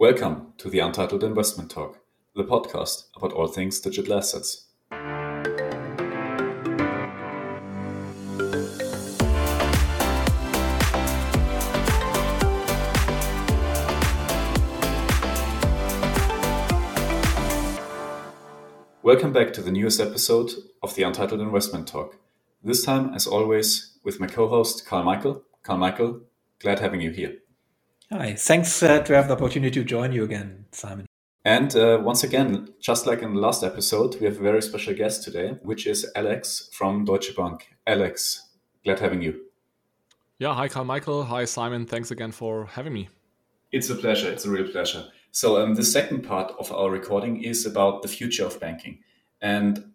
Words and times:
Welcome 0.00 0.52
to 0.58 0.70
the 0.70 0.78
Untitled 0.78 1.24
Investment 1.24 1.72
Talk, 1.72 1.98
the 2.36 2.44
podcast 2.44 3.06
about 3.16 3.32
all 3.32 3.48
things 3.48 3.80
digital 3.80 4.14
assets. 4.14 4.66
Welcome 19.02 19.32
back 19.32 19.52
to 19.54 19.62
the 19.62 19.72
newest 19.72 19.98
episode 19.98 20.52
of 20.80 20.94
the 20.94 21.02
Untitled 21.02 21.40
Investment 21.40 21.88
Talk. 21.88 22.14
This 22.62 22.84
time, 22.84 23.12
as 23.14 23.26
always, 23.26 23.98
with 24.04 24.20
my 24.20 24.28
co 24.28 24.46
host, 24.46 24.86
Carl 24.86 25.02
Michael. 25.02 25.42
Carl 25.64 25.80
Michael, 25.80 26.20
glad 26.60 26.78
having 26.78 27.00
you 27.00 27.10
here. 27.10 27.38
Hi, 28.10 28.32
thanks 28.32 28.82
uh, 28.82 29.00
to 29.00 29.14
have 29.14 29.28
the 29.28 29.34
opportunity 29.34 29.80
to 29.80 29.84
join 29.84 30.12
you 30.12 30.24
again, 30.24 30.64
Simon. 30.72 31.04
And 31.44 31.76
uh, 31.76 32.00
once 32.02 32.24
again, 32.24 32.68
just 32.80 33.06
like 33.06 33.20
in 33.20 33.34
the 33.34 33.40
last 33.40 33.62
episode, 33.62 34.18
we 34.18 34.24
have 34.24 34.38
a 34.38 34.42
very 34.42 34.62
special 34.62 34.94
guest 34.94 35.24
today, 35.24 35.58
which 35.62 35.86
is 35.86 36.10
Alex 36.16 36.70
from 36.72 37.04
Deutsche 37.04 37.36
Bank. 37.36 37.74
Alex, 37.86 38.48
glad 38.82 39.00
having 39.00 39.20
you. 39.20 39.42
Yeah, 40.38 40.54
hi, 40.54 40.68
Carl 40.68 40.86
Michael. 40.86 41.24
Hi, 41.24 41.44
Simon. 41.44 41.84
Thanks 41.84 42.10
again 42.10 42.32
for 42.32 42.64
having 42.64 42.94
me. 42.94 43.10
It's 43.72 43.90
a 43.90 43.94
pleasure. 43.94 44.30
It's 44.30 44.46
a 44.46 44.50
real 44.50 44.68
pleasure. 44.68 45.04
So, 45.30 45.62
um, 45.62 45.74
the 45.74 45.84
second 45.84 46.22
part 46.22 46.54
of 46.58 46.72
our 46.72 46.90
recording 46.90 47.42
is 47.42 47.66
about 47.66 48.00
the 48.00 48.08
future 48.08 48.46
of 48.46 48.58
banking. 48.58 49.00
And 49.42 49.92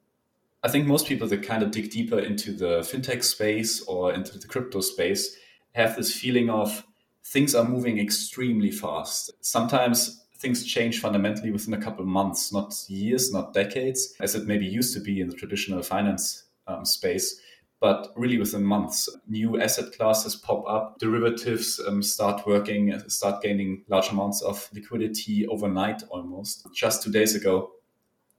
I 0.62 0.68
think 0.68 0.86
most 0.86 1.08
people 1.08 1.28
that 1.30 1.42
kind 1.42 1.64
of 1.64 1.72
dig 1.72 1.90
deeper 1.90 2.20
into 2.20 2.54
the 2.54 2.82
fintech 2.82 3.24
space 3.24 3.82
or 3.82 4.14
into 4.14 4.38
the 4.38 4.48
crypto 4.48 4.82
space 4.82 5.36
have 5.74 5.96
this 5.96 6.14
feeling 6.14 6.52
of 6.52 6.86
things 7.24 7.56
are 7.56 7.68
moving 7.68 8.00
extremely 8.00 8.72
fast. 8.72 9.32
Sometimes 9.42 10.26
things 10.38 10.66
change 10.66 11.00
fundamentally 11.00 11.52
within 11.52 11.74
a 11.74 11.82
couple 11.82 12.06
months, 12.06 12.52
not 12.52 12.76
years, 12.90 13.32
not 13.32 13.54
decades, 13.54 14.14
as 14.20 14.36
it 14.36 14.46
maybe 14.46 14.66
used 14.66 14.94
to 14.94 15.00
be 15.00 15.22
in 15.22 15.30
the 15.30 15.36
traditional 15.36 15.82
finance 15.82 16.44
um, 16.68 16.84
space, 16.84 17.40
but 17.80 18.10
really 18.18 18.38
within 18.38 18.64
months. 18.64 19.10
New 19.28 19.60
asset 19.62 19.94
classes 19.94 20.36
pop 20.36 20.66
up, 20.68 21.00
derivatives 21.00 21.80
um, 21.88 22.04
start 22.04 22.46
working, 22.46 22.98
start 23.08 23.42
gaining 23.42 23.84
large 23.88 24.10
amounts 24.10 24.42
of 24.42 24.70
liquidity 24.74 25.48
overnight 25.48 26.04
almost. 26.10 26.68
Just 26.74 27.04
two 27.04 27.12
days 27.12 27.36
ago, 27.36 27.72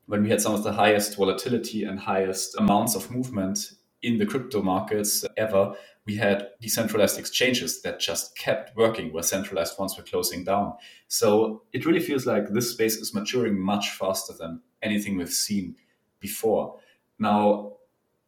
when 0.07 0.23
we 0.23 0.29
had 0.29 0.41
some 0.41 0.55
of 0.55 0.63
the 0.63 0.73
highest 0.73 1.17
volatility 1.17 1.85
and 1.85 1.99
highest 1.99 2.55
amounts 2.59 2.95
of 2.95 3.11
movement 3.11 3.73
in 4.03 4.19
the 4.19 4.27
crypto 4.27 4.61
markets 4.61 5.25
ever, 5.39 5.75
we 6.07 6.17
had 6.17 6.49
decentralized 6.61 7.19
exchanges 7.19 7.81
that 7.83 7.99
just 7.99 8.37
kept 8.37 8.77
working 8.77 9.13
where 9.13 9.23
centralized 9.23 9.79
ones 9.79 9.97
were 9.97 10.03
closing 10.03 10.45
down. 10.45 10.75
So 11.09 11.63
it 11.73 11.87
really 11.87 12.01
feels 12.01 12.27
like 12.27 12.49
this 12.49 12.73
space 12.73 12.97
is 12.97 13.15
maturing 13.15 13.59
much 13.59 13.91
faster 13.91 14.35
than 14.39 14.61
anything 14.83 15.17
we've 15.17 15.31
seen 15.31 15.77
before. 16.21 16.79
Now, 17.19 17.73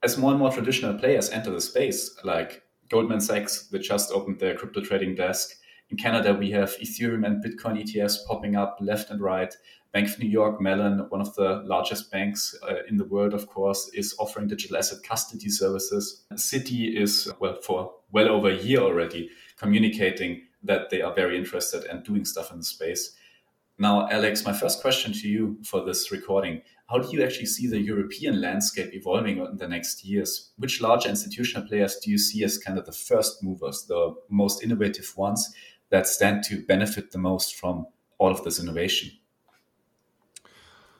as 0.02 0.16
more 0.16 0.30
and 0.30 0.38
more 0.38 0.52
traditional 0.52 0.98
players 0.98 1.30
enter 1.30 1.50
the 1.50 1.60
space, 1.60 2.16
like 2.24 2.62
Goldman 2.88 3.20
Sachs, 3.20 3.66
that 3.68 3.80
just 3.80 4.10
opened 4.10 4.38
their 4.38 4.54
crypto 4.54 4.80
trading 4.80 5.14
desk, 5.14 5.56
in 5.90 5.96
Canada, 5.96 6.34
we 6.34 6.50
have 6.50 6.76
Ethereum 6.78 7.24
and 7.24 7.44
Bitcoin 7.44 7.80
ETFs 7.80 8.26
popping 8.26 8.56
up 8.56 8.78
left 8.80 9.10
and 9.10 9.20
right. 9.20 9.54
Bank 9.96 10.10
of 10.10 10.18
New 10.18 10.28
York 10.28 10.60
Mellon, 10.60 11.06
one 11.08 11.22
of 11.22 11.34
the 11.36 11.62
largest 11.64 12.10
banks 12.10 12.54
uh, 12.68 12.82
in 12.86 12.98
the 12.98 13.06
world, 13.06 13.32
of 13.32 13.46
course, 13.46 13.90
is 13.94 14.14
offering 14.18 14.46
digital 14.46 14.76
asset 14.76 15.02
custody 15.02 15.48
services. 15.48 16.26
Citi 16.34 16.94
is, 16.94 17.32
well, 17.40 17.56
for 17.62 17.94
well 18.12 18.28
over 18.28 18.50
a 18.50 18.58
year 18.58 18.80
already, 18.80 19.30
communicating 19.56 20.42
that 20.62 20.90
they 20.90 21.00
are 21.00 21.14
very 21.14 21.38
interested 21.38 21.84
and 21.84 22.04
doing 22.04 22.26
stuff 22.26 22.52
in 22.52 22.58
the 22.58 22.64
space. 22.64 23.16
Now, 23.78 24.06
Alex, 24.10 24.44
my 24.44 24.52
first 24.52 24.82
question 24.82 25.14
to 25.14 25.28
you 25.30 25.56
for 25.64 25.82
this 25.82 26.12
recording 26.12 26.60
How 26.90 26.98
do 26.98 27.08
you 27.16 27.24
actually 27.24 27.46
see 27.46 27.66
the 27.66 27.80
European 27.80 28.38
landscape 28.38 28.92
evolving 28.92 29.38
in 29.38 29.56
the 29.56 29.66
next 29.66 30.04
years? 30.04 30.50
Which 30.58 30.82
large 30.82 31.06
institutional 31.06 31.66
players 31.66 31.96
do 31.96 32.10
you 32.10 32.18
see 32.18 32.44
as 32.44 32.58
kind 32.58 32.78
of 32.78 32.84
the 32.84 32.92
first 32.92 33.42
movers, 33.42 33.86
the 33.88 34.14
most 34.28 34.62
innovative 34.62 35.10
ones 35.16 35.54
that 35.88 36.06
stand 36.06 36.44
to 36.48 36.66
benefit 36.66 37.12
the 37.12 37.18
most 37.18 37.54
from 37.54 37.86
all 38.18 38.30
of 38.30 38.44
this 38.44 38.60
innovation? 38.60 39.12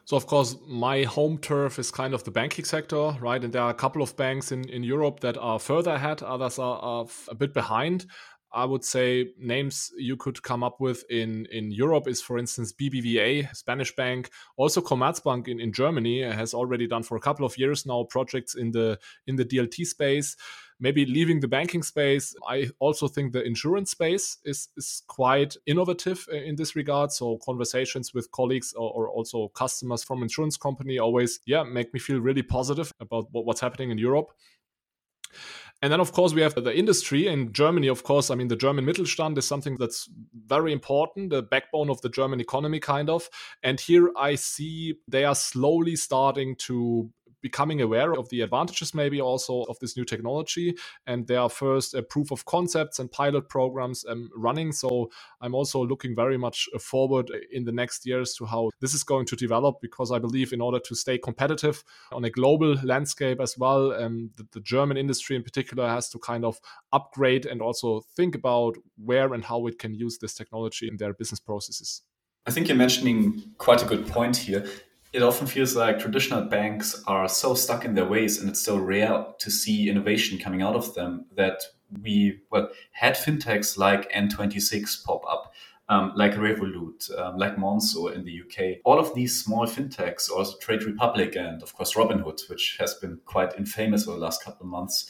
So, 0.07 0.17
of 0.17 0.27
course, 0.27 0.57
my 0.69 1.03
home 1.03 1.37
turf 1.39 1.81
is 1.81 1.91
kind 1.91 2.15
of 2.15 2.23
the 2.23 2.31
banking 2.31 2.65
sector, 2.65 3.17
right? 3.21 3.43
And 3.43 3.53
there 3.53 3.63
are 3.63 3.71
a 3.71 3.75
couple 3.75 4.03
of 4.03 4.17
banks 4.17 4.53
in, 4.53 4.69
in 4.69 4.85
Europe 4.85 5.19
that 5.21 5.37
are 5.37 5.59
further 5.59 5.95
ahead, 5.95 6.23
others 6.23 6.61
are, 6.61 6.79
are 6.79 7.07
a 7.29 7.35
bit 7.35 7.53
behind. 7.53 8.07
I 8.53 8.67
would 8.67 8.85
say 8.85 9.33
names 9.37 9.91
you 9.99 10.17
could 10.17 10.41
come 10.45 10.63
up 10.63 10.81
with 10.81 11.03
in, 11.11 11.47
in 11.51 11.73
Europe 11.73 12.07
is, 12.07 12.23
for 12.23 12.39
instance, 12.39 12.73
BBVA, 12.73 13.55
Spanish 13.55 13.97
bank. 13.97 14.31
Also, 14.57 14.81
Commerzbank 14.81 15.49
in, 15.49 15.59
in 15.59 15.73
Germany 15.73 16.23
has 16.23 16.55
already 16.55 16.87
done 16.87 17.03
for 17.03 17.17
a 17.17 17.21
couple 17.21 17.45
of 17.45 17.59
years 17.59 17.85
now 17.85 18.05
projects 18.05 18.55
in 18.55 18.71
the 18.71 19.01
in 19.27 19.35
the 19.35 19.45
DLT 19.45 19.85
space 19.87 20.37
maybe 20.79 21.07
leaving 21.07 21.41
the 21.41 21.49
banking 21.49 21.83
space, 21.83 22.35
I 22.49 22.71
also 22.79 23.09
think 23.09 23.33
the 23.33 23.43
insurance 23.43 23.91
space 23.91 24.39
is, 24.45 24.69
is 24.77 25.03
quite 25.07 25.57
innovative 25.67 26.27
uh, 26.33 26.37
in 26.37 26.57
this 26.57 26.77
regard. 26.77 27.13
So 27.13 27.39
conversations 27.45 28.13
with 28.13 28.31
colleagues 28.33 28.73
or, 28.75 28.91
or 28.91 29.09
also 29.09 29.49
customers 29.49 30.05
from 30.05 30.23
insurance 30.23 30.57
company 30.57 30.99
always, 30.99 31.41
yeah, 31.47 31.63
make 31.63 31.93
me 31.95 32.01
feel 32.01 32.21
really 32.21 32.43
positive 32.43 32.93
about 33.01 33.29
what, 33.33 33.47
what's 33.47 33.61
happening 33.61 33.91
in 33.91 33.99
Europe. 33.99 34.33
And 35.83 35.93
then, 35.93 36.01
of 36.01 36.13
course, 36.13 36.33
we 36.33 36.41
have 36.41 36.55
the 36.55 36.75
industry 36.75 37.27
in 37.27 37.53
Germany. 37.53 37.89
Of 37.89 38.03
course, 38.03 38.31
I 38.31 38.35
mean, 38.35 38.49
the 38.49 38.57
German 38.57 38.87
Mittelstand 38.87 39.37
is 39.37 39.47
something 39.47 39.77
that's 39.77 40.09
very 40.47 40.73
important, 40.73 41.31
the 41.31 41.43
backbone 41.43 41.91
of 41.91 42.01
the 42.01 42.09
German 42.09 42.41
economy, 42.41 42.81
kind 42.81 43.11
of. 43.11 43.29
And 43.63 43.79
here 43.79 44.11
I 44.17 44.37
see 44.37 44.95
they 45.07 45.25
are 45.25 45.35
slowly 45.35 45.97
starting 45.97 46.57
to 46.61 47.11
becoming 47.49 47.81
aware 47.81 48.13
of 48.21 48.29
the 48.31 48.41
advantages 48.47 48.95
maybe 48.95 49.21
also 49.21 49.55
of 49.71 49.79
this 49.81 49.97
new 49.97 50.05
technology. 50.05 50.69
And 51.07 51.27
there 51.27 51.41
are 51.41 51.51
first 51.51 51.95
uh, 51.95 52.03
proof 52.03 52.31
of 52.31 52.45
concepts 52.45 52.99
and 52.99 53.11
pilot 53.11 53.49
programs 53.49 54.05
um, 54.09 54.31
running. 54.47 54.73
So 54.73 55.11
i'm 55.41 55.55
also 55.55 55.85
looking 55.85 56.15
very 56.15 56.39
much 56.39 56.69
uh, 56.75 56.79
forward 56.79 57.31
in 57.53 57.65
the 57.65 57.73
next 57.73 58.07
years 58.07 58.35
to 58.35 58.47
how 58.47 58.71
this 58.81 58.95
is 58.95 59.05
going 59.05 59.27
to 59.27 59.37
develop 59.37 59.77
because 59.81 60.13
i 60.13 60.19
believe 60.19 60.53
in 60.53 60.61
order 60.61 60.79
to 60.79 60.95
stay 60.95 61.19
competitive 61.19 61.83
on 62.13 62.25
a 62.25 62.31
global 62.31 62.75
landscape 62.83 63.41
as 63.41 63.57
well 63.59 63.93
um, 63.93 64.31
the, 64.37 64.47
the 64.53 64.61
german 64.61 64.97
industry 64.97 65.37
in 65.37 65.43
particular 65.43 65.89
has 65.89 66.09
to 66.09 66.19
kind 66.19 66.45
of 66.45 66.61
upgrade 66.93 67.47
and 67.47 67.61
also 67.63 68.03
think 68.17 68.35
about 68.35 68.77
where 68.97 69.35
and 69.35 69.45
how 69.45 69.67
it 69.67 69.79
can 69.79 69.95
use 69.95 70.19
this 70.19 70.35
technology 70.35 70.89
in 70.89 70.97
their 70.97 71.13
business 71.13 71.41
processes. 71.41 72.03
I 72.47 72.51
think 72.51 72.69
you're 72.69 72.77
mentioning 72.77 73.43
quite 73.59 73.83
a 73.83 73.87
good 73.87 74.07
point 74.07 74.37
here 74.37 74.65
it 75.17 75.23
often 75.23 75.47
feels 75.47 75.75
like 75.75 75.99
traditional 75.99 76.43
banks 76.43 77.03
are 77.07 77.27
so 77.27 77.55
stuck 77.55 77.87
in 77.87 77.95
their 77.95 78.05
ways 78.05 78.39
and 78.39 78.51
it's 78.51 78.61
so 78.61 78.77
rare 78.77 79.25
to 79.39 79.51
see 79.51 79.89
innovation 79.89 80.39
coming 80.39 80.61
out 80.61 80.77
of 80.77 80.95
them 80.95 81.25
that 81.35 81.63
we 82.03 82.41
well 82.51 82.69
had 82.93 83.15
fintechs 83.15 83.79
like 83.79 84.13
N26 84.13 85.05
pop 85.05 85.23
up. 85.27 85.55
Um, 85.89 86.15
like 86.17 86.33
Revolut, 86.33 87.17
um, 87.17 87.37
like 87.37 87.57
Monzo 87.57 88.13
in 88.13 88.25
the 88.25 88.41
UK. 88.43 88.79
All 88.85 88.99
of 88.99 89.15
these 89.15 89.41
small 89.41 89.67
fintechs, 89.67 90.29
also 90.29 90.59
Trade 90.59 90.83
Republic, 90.83 91.37
and 91.37 91.63
of 91.63 91.73
course 91.77 91.95
Robinhood, 91.95 92.41
which 92.51 92.77
has 92.81 92.95
been 92.95 93.21
quite 93.25 93.57
infamous 93.57 94.09
over 94.09 94.19
the 94.19 94.25
last 94.25 94.43
couple 94.43 94.67
of 94.67 94.71
months. 94.73 95.09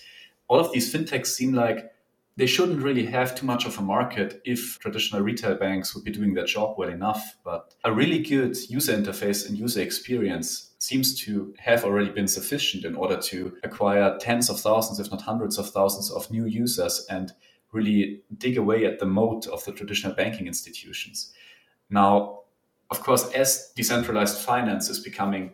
All 0.48 0.60
of 0.60 0.70
these 0.72 0.92
fintechs 0.92 1.28
seem 1.28 1.54
like 1.54 1.90
they 2.36 2.46
shouldn't 2.46 2.82
really 2.82 3.06
have 3.06 3.34
too 3.34 3.46
much 3.46 3.64
of 3.64 3.78
a 3.78 3.82
market 3.82 4.42
if 4.44 4.78
traditional 4.78 5.22
retail 5.22 5.54
banks 5.54 5.94
would 5.94 6.04
be 6.04 6.10
doing 6.10 6.34
their 6.34 6.44
job 6.44 6.76
well 6.76 6.90
enough. 6.90 7.36
But 7.42 7.74
a 7.82 7.92
really 7.92 8.18
good 8.18 8.56
user 8.68 8.92
interface 8.94 9.48
and 9.48 9.56
user 9.56 9.80
experience 9.80 10.74
seems 10.78 11.18
to 11.22 11.54
have 11.58 11.84
already 11.84 12.10
been 12.10 12.28
sufficient 12.28 12.84
in 12.84 12.94
order 12.94 13.16
to 13.16 13.56
acquire 13.62 14.18
tens 14.18 14.50
of 14.50 14.60
thousands, 14.60 15.00
if 15.00 15.10
not 15.10 15.22
hundreds 15.22 15.56
of 15.56 15.70
thousands 15.70 16.10
of 16.10 16.30
new 16.30 16.44
users 16.44 17.06
and 17.08 17.32
really 17.72 18.22
dig 18.36 18.58
away 18.58 18.84
at 18.84 18.98
the 18.98 19.06
moat 19.06 19.46
of 19.46 19.64
the 19.64 19.72
traditional 19.72 20.14
banking 20.14 20.46
institutions. 20.46 21.32
Now, 21.88 22.40
of 22.90 23.00
course, 23.00 23.32
as 23.32 23.72
decentralized 23.74 24.38
finance 24.38 24.90
is 24.90 25.00
becoming 25.00 25.52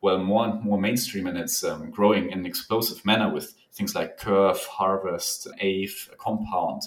well 0.00 0.18
more 0.18 0.44
and 0.46 0.62
more 0.62 0.78
mainstream 0.78 1.26
and 1.26 1.38
it's 1.38 1.64
um, 1.64 1.90
growing 1.90 2.30
in 2.30 2.40
an 2.40 2.46
explosive 2.46 3.04
manner 3.04 3.32
with 3.32 3.54
things 3.72 3.94
like 3.94 4.18
Curve, 4.18 4.58
Harvest, 4.64 5.48
Aave, 5.62 6.16
Compound. 6.18 6.82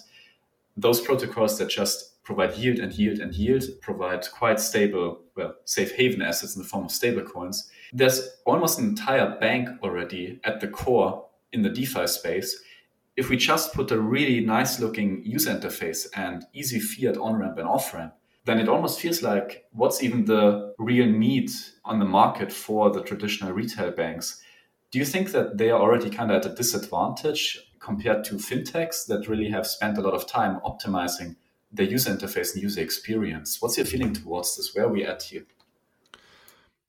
Those 0.78 1.02
protocols 1.02 1.58
that 1.58 1.70
just 1.70 2.12
provide 2.24 2.56
yield 2.56 2.80
and 2.80 2.94
yield 2.94 3.20
and 3.20 3.34
yield 3.34 3.64
provide 3.82 4.30
quite 4.32 4.60
stable, 4.60 5.22
well, 5.36 5.56
safe 5.66 5.92
haven 5.94 6.22
assets 6.22 6.56
in 6.56 6.62
the 6.62 6.68
form 6.68 6.86
of 6.86 6.92
stablecoins. 6.92 7.68
There's 7.92 8.30
almost 8.46 8.80
an 8.80 8.86
entire 8.86 9.38
bank 9.40 9.70
already 9.84 10.40
at 10.44 10.62
the 10.62 10.68
core 10.68 11.26
in 11.52 11.62
the 11.62 11.70
DeFi 11.70 12.08
space. 12.08 12.62
If 13.18 13.30
we 13.30 13.36
just 13.36 13.74
put 13.74 13.92
a 13.92 14.00
really 14.00 14.40
nice 14.40 14.80
looking 14.80 15.22
user 15.26 15.54
interface 15.54 16.08
and 16.16 16.46
easy 16.54 16.80
fiat 16.80 17.18
on 17.18 17.36
ramp 17.36 17.58
and 17.58 17.68
off 17.68 17.94
ramp, 17.94 18.14
then 18.46 18.60
it 18.60 18.70
almost 18.70 19.00
feels 19.00 19.22
like 19.22 19.66
what's 19.72 20.04
even 20.04 20.26
the 20.26 20.74
real 20.80 21.06
need 21.06 21.52
on 21.86 22.00
the 22.00 22.06
market 22.06 22.52
for 22.52 22.90
the 22.90 23.04
traditional 23.04 23.54
retail 23.54 23.92
banks? 23.92 24.42
Do 24.92 25.00
you 25.00 25.06
think 25.06 25.32
that 25.32 25.58
they 25.58 25.70
are 25.70 25.80
already 25.80 26.10
kind 26.10 26.32
of 26.32 26.38
at 26.38 26.52
a 26.52 26.56
disadvantage 26.56 27.60
compared 27.80 28.24
to 28.26 28.36
fintechs 28.36 29.08
that 29.08 29.28
really 29.28 29.50
have 29.50 29.68
spent 29.68 29.98
a 29.98 30.02
lot 30.02 30.14
of 30.14 30.28
time 30.28 30.60
optimizing 30.66 31.36
the 31.74 31.86
user 31.86 32.12
interface 32.12 32.54
and 32.54 32.64
user 32.64 32.82
experience. 32.82 33.62
What's 33.62 33.78
your 33.78 33.86
feeling 33.86 34.14
towards 34.14 34.56
this? 34.56 34.76
Where 34.76 34.86
are 34.86 34.90
we 34.90 35.06
at 35.06 35.24
here? 35.24 35.46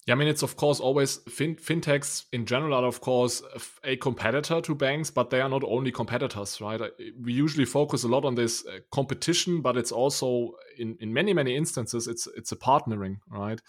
Yeah, 0.06 0.14
I 0.14 0.16
mean, 0.16 0.26
it's 0.26 0.42
of 0.42 0.56
course 0.56 0.80
always 0.80 1.18
fin- 1.28 1.54
fintechs 1.56 2.24
in 2.32 2.44
general 2.44 2.74
are, 2.74 2.84
of 2.84 3.00
course, 3.00 3.40
a 3.84 3.96
competitor 3.96 4.60
to 4.60 4.74
banks, 4.74 5.10
but 5.10 5.30
they 5.30 5.40
are 5.40 5.48
not 5.48 5.62
only 5.62 5.92
competitors, 5.92 6.60
right? 6.60 6.80
We 7.22 7.32
usually 7.32 7.66
focus 7.66 8.02
a 8.02 8.08
lot 8.08 8.24
on 8.24 8.34
this 8.34 8.66
uh, 8.66 8.80
competition, 8.90 9.60
but 9.62 9.76
it's 9.76 9.92
also 9.92 10.54
in, 10.76 10.96
in 11.00 11.12
many, 11.12 11.32
many 11.32 11.54
instances, 11.54 12.08
it's 12.08 12.26
it's 12.36 12.50
a 12.50 12.56
partnering, 12.56 13.18
right? 13.30 13.60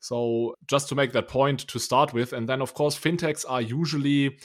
So 0.00 0.54
just 0.66 0.88
to 0.88 0.94
make 0.94 1.12
that 1.12 1.28
point 1.28 1.60
to 1.68 1.78
start 1.78 2.14
with, 2.14 2.32
and 2.32 2.48
then 2.48 2.62
of 2.62 2.72
course, 2.72 2.98
fintechs 2.98 3.44
are 3.46 3.60
usually 3.60 4.38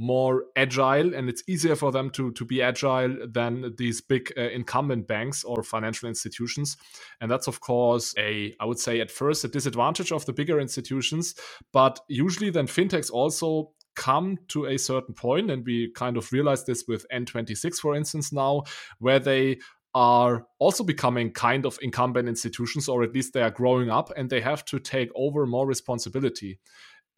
more 0.00 0.44
agile 0.56 1.14
and 1.14 1.28
it's 1.28 1.42
easier 1.46 1.76
for 1.76 1.92
them 1.92 2.08
to, 2.08 2.32
to 2.32 2.42
be 2.42 2.62
agile 2.62 3.14
than 3.28 3.74
these 3.76 4.00
big 4.00 4.32
uh, 4.38 4.48
incumbent 4.48 5.06
banks 5.06 5.44
or 5.44 5.62
financial 5.62 6.08
institutions. 6.08 6.78
And 7.20 7.30
that's 7.30 7.46
of 7.46 7.60
course 7.60 8.14
a 8.18 8.54
i 8.60 8.64
would 8.64 8.78
say 8.78 9.00
at 9.00 9.10
first 9.10 9.44
a 9.44 9.48
disadvantage 9.48 10.10
of 10.10 10.24
the 10.24 10.32
bigger 10.32 10.58
institutions. 10.58 11.34
But 11.70 12.00
usually 12.08 12.48
then 12.48 12.66
fintechs 12.66 13.10
also 13.10 13.72
come 13.94 14.38
to 14.48 14.64
a 14.64 14.78
certain 14.78 15.12
point 15.12 15.50
and 15.50 15.66
we 15.66 15.92
kind 15.92 16.16
of 16.16 16.32
realize 16.32 16.64
this 16.64 16.84
with 16.88 17.04
n26 17.12 17.76
for 17.76 17.94
instance 17.94 18.32
now 18.32 18.62
where 19.00 19.18
they 19.18 19.58
are 19.94 20.46
also 20.58 20.82
becoming 20.82 21.30
kind 21.32 21.66
of 21.66 21.78
incumbent 21.82 22.28
institutions 22.28 22.88
or 22.88 23.02
at 23.02 23.12
least 23.12 23.34
they 23.34 23.42
are 23.42 23.50
growing 23.50 23.90
up 23.90 24.10
and 24.16 24.30
they 24.30 24.40
have 24.40 24.64
to 24.64 24.78
take 24.78 25.10
over 25.14 25.46
more 25.46 25.66
responsibility. 25.66 26.58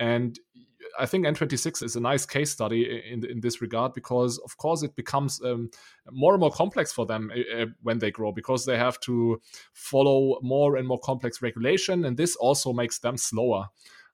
And 0.01 0.39
I 0.99 1.07
think 1.07 1.27
N26 1.27 1.83
is 1.83 1.97
a 1.97 2.01
nice 2.01 2.27
case 2.27 2.51
study 2.51 3.03
in 3.11 3.25
in 3.25 3.41
this 3.41 3.61
regard 3.61 3.95
because, 3.95 4.39
of 4.39 4.57
course, 4.57 4.83
it 4.83 4.95
becomes 4.97 5.41
um, 5.45 5.71
more 6.11 6.35
and 6.35 6.41
more 6.41 6.51
complex 6.51 6.93
for 6.93 7.07
them 7.07 7.31
uh, 7.35 7.67
when 7.83 7.99
they 7.99 8.11
grow 8.11 8.33
because 8.33 8.65
they 8.65 8.77
have 8.77 8.99
to 9.01 9.41
follow 9.73 10.39
more 10.43 10.77
and 10.77 10.87
more 10.87 11.01
complex 11.01 11.43
regulation, 11.43 12.05
and 12.05 12.17
this 12.17 12.37
also 12.37 12.73
makes 12.73 12.99
them 12.99 13.17
slower 13.17 13.69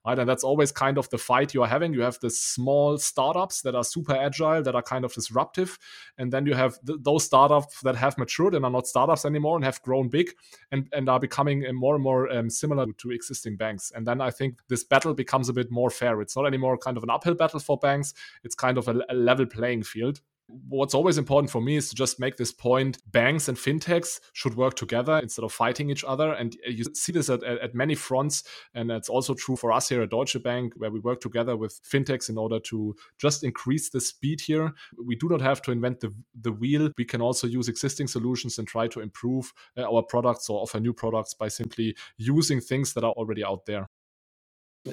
right? 0.05 0.17
And 0.17 0.27
that's 0.29 0.43
always 0.43 0.71
kind 0.71 0.97
of 0.97 1.09
the 1.09 1.17
fight 1.17 1.53
you 1.53 1.63
are 1.63 1.67
having. 1.67 1.93
You 1.93 2.01
have 2.01 2.19
the 2.19 2.29
small 2.29 2.97
startups 2.97 3.61
that 3.61 3.75
are 3.75 3.83
super 3.83 4.15
agile, 4.15 4.63
that 4.63 4.75
are 4.75 4.81
kind 4.81 5.05
of 5.05 5.13
disruptive, 5.13 5.77
and 6.17 6.31
then 6.31 6.45
you 6.45 6.53
have 6.53 6.79
th- 6.85 6.99
those 7.01 7.25
startups 7.25 7.81
that 7.81 7.95
have 7.95 8.17
matured 8.17 8.55
and 8.55 8.65
are 8.65 8.71
not 8.71 8.87
startups 8.87 9.25
anymore 9.25 9.55
and 9.55 9.65
have 9.65 9.81
grown 9.81 10.09
big 10.09 10.31
and, 10.71 10.87
and 10.93 11.09
are 11.09 11.19
becoming 11.19 11.65
more 11.75 11.95
and 11.95 12.03
more 12.03 12.31
um, 12.31 12.49
similar 12.49 12.85
to 12.97 13.11
existing 13.11 13.57
banks. 13.57 13.91
And 13.95 14.05
then 14.05 14.21
I 14.21 14.31
think 14.31 14.59
this 14.67 14.83
battle 14.83 15.13
becomes 15.13 15.49
a 15.49 15.53
bit 15.53 15.71
more 15.71 15.89
fair. 15.89 16.21
It's 16.21 16.35
not 16.35 16.45
anymore 16.45 16.77
kind 16.77 16.97
of 16.97 17.03
an 17.03 17.09
uphill 17.09 17.35
battle 17.35 17.59
for 17.59 17.77
banks. 17.77 18.13
It's 18.43 18.55
kind 18.55 18.77
of 18.77 18.87
a, 18.87 19.01
a 19.09 19.13
level 19.13 19.45
playing 19.45 19.83
field 19.83 20.21
what's 20.67 20.95
always 20.95 21.17
important 21.17 21.51
for 21.51 21.61
me 21.61 21.75
is 21.75 21.89
to 21.89 21.95
just 21.95 22.19
make 22.19 22.37
this 22.37 22.51
point 22.51 22.97
banks 23.11 23.47
and 23.47 23.57
fintechs 23.57 24.19
should 24.33 24.55
work 24.55 24.75
together 24.75 25.19
instead 25.19 25.45
of 25.45 25.53
fighting 25.53 25.89
each 25.89 26.03
other. 26.03 26.33
And 26.33 26.55
you 26.65 26.85
see 26.93 27.11
this 27.11 27.29
at, 27.29 27.43
at, 27.43 27.75
many 27.75 27.95
fronts 27.95 28.43
and 28.73 28.89
that's 28.89 29.09
also 29.09 29.33
true 29.33 29.55
for 29.55 29.71
us 29.71 29.89
here 29.89 30.01
at 30.01 30.09
deutsche 30.09 30.41
bank 30.43 30.73
where 30.77 30.91
we 30.91 30.99
work 30.99 31.21
together 31.21 31.55
with 31.55 31.79
fintechs 31.83 32.29
in 32.29 32.37
order 32.37 32.59
to 32.61 32.95
just 33.19 33.43
increase 33.43 33.89
the 33.89 34.01
speed 34.01 34.41
here. 34.41 34.73
We 35.03 35.15
do 35.15 35.29
not 35.29 35.41
have 35.41 35.61
to 35.63 35.71
invent 35.71 35.99
the, 35.99 36.13
the 36.41 36.51
wheel. 36.51 36.89
We 36.97 37.05
can 37.05 37.21
also 37.21 37.47
use 37.47 37.69
existing 37.69 38.07
solutions 38.07 38.57
and 38.57 38.67
try 38.67 38.87
to 38.87 39.01
improve 39.01 39.53
uh, 39.77 39.83
our 39.83 40.01
products 40.01 40.49
or 40.49 40.61
offer 40.61 40.79
new 40.79 40.93
products 40.93 41.33
by 41.33 41.47
simply 41.47 41.95
using 42.17 42.59
things 42.59 42.93
that 42.93 43.03
are 43.03 43.13
already 43.13 43.43
out 43.43 43.65
there 43.65 43.87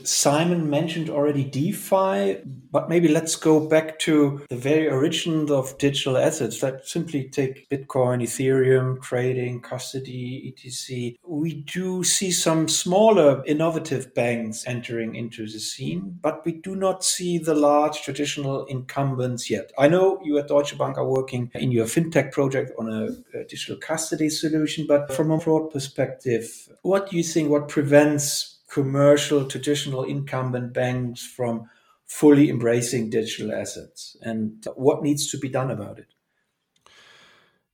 Simon 0.03 0.69
mentioned 0.69 1.09
already 1.09 1.45
DeFi, 1.45 2.41
but 2.71 2.89
maybe 2.89 3.09
let's 3.09 3.37
go 3.37 3.61
back 3.61 3.99
to 4.01 4.45
the 4.51 4.57
very 4.57 4.89
origin 4.89 5.51
of 5.51 5.79
digital 5.79 6.17
assets. 6.17 6.61
That 6.61 6.87
simply 6.87 7.29
take 7.29 7.69
Bitcoin, 7.69 8.23
Ethereum, 8.23 9.01
trading, 9.01 9.61
custody, 9.61 10.55
etc. 10.57 11.13
We 11.27 11.63
do 11.63 12.05
see 12.05 12.33
some 12.33 12.69
smaller 12.69 13.43
innovative 13.47 14.13
banks 14.15 14.65
entering 14.67 15.15
into 15.15 15.47
the 15.47 15.61
scene, 15.61 16.19
but 16.21 16.45
we 16.45 16.53
do 16.53 16.75
not 16.75 17.05
see 17.05 17.39
the 17.39 17.55
large 17.55 18.03
traditional 18.03 18.67
incumbents 18.67 19.49
yet. 19.49 19.73
I 19.79 19.89
know 19.89 20.21
you 20.23 20.39
at 20.39 20.49
Deutsche 20.49 20.77
Bank 20.77 20.99
are 20.99 21.09
working 21.09 21.51
in 21.55 21.71
your 21.71 21.87
fintech 21.87 22.33
project 22.33 22.73
on 22.79 22.93
a, 22.93 23.39
a 23.39 23.45
digital 23.45 23.77
custody 23.77 24.29
solution, 24.29 24.87
but 24.87 25.13
from 25.13 25.31
a 25.31 25.39
broad 25.39 25.71
perspective, 25.71 26.69
what 26.83 27.11
do 27.11 27.17
you 27.17 27.23
think 27.23 27.51
what 27.51 27.69
prevents 27.69 28.56
commercial 28.77 29.47
traditional 29.47 30.05
incumbent 30.05 30.75
banks 30.75 31.25
from 31.25 31.55
fully 32.05 32.51
embracing 32.51 33.09
digital 33.09 33.51
assets 33.63 34.17
and 34.21 34.67
what 34.75 35.03
needs 35.03 35.31
to 35.31 35.39
be 35.39 35.49
done 35.49 35.71
about 35.71 35.99
it 35.99 36.11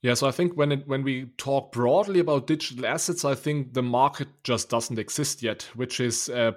yeah, 0.03 0.15
so 0.15 0.27
I 0.27 0.33
think 0.33 0.57
when 0.57 0.73
it, 0.73 0.89
when 0.89 1.05
we 1.05 1.27
talk 1.39 1.71
broadly 1.71 2.19
about 2.19 2.49
digital 2.49 2.87
assets, 2.87 3.25
I 3.25 3.37
think 3.37 3.73
the 3.73 3.85
market 3.85 4.27
just 4.43 4.69
doesn't 4.69 4.99
exist 4.99 5.45
yet, 5.45 5.63
which 5.77 6.01
is 6.01 6.29
uh, 6.29 6.53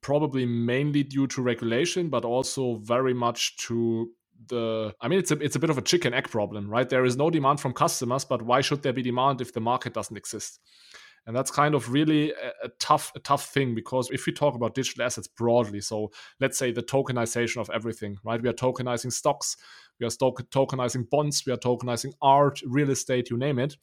probably 0.00 0.46
mainly 0.46 1.02
due 1.02 1.26
to 1.26 1.42
regulation, 1.42 2.08
but 2.08 2.24
also 2.24 2.76
very 2.76 3.14
much 3.14 3.56
to 3.66 4.12
the. 4.46 4.94
I 5.00 5.08
mean, 5.08 5.18
it's 5.18 5.32
a 5.32 5.38
it's 5.40 5.56
a 5.56 5.58
bit 5.58 5.70
of 5.70 5.78
a 5.78 5.82
chicken 5.82 6.14
egg 6.14 6.30
problem, 6.30 6.70
right? 6.70 6.88
There 6.88 7.04
is 7.04 7.16
no 7.16 7.30
demand 7.30 7.58
from 7.58 7.72
customers, 7.72 8.24
but 8.24 8.42
why 8.42 8.60
should 8.60 8.82
there 8.82 8.92
be 8.92 9.02
demand 9.02 9.40
if 9.40 9.52
the 9.52 9.60
market 9.60 9.92
doesn't 9.92 10.16
exist? 10.16 10.60
And 11.26 11.36
that's 11.36 11.50
kind 11.50 11.74
of 11.74 11.90
really 11.92 12.32
a, 12.32 12.66
a, 12.66 12.68
tough 12.78 13.12
a 13.14 13.20
tough 13.20 13.46
thing 13.46 13.74
because 13.74 14.10
if 14.10 14.26
we 14.26 14.32
talk 14.32 14.54
about 14.54 14.74
digital 14.74 15.04
assets 15.04 15.28
broadly 15.28 15.80
so 15.80 16.10
let's 16.40 16.58
say 16.58 16.72
the 16.72 16.82
tokenization 16.82 17.60
of 17.60 17.70
everything 17.70 18.16
right? 18.24 18.42
We 18.42 18.48
are 18.48 18.54
tokenizing 18.54 19.12
stocks 19.12 19.56
we 20.00 20.06
are 20.06 20.10
tokenizing 20.10 21.08
bonds 21.10 21.44
we 21.46 21.52
are 21.52 21.58
tokenizing 21.58 22.12
art 22.20 22.60
real 22.66 22.90
estate 22.90 23.30
you 23.30 23.36
name 23.36 23.58
it. 23.58 23.76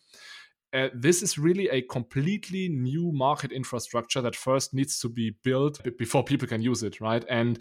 Uh, 0.72 0.90
this 0.94 1.24
is 1.24 1.40
really 1.40 1.68
a 1.70 1.82
completely 1.82 2.70
new 2.70 3.12
market 3.12 3.52
infrastructure 3.52 4.22
that 4.22 4.36
first 4.36 4.72
needs 4.72 5.00
to 5.00 5.10
be 5.10 5.36
built 5.44 5.82
before 5.98 6.24
people 6.24 6.48
can 6.48 6.62
use 6.62 6.84
it 6.84 7.02
right? 7.02 7.26
And 7.30 7.60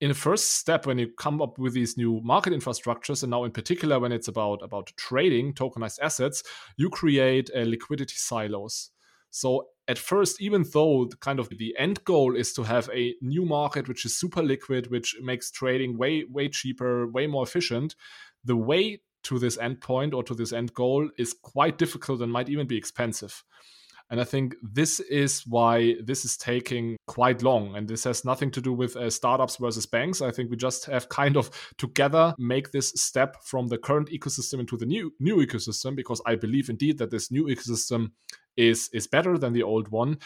in 0.00 0.08
the 0.08 0.14
first 0.14 0.56
step 0.56 0.86
when 0.86 0.98
you 0.98 1.08
come 1.18 1.42
up 1.42 1.58
with 1.58 1.72
these 1.72 1.96
new 1.96 2.20
market 2.22 2.52
infrastructures 2.52 3.22
and 3.22 3.30
now 3.30 3.44
in 3.44 3.50
particular 3.50 3.98
when 3.98 4.12
it's 4.12 4.28
about 4.28 4.62
about 4.62 4.92
trading 4.96 5.52
tokenized 5.52 5.98
assets 6.00 6.42
you 6.76 6.88
create 6.88 7.50
uh, 7.54 7.60
liquidity 7.60 8.14
silos 8.16 8.90
so 9.30 9.68
at 9.86 9.98
first, 9.98 10.40
even 10.40 10.64
though 10.72 11.08
kind 11.20 11.40
of 11.40 11.48
the 11.48 11.74
end 11.78 12.04
goal 12.04 12.36
is 12.36 12.52
to 12.54 12.62
have 12.62 12.90
a 12.92 13.14
new 13.22 13.44
market 13.44 13.88
which 13.88 14.04
is 14.04 14.18
super 14.18 14.42
liquid, 14.42 14.90
which 14.90 15.16
makes 15.22 15.50
trading 15.50 15.96
way 15.96 16.24
way 16.30 16.48
cheaper, 16.48 17.08
way 17.08 17.26
more 17.26 17.42
efficient, 17.42 17.94
the 18.44 18.56
way 18.56 19.00
to 19.24 19.38
this 19.38 19.58
end 19.58 19.80
point 19.80 20.14
or 20.14 20.22
to 20.22 20.34
this 20.34 20.52
end 20.52 20.72
goal 20.74 21.08
is 21.18 21.34
quite 21.34 21.78
difficult 21.78 22.20
and 22.20 22.32
might 22.32 22.48
even 22.48 22.66
be 22.66 22.76
expensive. 22.76 23.42
And 24.10 24.20
I 24.20 24.24
think 24.24 24.56
this 24.62 25.00
is 25.00 25.42
why 25.46 25.96
this 26.02 26.24
is 26.24 26.36
taking 26.36 26.96
quite 27.06 27.42
long. 27.42 27.76
And 27.76 27.86
this 27.86 28.04
has 28.04 28.24
nothing 28.24 28.50
to 28.52 28.60
do 28.60 28.72
with 28.72 28.96
uh, 28.96 29.10
startups 29.10 29.56
versus 29.56 29.86
banks. 29.86 30.22
I 30.22 30.30
think 30.30 30.50
we 30.50 30.56
just 30.56 30.86
have 30.86 31.08
kind 31.08 31.36
of 31.36 31.50
together 31.76 32.34
make 32.38 32.70
this 32.72 32.90
step 32.90 33.36
from 33.44 33.66
the 33.66 33.78
current 33.78 34.08
ecosystem 34.10 34.60
into 34.60 34.76
the 34.76 34.86
new 34.86 35.12
new 35.20 35.36
ecosystem 35.36 35.94
because 35.94 36.22
I 36.26 36.36
believe 36.36 36.70
indeed 36.70 36.98
that 36.98 37.10
this 37.10 37.30
new 37.30 37.44
ecosystem 37.44 38.12
is 38.56 38.88
is 38.92 39.06
better 39.06 39.36
than 39.38 39.52
the 39.52 39.62
old 39.62 39.88
one 39.88 40.18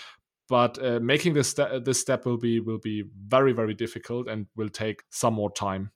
but 0.48 0.82
uh, 0.84 1.00
making 1.00 1.32
this 1.32 1.54
this 1.84 2.00
step 2.00 2.26
will 2.26 2.36
be 2.36 2.60
will 2.60 2.78
be 2.78 3.04
very 3.26 3.52
very 3.52 3.74
difficult 3.74 4.28
and 4.28 4.46
will 4.56 4.68
take 4.68 5.02
some 5.10 5.34
more 5.34 5.50
time 5.52 5.90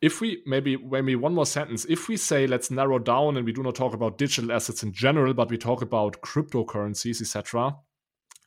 if 0.00 0.20
we 0.20 0.42
maybe 0.46 0.76
maybe 0.76 1.16
one 1.16 1.34
more 1.34 1.46
sentence. 1.46 1.84
If 1.88 2.08
we 2.08 2.16
say 2.16 2.46
let's 2.46 2.70
narrow 2.70 2.98
down 2.98 3.36
and 3.36 3.44
we 3.44 3.52
do 3.52 3.62
not 3.62 3.74
talk 3.74 3.94
about 3.94 4.18
digital 4.18 4.52
assets 4.52 4.82
in 4.82 4.92
general 4.92 5.34
but 5.34 5.50
we 5.50 5.58
talk 5.58 5.82
about 5.82 6.20
cryptocurrencies 6.20 7.20
etc 7.20 7.76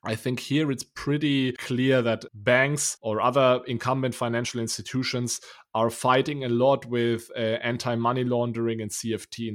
I 0.03 0.15
think 0.15 0.39
here 0.39 0.72
it's 0.72 0.84
pretty 0.84 1.51
clear 1.53 2.01
that 2.01 2.25
banks 2.34 2.98
or 3.01 3.22
other 3.22 3.62
incumbent 3.67 4.15
financial 4.15 4.60
institutions 4.60 5.39
are 5.73 5.89
fighting 5.89 6.43
a 6.43 6.49
lot 6.49 6.85
with 6.85 7.29
uh, 7.35 7.39
anti-money 7.39 8.25
laundering 8.25 8.81
and 8.81 8.91
CFT, 8.91 9.51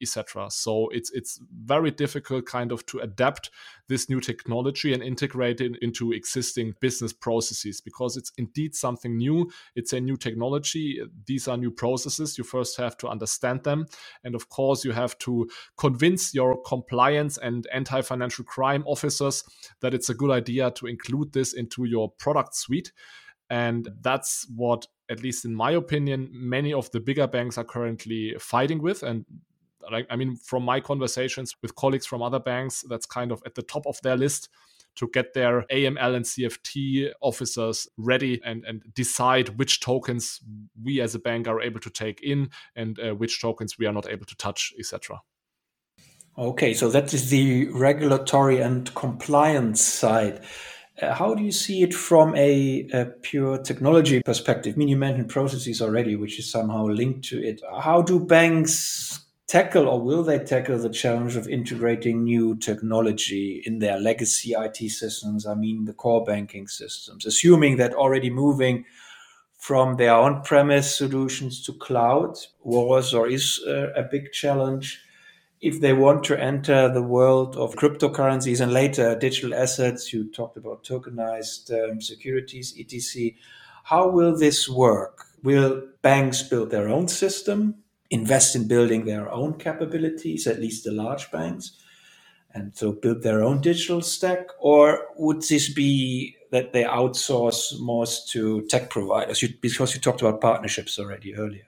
etc. 0.00 0.50
So 0.50 0.88
it's 0.90 1.10
it's 1.12 1.40
very 1.64 1.90
difficult, 1.90 2.46
kind 2.46 2.72
of, 2.72 2.86
to 2.86 3.00
adapt 3.00 3.50
this 3.88 4.08
new 4.08 4.20
technology 4.20 4.92
and 4.94 5.02
integrate 5.02 5.60
it 5.60 5.76
into 5.82 6.12
existing 6.12 6.74
business 6.80 7.12
processes 7.12 7.80
because 7.80 8.16
it's 8.16 8.32
indeed 8.38 8.74
something 8.74 9.16
new. 9.16 9.50
It's 9.74 9.92
a 9.92 10.00
new 10.00 10.16
technology. 10.16 11.00
These 11.26 11.48
are 11.48 11.56
new 11.56 11.70
processes. 11.70 12.38
You 12.38 12.44
first 12.44 12.76
have 12.78 12.96
to 12.98 13.08
understand 13.08 13.64
them, 13.64 13.86
and 14.24 14.34
of 14.34 14.48
course, 14.48 14.84
you 14.84 14.92
have 14.92 15.18
to 15.18 15.50
convince 15.76 16.34
your 16.34 16.62
compliance 16.62 17.36
and 17.36 17.66
anti-financial 17.74 18.44
crime 18.46 18.84
officers 18.86 19.44
that 19.80 19.92
it's 19.92 20.08
a 20.08 20.14
good 20.14 20.30
idea 20.30 20.70
to 20.70 20.86
include 20.86 21.32
this 21.32 21.52
into 21.52 21.84
your 21.84 22.10
product 22.10 22.54
suite. 22.54 22.92
And 23.50 23.88
that's 24.02 24.46
what, 24.54 24.86
at 25.08 25.22
least 25.22 25.44
in 25.44 25.54
my 25.54 25.72
opinion, 25.72 26.28
many 26.32 26.72
of 26.72 26.90
the 26.90 27.00
bigger 27.00 27.26
banks 27.26 27.56
are 27.58 27.64
currently 27.64 28.34
fighting 28.38 28.82
with. 28.82 29.02
And 29.02 29.24
I 30.10 30.16
mean, 30.16 30.36
from 30.36 30.64
my 30.64 30.80
conversations 30.80 31.54
with 31.62 31.74
colleagues 31.74 32.06
from 32.06 32.22
other 32.22 32.40
banks, 32.40 32.84
that's 32.88 33.06
kind 33.06 33.32
of 33.32 33.42
at 33.46 33.54
the 33.54 33.62
top 33.62 33.86
of 33.86 34.00
their 34.02 34.16
list 34.16 34.48
to 34.96 35.08
get 35.12 35.32
their 35.32 35.62
AML 35.70 36.16
and 36.16 36.24
CFT 36.24 37.12
officers 37.20 37.88
ready 37.96 38.40
and, 38.44 38.64
and 38.64 38.82
decide 38.94 39.56
which 39.58 39.80
tokens 39.80 40.40
we 40.82 41.00
as 41.00 41.14
a 41.14 41.20
bank 41.20 41.46
are 41.46 41.60
able 41.60 41.80
to 41.80 41.90
take 41.90 42.20
in 42.20 42.50
and 42.74 42.98
uh, 42.98 43.14
which 43.14 43.40
tokens 43.40 43.78
we 43.78 43.86
are 43.86 43.92
not 43.92 44.08
able 44.10 44.26
to 44.26 44.36
touch, 44.36 44.74
etc. 44.78 45.20
Okay, 46.36 46.74
so 46.74 46.88
that 46.90 47.14
is 47.14 47.30
the 47.30 47.66
regulatory 47.68 48.60
and 48.60 48.92
compliance 48.94 49.80
side. 49.80 50.40
Uh, 51.00 51.14
how 51.14 51.34
do 51.34 51.42
you 51.42 51.52
see 51.52 51.82
it 51.82 51.94
from 51.94 52.34
a, 52.34 52.88
a, 52.92 53.04
pure 53.22 53.58
technology 53.58 54.20
perspective? 54.22 54.74
I 54.74 54.78
mean, 54.78 54.88
you 54.88 54.96
mentioned 54.96 55.28
processes 55.28 55.80
already, 55.80 56.16
which 56.16 56.38
is 56.38 56.50
somehow 56.50 56.86
linked 56.86 57.28
to 57.28 57.42
it. 57.42 57.60
How 57.80 58.02
do 58.02 58.18
banks 58.18 59.20
tackle 59.46 59.88
or 59.88 60.00
will 60.00 60.24
they 60.24 60.38
tackle 60.38 60.78
the 60.78 60.90
challenge 60.90 61.36
of 61.36 61.48
integrating 61.48 62.24
new 62.24 62.56
technology 62.56 63.62
in 63.64 63.78
their 63.78 63.98
legacy 64.00 64.54
IT 64.54 64.90
systems? 64.90 65.46
I 65.46 65.54
mean, 65.54 65.84
the 65.84 65.92
core 65.92 66.24
banking 66.24 66.66
systems, 66.66 67.24
assuming 67.24 67.76
that 67.76 67.94
already 67.94 68.30
moving 68.30 68.84
from 69.56 69.96
their 69.96 70.14
on 70.14 70.42
premise 70.42 70.96
solutions 70.96 71.64
to 71.64 71.72
cloud 71.72 72.38
was 72.62 73.14
or 73.14 73.28
is 73.28 73.60
uh, 73.66 73.92
a 73.94 74.02
big 74.02 74.32
challenge 74.32 75.00
if 75.60 75.80
they 75.80 75.92
want 75.92 76.24
to 76.24 76.40
enter 76.40 76.88
the 76.92 77.02
world 77.02 77.56
of 77.56 77.74
cryptocurrencies 77.74 78.60
and 78.60 78.72
later 78.72 79.18
digital 79.18 79.54
assets, 79.54 80.12
you 80.12 80.30
talked 80.30 80.56
about 80.56 80.84
tokenized 80.84 81.72
um, 81.72 82.00
securities, 82.00 82.74
etc. 82.78 83.32
How 83.84 84.08
will 84.08 84.36
this 84.36 84.68
work? 84.68 85.24
Will 85.42 85.82
banks 86.02 86.42
build 86.42 86.70
their 86.70 86.88
own 86.88 87.08
system, 87.08 87.76
invest 88.10 88.54
in 88.54 88.68
building 88.68 89.04
their 89.04 89.30
own 89.30 89.54
capabilities, 89.54 90.46
at 90.46 90.60
least 90.60 90.84
the 90.84 90.92
large 90.92 91.30
banks, 91.30 91.72
and 92.52 92.76
so 92.76 92.92
build 92.92 93.22
their 93.22 93.42
own 93.42 93.60
digital 93.60 94.00
stack? 94.02 94.46
Or 94.60 95.06
would 95.16 95.42
this 95.42 95.72
be 95.72 96.36
that 96.50 96.72
they 96.72 96.84
outsource 96.84 97.78
most 97.80 98.30
to 98.30 98.62
tech 98.66 98.90
providers? 98.90 99.42
You, 99.42 99.50
because 99.60 99.94
you 99.94 100.00
talked 100.00 100.22
about 100.22 100.40
partnerships 100.40 100.98
already 100.98 101.34
earlier. 101.34 101.67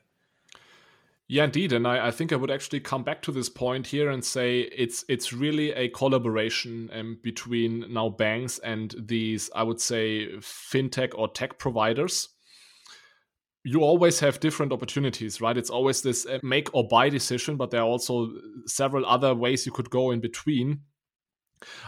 Yeah, 1.32 1.44
indeed, 1.44 1.72
and 1.72 1.86
I, 1.86 2.08
I, 2.08 2.10
think 2.10 2.32
I 2.32 2.36
would 2.36 2.50
actually 2.50 2.80
come 2.80 3.04
back 3.04 3.22
to 3.22 3.30
this 3.30 3.48
point 3.48 3.86
here 3.86 4.10
and 4.10 4.24
say 4.24 4.62
it's 4.62 5.04
it's 5.08 5.32
really 5.32 5.70
a 5.70 5.88
collaboration 5.90 6.90
um, 6.92 7.18
between 7.22 7.84
now 7.88 8.08
banks 8.08 8.58
and 8.58 8.92
these 8.98 9.48
I 9.54 9.62
would 9.62 9.80
say 9.80 10.26
fintech 10.38 11.12
or 11.14 11.28
tech 11.28 11.56
providers. 11.56 12.30
You 13.62 13.82
always 13.82 14.18
have 14.18 14.40
different 14.40 14.72
opportunities, 14.72 15.40
right? 15.40 15.56
It's 15.56 15.70
always 15.70 16.02
this 16.02 16.26
uh, 16.26 16.40
make 16.42 16.68
or 16.74 16.88
buy 16.88 17.08
decision, 17.08 17.56
but 17.56 17.70
there 17.70 17.82
are 17.82 17.86
also 17.86 18.32
several 18.66 19.06
other 19.06 19.32
ways 19.32 19.64
you 19.64 19.70
could 19.70 19.88
go 19.88 20.10
in 20.10 20.18
between. 20.18 20.80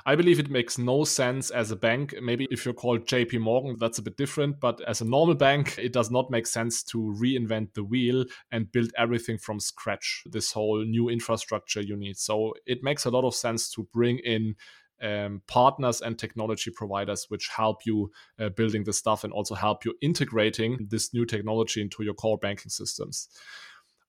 I 0.05 0.14
believe 0.14 0.38
it 0.38 0.50
makes 0.50 0.79
no 0.79 1.05
sense 1.05 1.50
as 1.50 1.71
a 1.71 1.76
bank. 1.76 2.14
Maybe 2.21 2.47
if 2.50 2.64
you're 2.64 2.75
called 2.75 3.07
JP 3.07 3.41
Morgan, 3.41 3.76
that's 3.79 3.99
a 3.99 4.02
bit 4.02 4.17
different. 4.17 4.61
But 4.61 4.81
as 4.83 5.00
a 5.00 5.05
normal 5.05 5.35
bank, 5.35 5.79
it 5.79 5.93
does 5.93 6.11
not 6.11 6.31
make 6.31 6.47
sense 6.47 6.83
to 6.85 7.14
reinvent 7.19 7.75
the 7.75 7.85
wheel 7.85 8.25
and 8.50 8.71
build 8.71 8.93
everything 8.99 9.38
from 9.38 9.61
scratch, 9.61 10.25
this 10.26 10.52
whole 10.52 10.85
new 10.85 11.09
infrastructure 11.09 11.81
you 11.81 11.97
need. 11.97 12.19
So 12.19 12.55
it 12.67 12.83
makes 12.83 13.05
a 13.05 13.11
lot 13.11 13.25
of 13.25 13.35
sense 13.35 13.71
to 13.73 13.88
bring 13.93 14.19
in 14.19 14.57
um, 15.02 15.43
partners 15.49 16.00
and 16.00 16.19
technology 16.19 16.71
providers 16.71 17.26
which 17.29 17.49
help 17.49 17.85
you 17.85 18.12
uh, 18.38 18.50
building 18.50 18.85
the 18.85 18.93
stuff 18.93 19.25
and 19.25 19.33
also 19.33 19.55
help 19.55 19.85
you 19.85 19.95
integrating 20.00 20.87
this 20.88 21.12
new 21.12 21.26
technology 21.26 21.83
into 21.83 22.05
your 22.05 22.14
core 22.14 22.38
banking 22.38 22.71
systems. 22.71 23.29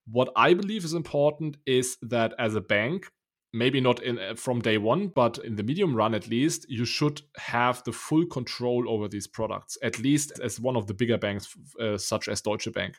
What 0.05 0.29
I 0.36 0.53
believe 0.53 0.84
is 0.84 0.93
important 0.93 1.58
is 1.65 1.98
that 2.01 2.34
as 2.38 2.55
a 2.55 2.62
bank, 2.62 3.08
maybe 3.53 3.79
not 3.79 4.01
in 4.01 4.19
uh, 4.19 4.33
from 4.36 4.60
day 4.60 4.77
one 4.77 5.07
but 5.07 5.38
in 5.39 5.55
the 5.55 5.63
medium 5.63 5.95
run 5.95 6.15
at 6.15 6.27
least 6.27 6.65
you 6.69 6.86
should 6.86 7.22
have 7.38 7.83
the 7.83 7.91
full 7.91 8.25
control 8.25 8.89
over 8.89 9.07
these 9.07 9.27
products 9.27 9.77
at 9.83 10.00
least 10.00 10.39
as 10.43 10.60
one 10.60 10.75
of 10.75 10.88
the 10.88 10.93
bigger 10.93 11.17
banks 11.17 11.55
uh, 11.79 11.98
such 11.98 12.27
as 12.27 12.41
deutsche 12.41 12.72
bank 12.74 12.95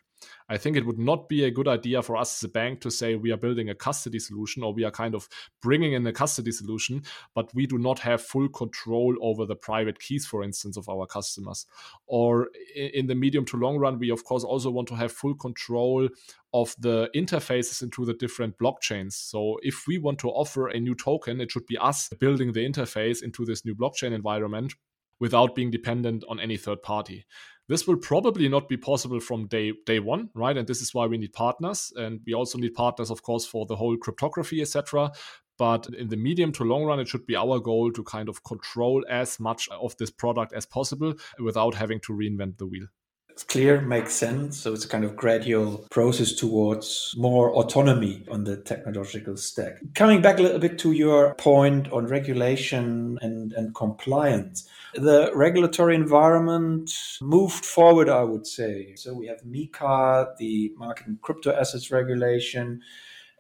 i 0.49 0.57
think 0.57 0.77
it 0.77 0.87
would 0.87 0.99
not 0.99 1.29
be 1.29 1.45
a 1.45 1.51
good 1.51 1.69
idea 1.69 2.03
for 2.03 2.17
us 2.17 2.39
as 2.39 2.49
a 2.49 2.53
bank 2.53 2.81
to 2.81 2.91
say 2.91 3.15
we 3.15 3.31
are 3.31 3.37
building 3.37 3.71
a 3.71 3.75
custody 3.75 4.19
solution 4.19 4.63
or 4.63 4.73
we 4.73 4.85
are 4.85 4.91
kind 4.91 5.15
of 5.15 5.29
bringing 5.63 5.93
in 5.93 6.07
a 6.07 6.13
custody 6.13 6.53
solution 6.53 7.03
but 7.35 7.53
we 7.55 7.67
do 7.67 7.79
not 7.79 7.99
have 7.99 8.23
full 8.23 8.49
control 8.49 9.15
over 9.21 9.47
the 9.47 9.57
private 9.57 9.99
keys 9.99 10.27
for 10.27 10.43
instance 10.43 10.77
of 10.77 10.89
our 10.89 11.07
customers 11.07 11.67
or 12.07 12.49
in 12.75 13.07
the 13.07 13.15
medium 13.15 13.45
to 13.45 13.57
long 13.57 13.79
run 13.79 13.99
we 13.99 14.11
of 14.11 14.25
course 14.25 14.45
also 14.45 14.71
want 14.71 14.89
to 14.89 14.95
have 14.95 15.13
full 15.13 15.35
control 15.35 16.09
of 16.55 16.75
the 16.79 17.11
interfaces 17.17 17.83
into 17.83 18.05
the 18.05 18.15
different 18.15 18.57
blockchains. 18.59 19.15
So 19.15 19.59
if 19.63 19.87
we 19.89 19.99
want 19.99 20.21
to 20.21 20.29
offer 20.29 20.69
a 20.69 20.79
new 20.79 20.95
token, 20.95 21.41
it 21.41 21.51
should 21.51 21.67
be 21.67 21.77
us 21.77 22.09
building 22.21 22.53
the 22.53 22.65
interface 22.65 23.25
into 23.25 23.45
this 23.45 23.65
new 23.65 23.75
blockchain 23.75 24.13
environment 24.13 24.73
without 25.19 25.57
being 25.57 25.73
dependent 25.73 26.25
on 26.29 26.39
any 26.39 26.57
third 26.57 26.81
party. 26.83 27.27
This 27.69 27.87
will 27.87 27.97
probably 27.97 28.49
not 28.49 28.69
be 28.69 28.77
possible 28.77 29.21
from 29.21 29.47
day 29.47 29.73
day 29.87 29.99
one, 29.99 30.29
right? 30.35 30.57
And 30.57 30.67
this 30.67 30.83
is 30.83 30.93
why 30.93 31.07
we 31.07 31.17
need 31.17 31.33
partners, 31.33 31.93
and 31.97 32.21
we 32.27 32.35
also 32.35 32.59
need 32.59 32.75
partners, 32.75 33.11
of 33.11 33.23
course, 33.23 33.47
for 33.47 33.65
the 33.65 33.77
whole 33.77 33.97
cryptography, 33.97 34.61
etc. 34.61 35.13
But 35.57 35.87
in 35.95 36.09
the 36.09 36.17
medium 36.17 36.53
to 36.53 36.65
long 36.65 36.85
run, 36.85 37.01
it 37.01 37.09
should 37.09 37.27
be 37.27 37.37
our 37.37 37.61
goal 37.61 37.93
to 37.93 38.03
kind 38.03 38.29
of 38.29 38.43
control 38.45 39.05
as 39.09 39.41
much 39.41 39.69
of 39.71 39.97
this 39.97 40.11
product 40.11 40.53
as 40.53 40.67
possible 40.67 41.15
without 41.39 41.75
having 41.75 42.01
to 42.01 42.13
reinvent 42.13 42.59
the 42.59 42.67
wheel. 42.67 42.87
It's 43.35 43.43
clear, 43.43 43.81
makes 43.81 44.15
sense. 44.15 44.61
So 44.61 44.73
it's 44.73 44.85
a 44.85 44.89
kind 44.89 45.03
of 45.03 45.17
gradual 45.17 45.89
process 45.91 46.35
towards 46.35 47.13
more 47.17 47.51
autonomy 47.51 48.25
on 48.31 48.45
the 48.45 48.59
technological 48.59 49.37
stack. 49.37 49.81
Coming 49.97 50.23
back 50.23 50.39
a 50.39 50.43
little 50.43 50.61
bit 50.61 50.79
to 50.79 50.93
your 50.93 51.35
point 51.35 51.91
on 51.91 52.07
regulation 52.07 53.19
and, 53.23 53.53
and 53.55 53.75
compliance, 53.75 54.69
the 54.95 55.33
regulatory 55.35 55.97
environment 55.97 56.93
moved 57.21 57.65
forward, 57.65 58.09
I 58.09 58.23
would 58.23 58.47
say. 58.47 58.95
So 58.95 59.13
we 59.13 59.27
have 59.27 59.43
MiCA, 59.43 60.37
the 60.39 60.73
market 60.77 61.09
and 61.09 61.21
crypto 61.21 61.53
assets 61.53 61.91
regulation. 61.91 62.83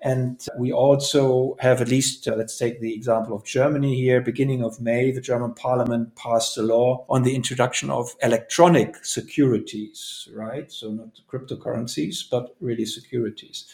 And 0.02 0.46
we 0.58 0.70
also 0.70 1.56
have 1.60 1.80
at 1.80 1.88
least, 1.88 2.28
uh, 2.28 2.34
let's 2.36 2.58
take 2.58 2.80
the 2.80 2.94
example 2.94 3.34
of 3.34 3.44
Germany 3.44 3.96
here. 3.96 4.20
Beginning 4.20 4.62
of 4.62 4.80
May, 4.80 5.10
the 5.10 5.20
German 5.20 5.54
parliament 5.54 6.14
passed 6.14 6.58
a 6.58 6.62
law 6.62 7.06
on 7.08 7.22
the 7.22 7.34
introduction 7.34 7.88
of 7.88 8.14
electronic 8.22 9.02
securities, 9.04 10.28
right? 10.34 10.70
So 10.70 10.90
not 10.90 11.20
cryptocurrencies, 11.32 12.28
but 12.30 12.54
really 12.60 12.84
securities. 12.84 13.64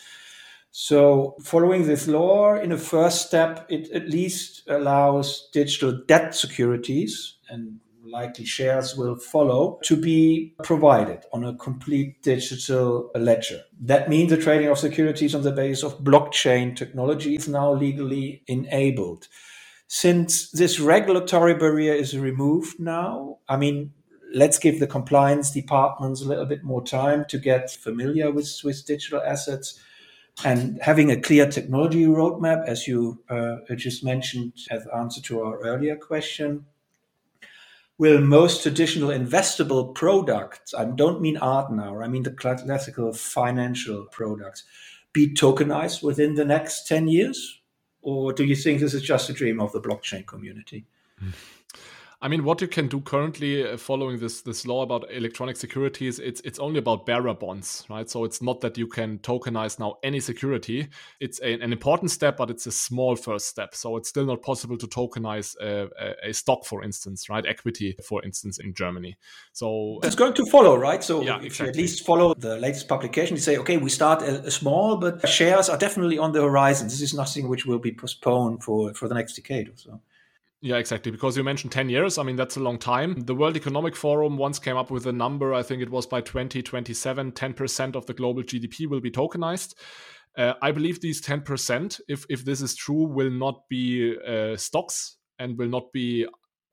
So, 0.73 1.35
following 1.43 1.89
this 1.89 2.07
law, 2.07 2.55
in 2.55 2.71
a 2.71 2.79
first 2.79 3.27
step, 3.27 3.67
it 3.69 3.91
at 3.91 4.09
least 4.09 4.63
allows 4.69 5.49
digital 5.53 6.01
debt 6.07 6.33
securities 6.33 7.39
and 7.49 7.81
likely 8.11 8.45
shares 8.45 8.97
will 8.97 9.17
follow, 9.17 9.79
to 9.85 9.97
be 9.97 10.55
provided 10.63 11.25
on 11.33 11.45
a 11.45 11.57
complete 11.57 12.23
digital 12.23 13.11
ledger. 13.15 13.63
That 13.81 14.09
means 14.09 14.31
the 14.31 14.37
trading 14.37 14.69
of 14.69 14.79
securities 14.79 15.35
on 15.35 15.43
the 15.43 15.53
basis 15.53 15.85
of 15.85 16.01
blockchain 16.01 16.77
technology 16.77 17.37
is 17.37 17.49
now 17.49 17.73
legally 17.73 18.43
enabled. 18.47 19.29
Since 19.89 20.51
this 20.53 20.79
regulatory 20.79 21.55
barrier 21.55 21.95
is 21.95 22.17
removed 22.17 22.79
now, 22.79 23.39
I 23.49 23.57
mean, 23.57 23.93
let's 24.33 24.59
give 24.59 24.79
the 24.79 24.87
compliance 24.87 25.51
departments 25.51 26.23
a 26.23 26.29
little 26.29 26.47
bit 26.47 26.63
more 26.63 26.85
time 26.85 27.25
to 27.29 27.39
get 27.39 27.71
familiar 27.71 28.31
with, 28.31 28.61
with 28.63 28.87
digital 28.87 29.21
assets 29.21 29.81
and 30.45 30.81
having 30.81 31.11
a 31.11 31.21
clear 31.21 31.51
technology 31.51 32.05
roadmap, 32.07 32.65
as 32.67 32.87
you 32.87 33.23
uh, 33.29 33.57
just 33.77 34.05
mentioned 34.05 34.53
as 34.71 34.87
answer 34.97 35.21
to 35.23 35.43
our 35.43 35.59
earlier 35.61 35.97
question, 35.97 36.65
will 38.01 38.19
most 38.19 38.63
traditional 38.63 39.11
investable 39.11 39.95
products, 39.95 40.73
I 40.73 40.87
don't 40.87 41.21
mean 41.21 41.37
art 41.37 41.71
now, 41.71 42.01
I 42.01 42.09
mean 42.09 42.23
the 42.23 42.31
classical 42.31 43.13
financial 43.13 44.07
products, 44.07 44.65
be 45.13 45.35
tokenized 45.35 46.03
within 46.03 46.35
the 46.35 46.47
next 46.47 46.89
10 46.89 47.09
years? 47.09 47.61
Or 48.01 48.33
do 48.33 48.45
you 48.45 48.57
think 48.57 48.81
this 48.81 48.95
is 48.95 49.03
just 49.03 49.29
a 49.29 49.35
dream 49.35 49.61
of 49.61 49.73
the 49.73 49.83
blockchain 49.83 50.27
community? 50.27 50.87
Hmm. 51.19 51.29
I 52.23 52.29
mean, 52.29 52.45
what 52.45 52.61
you 52.61 52.69
can 52.69 52.87
do 52.87 53.01
currently, 53.01 53.67
uh, 53.67 53.79
following 53.79 54.19
this 54.19 54.43
this 54.43 54.67
law 54.67 54.83
about 54.83 55.11
electronic 55.11 55.57
securities, 55.57 56.19
it's 56.19 56.43
it's 56.43 56.59
only 56.59 56.79
about 56.79 57.07
bearer 57.07 57.33
bonds, 57.33 57.87
right? 57.89 58.11
So 58.11 58.25
it's 58.25 58.43
not 58.43 58.61
that 58.61 58.77
you 58.77 58.87
can 58.87 59.21
tokenize 59.21 59.79
now 59.79 59.97
any 60.03 60.21
security. 60.21 60.89
It's 61.19 61.41
a, 61.41 61.55
an 61.55 61.73
important 61.73 62.11
step, 62.11 62.37
but 62.37 62.51
it's 62.51 62.67
a 62.67 62.73
small 62.73 63.17
first 63.17 63.47
step. 63.47 63.75
So 63.75 63.97
it's 63.97 64.11
still 64.11 64.27
not 64.27 64.43
possible 64.43 64.77
to 64.77 64.87
tokenize 64.87 65.57
a, 65.63 65.89
a, 66.23 66.35
stock, 66.35 66.67
for 66.67 66.85
instance, 66.85 67.31
right? 67.31 67.45
Equity, 67.47 67.97
for 68.05 68.23
instance, 68.23 68.59
in 68.59 68.75
Germany. 68.75 69.17
So 69.55 70.01
it's 70.03 70.15
going 70.15 70.35
to 70.35 70.45
follow, 70.45 70.77
right? 70.77 71.03
So 71.03 71.23
yeah, 71.23 71.39
if 71.39 71.45
exactly. 71.47 71.65
you 71.65 71.71
at 71.71 71.77
least 71.77 72.05
follow 72.05 72.35
the 72.35 72.59
latest 72.59 72.87
publication, 72.87 73.37
you 73.37 73.41
say, 73.41 73.57
okay, 73.57 73.79
we 73.79 73.89
start 73.89 74.21
a, 74.21 74.45
a 74.45 74.51
small, 74.51 74.99
but 74.99 75.27
shares 75.27 75.71
are 75.71 75.79
definitely 75.79 76.19
on 76.19 76.33
the 76.33 76.43
horizon. 76.43 76.89
This 76.89 77.01
is 77.01 77.15
nothing 77.15 77.49
which 77.49 77.65
will 77.65 77.79
be 77.79 77.93
postponed 77.93 78.63
for 78.63 78.93
for 78.93 79.09
the 79.09 79.15
next 79.15 79.37
decade 79.37 79.69
or 79.71 79.77
so. 79.77 80.01
Yeah, 80.63 80.77
exactly. 80.77 81.11
Because 81.11 81.37
you 81.37 81.45
mentioned 81.45 81.73
10 81.73 81.89
years. 81.89 82.19
I 82.19 82.23
mean, 82.23 82.37
that's 82.37 82.57
a 82.57 82.61
long 82.61 82.79
time. 82.79 83.15
The 83.21 83.35
World 83.35 83.57
Economic 83.57 83.97
Forum 83.97 84.37
once 84.37 84.59
came 84.59 84.77
up 84.77 84.91
with 84.91 85.07
a 85.07 85.13
number. 85.13 85.55
I 85.55 85.63
think 85.63 85.81
it 85.81 85.91
was 85.91 86.07
by 86.07 86.21
2027, 86.21 87.33
10% 87.33 87.97
of 87.97 88.05
the 88.05 88.13
global 88.13 88.43
GDP 88.43 88.87
will 88.87 89.01
be 89.01 89.11
tokenized. 89.11 89.75
Uh, 90.37 90.53
I 90.61 90.71
believe 90.71 91.01
these 91.01 91.23
10%, 91.23 92.01
if, 92.09 92.27
if 92.29 92.45
this 92.45 92.61
is 92.61 92.77
true, 92.77 93.07
will 93.07 93.31
not 93.31 93.69
be 93.69 94.17
uh, 94.19 94.57
stocks 94.57 95.17
and 95.39 95.57
will 95.57 95.69
not 95.69 95.93
be 95.93 96.27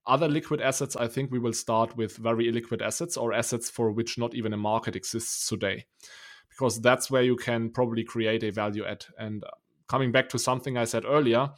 other 0.06 0.28
liquid 0.28 0.62
assets. 0.62 0.98
I 0.98 1.08
think 1.08 1.32
we 1.32 1.40
will 1.40 1.54
start 1.54 1.96
with 1.96 2.18
very 2.18 2.52
illiquid 2.52 2.82
assets 2.82 3.16
or 3.16 3.34
assets 3.34 3.70
for 3.70 3.92
which 3.92 4.18
not 4.18 4.36
even 4.36 4.54
a 4.54 4.58
market 4.58 4.98
exists 4.98 5.48
today. 5.48 5.86
Because 6.50 6.82
that's 6.82 7.10
where 7.10 7.24
you 7.24 7.38
can 7.38 7.70
probably 7.70 8.04
create 8.04 8.44
a 8.44 8.52
value 8.52 8.86
add. 8.86 9.06
And 9.18 9.44
coming 9.88 10.12
back 10.12 10.30
to 10.30 10.40
something 10.40 10.78
I 10.78 10.86
said 10.86 11.06
earlier, 11.06 11.50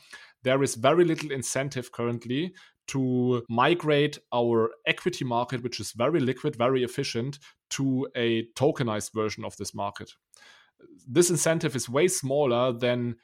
there 0.44 0.64
is 0.64 0.76
very 0.76 1.06
little 1.06 1.32
incentive 1.32 1.92
currently 1.92 2.54
to 2.88 3.44
migrate 3.50 4.18
our 4.34 4.72
equity 4.88 5.24
market, 5.24 5.64
which 5.64 5.80
is 5.80 5.92
very 5.92 6.20
liquid, 6.20 6.56
very 6.56 6.84
efficient, 6.84 7.40
to 7.70 8.08
a 8.16 8.48
tokenized 8.56 9.14
version 9.14 9.46
of 9.46 9.56
this 9.58 9.76
market. 9.76 10.12
This 11.08 11.30
incentive 11.30 11.76
is 11.76 11.90
way 11.90 12.08
smaller 12.08 12.72
than 12.72 13.18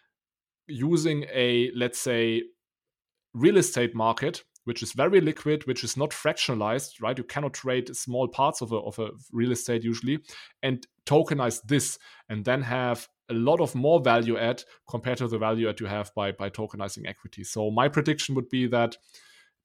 using 0.68 1.26
a, 1.34 1.72
let's 1.76 2.00
say, 2.00 2.44
real 3.34 3.58
estate 3.58 3.96
market 3.96 4.44
which 4.66 4.84
is 4.84 4.92
very 4.92 5.22
liquid, 5.22 5.66
which 5.66 5.84
is 5.84 5.96
not 5.96 6.10
fractionalized, 6.10 7.02
right? 7.02 7.18
You 7.18 7.24
cannot 7.24 7.54
trade 7.54 7.96
small 7.96 8.28
parts 8.28 8.62
of 8.62 8.72
a, 8.72 8.78
of 8.78 9.00
a 9.00 9.12
real 9.32 9.52
estate 9.52 9.84
usually, 9.84 10.20
and 10.62 10.86
tokenize 11.06 11.62
this, 11.64 11.98
and 12.30 12.44
then 12.44 12.64
have 12.64 13.08
a 13.30 13.34
lot 13.34 13.60
of 13.60 13.76
more 13.76 14.00
value 14.00 14.38
add 14.38 14.64
compared 14.90 15.18
to 15.18 15.28
the 15.28 15.38
value 15.38 15.70
add 15.70 15.80
you 15.80 15.86
have 15.86 16.14
by 16.16 16.32
by 16.32 16.50
tokenizing 16.50 17.08
equity. 17.08 17.44
So 17.44 17.72
my 17.72 17.88
prediction 17.88 18.36
would 18.36 18.50
be 18.50 18.68
that 18.68 18.98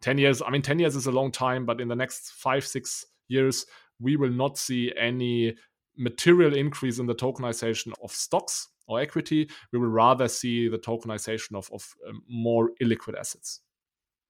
10 0.00 0.18
years, 0.18 0.42
I 0.42 0.50
mean 0.50 0.62
10 0.62 0.78
years 0.78 0.96
is 0.96 1.06
a 1.06 1.12
long 1.12 1.30
time, 1.30 1.66
but 1.66 1.80
in 1.80 1.88
the 1.88 1.96
next 1.96 2.32
5 2.32 2.66
6 2.66 3.06
years 3.28 3.66
we 4.00 4.16
will 4.16 4.30
not 4.30 4.56
see 4.56 4.92
any 4.98 5.54
material 5.96 6.56
increase 6.56 6.98
in 6.98 7.06
the 7.06 7.14
tokenization 7.14 7.92
of 8.02 8.10
stocks 8.10 8.68
or 8.88 9.00
equity. 9.00 9.48
We 9.72 9.78
will 9.78 9.88
rather 9.88 10.26
see 10.26 10.68
the 10.68 10.78
tokenization 10.78 11.54
of, 11.54 11.70
of 11.72 11.94
um, 12.08 12.22
more 12.28 12.70
illiquid 12.82 13.18
assets 13.18 13.60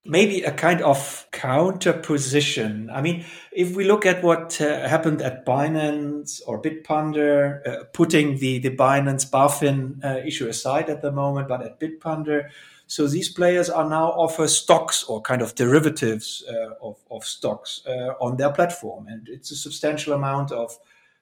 maybe 0.04 0.42
a 0.42 0.52
kind 0.52 0.80
of 0.82 1.26
counter 1.30 1.92
position. 1.92 2.90
I 2.90 3.02
mean, 3.02 3.24
if 3.52 3.76
we 3.76 3.84
look 3.84 4.06
at 4.06 4.22
what 4.22 4.60
uh, 4.60 4.88
happened 4.88 5.20
at 5.22 5.44
Binance 5.44 6.40
or 6.46 6.60
Bitpanda, 6.60 7.66
uh, 7.66 7.84
putting 7.92 8.38
the, 8.38 8.58
the 8.58 8.74
Binance 8.74 9.28
BaFin 9.30 10.04
uh, 10.04 10.26
issue 10.26 10.48
aside 10.48 10.88
at 10.88 11.02
the 11.02 11.12
moment, 11.12 11.48
but 11.48 11.62
at 11.62 11.78
Bitpanda, 11.78 12.48
so 12.86 13.06
these 13.06 13.28
players 13.28 13.70
are 13.70 13.88
now 13.88 14.08
offer 14.08 14.48
stocks 14.48 15.04
or 15.04 15.20
kind 15.20 15.42
of 15.42 15.54
derivatives 15.54 16.42
uh, 16.50 16.70
of, 16.82 16.96
of 17.10 17.24
stocks 17.24 17.82
uh, 17.86 18.14
on 18.20 18.36
their 18.36 18.50
platform. 18.50 19.06
And 19.06 19.28
it's 19.28 19.52
a 19.52 19.56
substantial 19.56 20.12
amount 20.12 20.50
of 20.50 20.76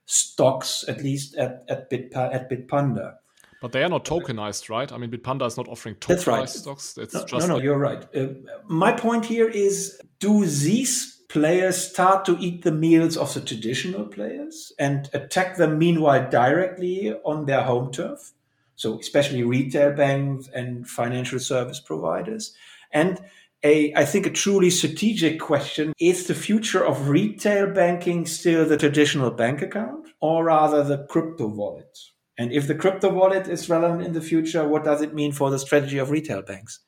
stocks, 0.07 0.85
at 0.89 1.03
least 1.03 1.37
at, 1.37 1.65
at, 1.69 1.93
at 1.93 2.49
Bitpanda. 2.49 3.17
But 3.61 3.73
they 3.73 3.83
are 3.83 3.89
not 3.89 4.05
tokenized, 4.05 4.69
right? 4.69 4.91
I 4.93 4.99
mean, 4.99 5.11
Bitpanda 5.11 5.47
is 5.47 5.57
not 5.57 5.69
offering 5.69 5.97
tokenized 5.97 6.07
That's 6.09 6.27
right. 6.27 6.49
stocks. 6.49 6.99
It's 6.99 7.15
no, 7.15 7.25
just 7.25 7.49
no, 7.49 7.57
no, 7.57 7.63
you're 7.63 7.79
right. 7.79 8.07
Uh, 8.15 8.29
my 8.69 8.93
point 8.93 9.25
here 9.25 9.49
is: 9.49 10.01
Do 10.21 10.45
these 10.45 11.17
players 11.29 11.77
start 11.77 12.25
to 12.27 12.37
eat 12.39 12.63
the 12.63 12.73
meals 12.73 13.17
of 13.17 13.35
the 13.35 13.41
traditional 13.41 14.07
players 14.07 14.73
and 14.79 15.11
attack 15.13 15.57
them 15.57 15.79
meanwhile 15.79 16.29
directly 16.31 17.15
on 17.25 17.47
their 17.47 17.63
home 17.63 17.93
turf? 17.93 18.33
So, 18.77 18.99
especially 19.01 19.43
retail 19.43 19.93
banks 19.93 20.49
and 20.55 20.89
financial 20.89 21.41
service 21.41 21.81
providers, 21.81 22.55
and 22.93 23.21
a, 23.65 23.93
I 23.95 24.05
think, 24.05 24.27
a 24.27 24.31
truly 24.31 24.71
strategic 24.71 25.41
question 25.41 25.93
is 25.99 26.29
the 26.29 26.35
future 26.35 26.85
of 26.85 27.09
retail 27.09 27.73
banking 27.73 28.25
still 28.25 28.65
the 28.65 28.77
traditional 28.77 29.33
bank 29.33 29.63
account 29.63 30.09
or 30.21 30.45
rather 30.45 30.85
the 30.85 31.07
crypto 31.09 31.49
wallet? 31.49 31.99
And 32.39 32.53
if 32.53 32.69
the 32.69 32.75
crypto 32.75 33.13
wallet 33.13 33.49
is 33.49 33.69
relevant 33.69 34.07
in 34.07 34.13
the 34.13 34.21
future, 34.21 34.67
what 34.67 34.85
does 34.85 35.03
it 35.03 35.13
mean 35.13 35.33
for 35.33 35.51
the 35.51 35.59
strategy 35.59 35.99
of 35.99 36.11
retail 36.11 36.41
banks? 36.41 36.81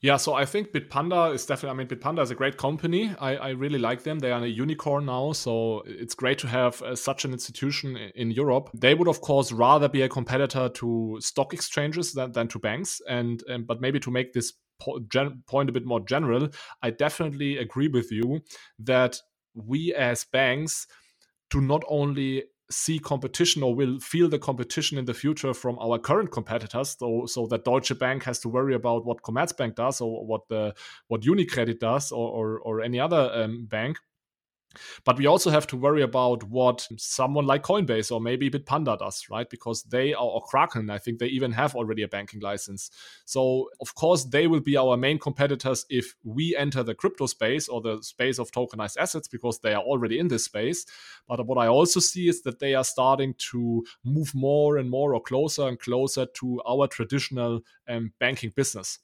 Yeah, 0.00 0.18
so 0.18 0.34
I 0.34 0.44
think 0.44 0.72
Bitpanda 0.72 1.34
is 1.34 1.46
definitely, 1.46 1.70
I 1.70 1.78
mean, 1.78 1.88
Bitpanda 1.88 2.22
is 2.22 2.30
a 2.30 2.34
great 2.34 2.58
company. 2.58 3.12
I, 3.18 3.36
I 3.36 3.48
really 3.50 3.78
like 3.78 4.04
them. 4.04 4.20
They 4.20 4.30
are 4.30 4.44
a 4.44 4.46
unicorn 4.46 5.06
now. 5.06 5.32
So 5.32 5.82
it's 5.86 6.14
great 6.14 6.38
to 6.40 6.46
have 6.46 6.80
uh, 6.82 6.94
such 6.94 7.24
an 7.24 7.32
institution 7.32 7.96
in 8.14 8.30
Europe. 8.30 8.70
They 8.72 8.94
would, 8.94 9.08
of 9.08 9.20
course, 9.20 9.50
rather 9.50 9.88
be 9.88 10.02
a 10.02 10.08
competitor 10.08 10.68
to 10.68 11.16
stock 11.20 11.54
exchanges 11.54 12.12
than, 12.12 12.32
than 12.32 12.46
to 12.48 12.58
banks. 12.58 13.00
And, 13.08 13.42
and 13.48 13.66
But 13.66 13.80
maybe 13.80 13.98
to 14.00 14.10
make 14.10 14.32
this 14.32 14.52
po- 14.78 15.00
gen- 15.10 15.42
point 15.46 15.70
a 15.70 15.72
bit 15.72 15.86
more 15.86 16.00
general, 16.00 16.50
I 16.82 16.90
definitely 16.90 17.56
agree 17.56 17.88
with 17.88 18.12
you 18.12 18.42
that 18.78 19.18
we 19.54 19.94
as 19.94 20.24
banks 20.24 20.86
do 21.50 21.60
not 21.62 21.82
only 21.88 22.44
see 22.70 22.98
competition 22.98 23.62
or 23.62 23.74
will 23.74 24.00
feel 24.00 24.28
the 24.28 24.38
competition 24.38 24.98
in 24.98 25.04
the 25.04 25.14
future 25.14 25.54
from 25.54 25.78
our 25.78 25.98
current 25.98 26.32
competitors 26.32 26.96
so 26.98 27.24
so 27.26 27.46
that 27.46 27.64
Deutsche 27.64 27.96
Bank 27.98 28.24
has 28.24 28.40
to 28.40 28.48
worry 28.48 28.74
about 28.74 29.04
what 29.04 29.22
Commerzbank 29.22 29.76
does 29.76 30.00
or 30.00 30.26
what 30.26 30.48
the 30.48 30.74
what 31.08 31.22
UniCredit 31.22 31.78
does 31.78 32.10
or 32.10 32.28
or, 32.28 32.60
or 32.60 32.80
any 32.80 32.98
other 32.98 33.30
um, 33.34 33.66
bank 33.66 33.98
but 35.04 35.18
we 35.18 35.26
also 35.26 35.50
have 35.50 35.66
to 35.68 35.76
worry 35.76 36.02
about 36.02 36.42
what 36.44 36.86
someone 36.96 37.46
like 37.46 37.62
Coinbase 37.62 38.10
or 38.10 38.20
maybe 38.20 38.50
Bitpanda 38.50 38.98
does, 38.98 39.26
right? 39.30 39.48
Because 39.48 39.82
they 39.84 40.14
are, 40.14 40.24
or 40.24 40.42
Kraken, 40.42 40.90
I 40.90 40.98
think 40.98 41.18
they 41.18 41.26
even 41.26 41.52
have 41.52 41.74
already 41.74 42.02
a 42.02 42.08
banking 42.08 42.40
license. 42.40 42.90
So, 43.24 43.68
of 43.80 43.94
course, 43.94 44.24
they 44.24 44.46
will 44.46 44.60
be 44.60 44.76
our 44.76 44.96
main 44.96 45.18
competitors 45.18 45.86
if 45.90 46.14
we 46.24 46.56
enter 46.56 46.82
the 46.82 46.94
crypto 46.94 47.26
space 47.26 47.68
or 47.68 47.80
the 47.80 48.02
space 48.02 48.38
of 48.38 48.50
tokenized 48.50 48.96
assets 48.98 49.28
because 49.28 49.60
they 49.60 49.74
are 49.74 49.82
already 49.82 50.18
in 50.18 50.28
this 50.28 50.44
space. 50.44 50.86
But 51.28 51.46
what 51.46 51.58
I 51.58 51.66
also 51.66 52.00
see 52.00 52.28
is 52.28 52.42
that 52.42 52.58
they 52.58 52.74
are 52.74 52.84
starting 52.84 53.34
to 53.50 53.84
move 54.04 54.34
more 54.34 54.76
and 54.76 54.90
more 54.90 55.14
or 55.14 55.22
closer 55.22 55.68
and 55.68 55.78
closer 55.78 56.26
to 56.26 56.62
our 56.66 56.86
traditional 56.86 57.60
um, 57.88 58.12
banking 58.18 58.52
business. 58.54 58.98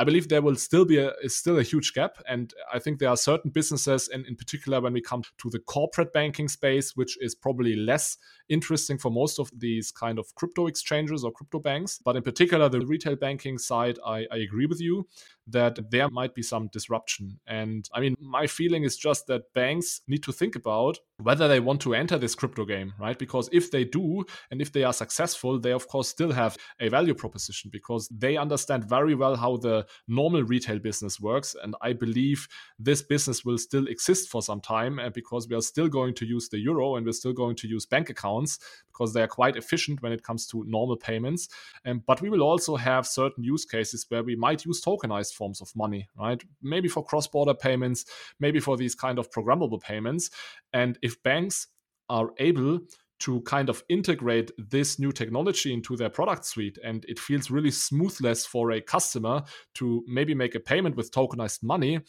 I 0.00 0.04
believe 0.04 0.30
there 0.30 0.40
will 0.40 0.56
still 0.56 0.86
be 0.86 0.96
a 0.96 1.12
still 1.26 1.58
a 1.58 1.62
huge 1.62 1.92
gap, 1.92 2.22
and 2.26 2.54
I 2.72 2.78
think 2.78 3.00
there 3.00 3.10
are 3.10 3.18
certain 3.18 3.50
businesses, 3.50 4.08
and 4.08 4.24
in 4.24 4.34
particular 4.34 4.80
when 4.80 4.94
we 4.94 5.02
come 5.02 5.22
to 5.42 5.50
the 5.50 5.58
corporate 5.58 6.14
banking 6.14 6.48
space, 6.48 6.96
which 6.96 7.18
is 7.20 7.34
probably 7.34 7.76
less 7.76 8.16
interesting 8.48 8.96
for 8.96 9.10
most 9.10 9.38
of 9.38 9.50
these 9.54 9.92
kind 9.92 10.18
of 10.18 10.34
crypto 10.36 10.68
exchanges 10.68 11.22
or 11.22 11.32
crypto 11.32 11.58
banks. 11.58 12.00
But 12.02 12.16
in 12.16 12.22
particular, 12.22 12.70
the 12.70 12.80
retail 12.80 13.14
banking 13.14 13.58
side, 13.58 13.98
I, 14.02 14.26
I 14.32 14.38
agree 14.38 14.64
with 14.64 14.80
you 14.80 15.06
that 15.52 15.78
there 15.90 16.08
might 16.10 16.34
be 16.34 16.42
some 16.42 16.68
disruption. 16.68 17.38
And 17.46 17.88
I 17.92 18.00
mean, 18.00 18.16
my 18.20 18.46
feeling 18.46 18.84
is 18.84 18.96
just 18.96 19.26
that 19.26 19.52
banks 19.54 20.00
need 20.08 20.22
to 20.24 20.32
think 20.32 20.56
about 20.56 20.98
whether 21.22 21.48
they 21.48 21.60
want 21.60 21.80
to 21.82 21.94
enter 21.94 22.18
this 22.18 22.34
crypto 22.34 22.64
game, 22.64 22.94
right? 22.98 23.18
Because 23.18 23.48
if 23.52 23.70
they 23.70 23.84
do, 23.84 24.24
and 24.50 24.60
if 24.60 24.72
they 24.72 24.84
are 24.84 24.92
successful, 24.92 25.58
they 25.58 25.72
of 25.72 25.86
course 25.88 26.08
still 26.08 26.32
have 26.32 26.56
a 26.80 26.88
value 26.88 27.14
proposition 27.14 27.70
because 27.72 28.08
they 28.08 28.36
understand 28.36 28.88
very 28.88 29.14
well 29.14 29.36
how 29.36 29.56
the 29.56 29.86
normal 30.08 30.42
retail 30.42 30.78
business 30.78 31.20
works. 31.20 31.54
And 31.62 31.74
I 31.82 31.92
believe 31.92 32.48
this 32.78 33.02
business 33.02 33.44
will 33.44 33.58
still 33.58 33.86
exist 33.86 34.28
for 34.30 34.42
some 34.42 34.60
time 34.60 34.98
uh, 34.98 35.10
because 35.10 35.48
we 35.48 35.56
are 35.56 35.62
still 35.62 35.88
going 35.88 36.14
to 36.14 36.26
use 36.26 36.48
the 36.48 36.58
euro 36.58 36.96
and 36.96 37.04
we're 37.04 37.12
still 37.12 37.32
going 37.32 37.56
to 37.56 37.68
use 37.68 37.86
bank 37.86 38.10
accounts 38.10 38.58
because 38.86 39.12
they 39.12 39.22
are 39.22 39.28
quite 39.28 39.56
efficient 39.56 40.02
when 40.02 40.12
it 40.12 40.22
comes 40.22 40.46
to 40.46 40.64
normal 40.66 40.96
payments. 40.96 41.48
Um, 41.84 42.02
but 42.06 42.20
we 42.20 42.30
will 42.30 42.42
also 42.42 42.76
have 42.76 43.06
certain 43.06 43.44
use 43.44 43.64
cases 43.64 44.06
where 44.08 44.22
we 44.22 44.36
might 44.36 44.64
use 44.64 44.82
tokenized 44.82 45.34
forms 45.40 45.62
of 45.62 45.74
money, 45.74 46.06
right? 46.18 46.42
Maybe 46.60 46.88
for 46.88 47.02
cross 47.02 47.26
border 47.26 47.54
payments, 47.54 48.04
maybe 48.38 48.60
for 48.60 48.76
these 48.76 48.94
kind 48.94 49.18
of 49.18 49.30
programmable 49.30 49.80
payments. 49.80 50.30
And 50.74 50.98
if 51.00 51.22
banks 51.22 51.68
are 52.10 52.28
able 52.38 52.80
to 53.20 53.40
kind 53.42 53.68
of 53.68 53.82
integrate 53.88 54.50
this 54.58 54.98
new 54.98 55.12
technology 55.12 55.72
into 55.72 55.96
their 55.96 56.10
product 56.10 56.44
suite 56.44 56.78
and 56.84 57.04
it 57.06 57.18
feels 57.18 57.50
really 57.50 57.70
smoothless 57.70 58.46
for 58.46 58.72
a 58.72 58.80
customer 58.80 59.42
to 59.74 60.02
maybe 60.06 60.34
make 60.34 60.54
a 60.54 60.60
payment 60.60 60.96
with 60.96 61.12
tokenized 61.12 61.62
money 61.62 62.00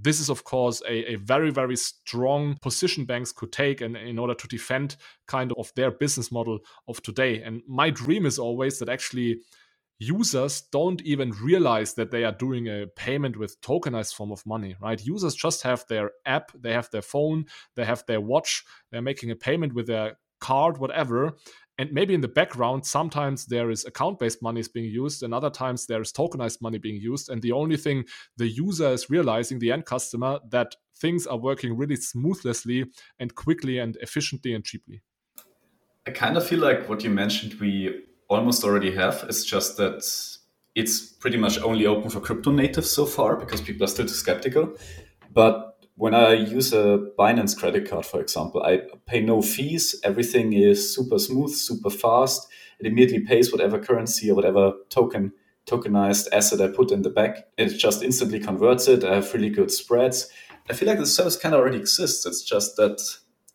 this 0.00 0.20
is 0.20 0.30
of 0.30 0.44
course 0.44 0.80
a, 0.88 1.12
a, 1.12 1.16
very 1.16 1.50
very 1.50 1.76
strong 1.76 2.56
position 2.62 3.04
banks 3.04 3.32
could 3.32 3.52
take 3.52 3.80
and 3.80 3.96
in 3.96 4.18
order 4.18 4.34
to 4.34 4.48
defend 4.48 4.96
kind 5.26 5.52
of 5.58 5.72
their 5.74 5.90
business 5.90 6.32
model 6.32 6.58
of 6.88 7.02
today 7.02 7.42
and 7.42 7.60
my 7.68 7.90
dream 7.90 8.24
is 8.24 8.38
always 8.38 8.78
that 8.78 8.88
actually 8.88 9.40
users 10.06 10.62
don't 10.72 11.00
even 11.02 11.30
realize 11.42 11.94
that 11.94 12.10
they 12.10 12.24
are 12.24 12.32
doing 12.32 12.68
a 12.68 12.86
payment 12.86 13.36
with 13.36 13.60
tokenized 13.60 14.14
form 14.14 14.32
of 14.32 14.44
money 14.46 14.76
right? 14.80 15.04
Users 15.04 15.34
just 15.34 15.62
have 15.62 15.84
their 15.88 16.10
app 16.26 16.52
they 16.54 16.72
have 16.72 16.90
their 16.90 17.02
phone 17.02 17.46
they 17.74 17.84
have 17.84 18.04
their 18.06 18.20
watch 18.20 18.64
they're 18.90 19.02
making 19.02 19.30
a 19.30 19.36
payment 19.36 19.74
with 19.74 19.86
their 19.86 20.16
card 20.40 20.78
whatever. 20.78 21.32
And 21.76 21.90
maybe 21.92 22.14
in 22.14 22.20
the 22.20 22.28
background 22.28 22.86
sometimes 22.86 23.46
there 23.46 23.70
is 23.70 23.84
account 23.84 24.18
based 24.18 24.42
money 24.42 24.60
is 24.60 24.68
being 24.68 24.90
used 24.90 25.22
and 25.22 25.34
other 25.34 25.50
times 25.50 25.86
there 25.86 26.02
is 26.02 26.12
tokenized 26.12 26.60
money 26.60 26.78
being 26.78 27.00
used. 27.00 27.28
And 27.28 27.42
the 27.42 27.52
only 27.52 27.76
thing 27.76 28.04
the 28.36 28.48
user 28.48 28.92
is 28.92 29.10
realizing 29.10 29.58
the 29.58 29.72
end 29.72 29.86
customer 29.86 30.40
that 30.50 30.76
things 30.96 31.26
are 31.26 31.38
working 31.38 31.76
really 31.76 31.96
smoothly 31.96 32.86
and 33.18 33.34
quickly 33.34 33.78
and 33.78 33.96
efficiently 33.96 34.54
and 34.54 34.64
cheaply. 34.64 35.02
I 36.06 36.10
kind 36.10 36.36
of 36.36 36.46
feel 36.46 36.60
like 36.60 36.88
what 36.88 37.02
you 37.02 37.10
mentioned 37.10 37.54
we 37.54 38.04
almost 38.28 38.64
already 38.64 38.94
have 38.94 39.24
it's 39.28 39.44
just 39.44 39.76
that 39.76 40.02
it's 40.74 41.00
pretty 41.00 41.36
much 41.36 41.58
only 41.60 41.86
open 41.86 42.10
for 42.10 42.20
crypto 42.20 42.50
natives 42.50 42.90
so 42.90 43.06
far 43.06 43.36
because 43.36 43.60
people 43.60 43.84
are 43.84 43.88
still 43.88 44.06
too 44.06 44.12
skeptical 44.12 44.74
but 45.32 45.74
when 45.96 46.14
I 46.14 46.32
use 46.32 46.72
a 46.72 46.98
Binance 47.18 47.56
credit 47.56 47.88
card, 47.88 48.04
for 48.04 48.20
example, 48.20 48.62
I 48.62 48.80
pay 49.06 49.20
no 49.20 49.42
fees. 49.42 50.00
Everything 50.02 50.52
is 50.52 50.94
super 50.94 51.18
smooth, 51.18 51.52
super 51.52 51.90
fast. 51.90 52.48
It 52.80 52.86
immediately 52.86 53.24
pays 53.24 53.52
whatever 53.52 53.78
currency 53.78 54.30
or 54.30 54.34
whatever 54.34 54.72
token 54.90 55.32
tokenized 55.66 56.26
asset 56.32 56.60
I 56.60 56.68
put 56.68 56.90
in 56.90 57.02
the 57.02 57.10
back. 57.10 57.46
It 57.56 57.68
just 57.68 58.02
instantly 58.02 58.38
converts 58.38 58.86
it. 58.86 59.02
I 59.02 59.14
have 59.14 59.32
really 59.32 59.48
good 59.48 59.70
spreads. 59.70 60.28
I 60.68 60.74
feel 60.74 60.88
like 60.88 60.98
the 60.98 61.06
service 61.06 61.36
kind 61.36 61.54
of 61.54 61.60
already 61.60 61.78
exists. 61.78 62.26
It's 62.26 62.42
just 62.42 62.76
that 62.76 63.00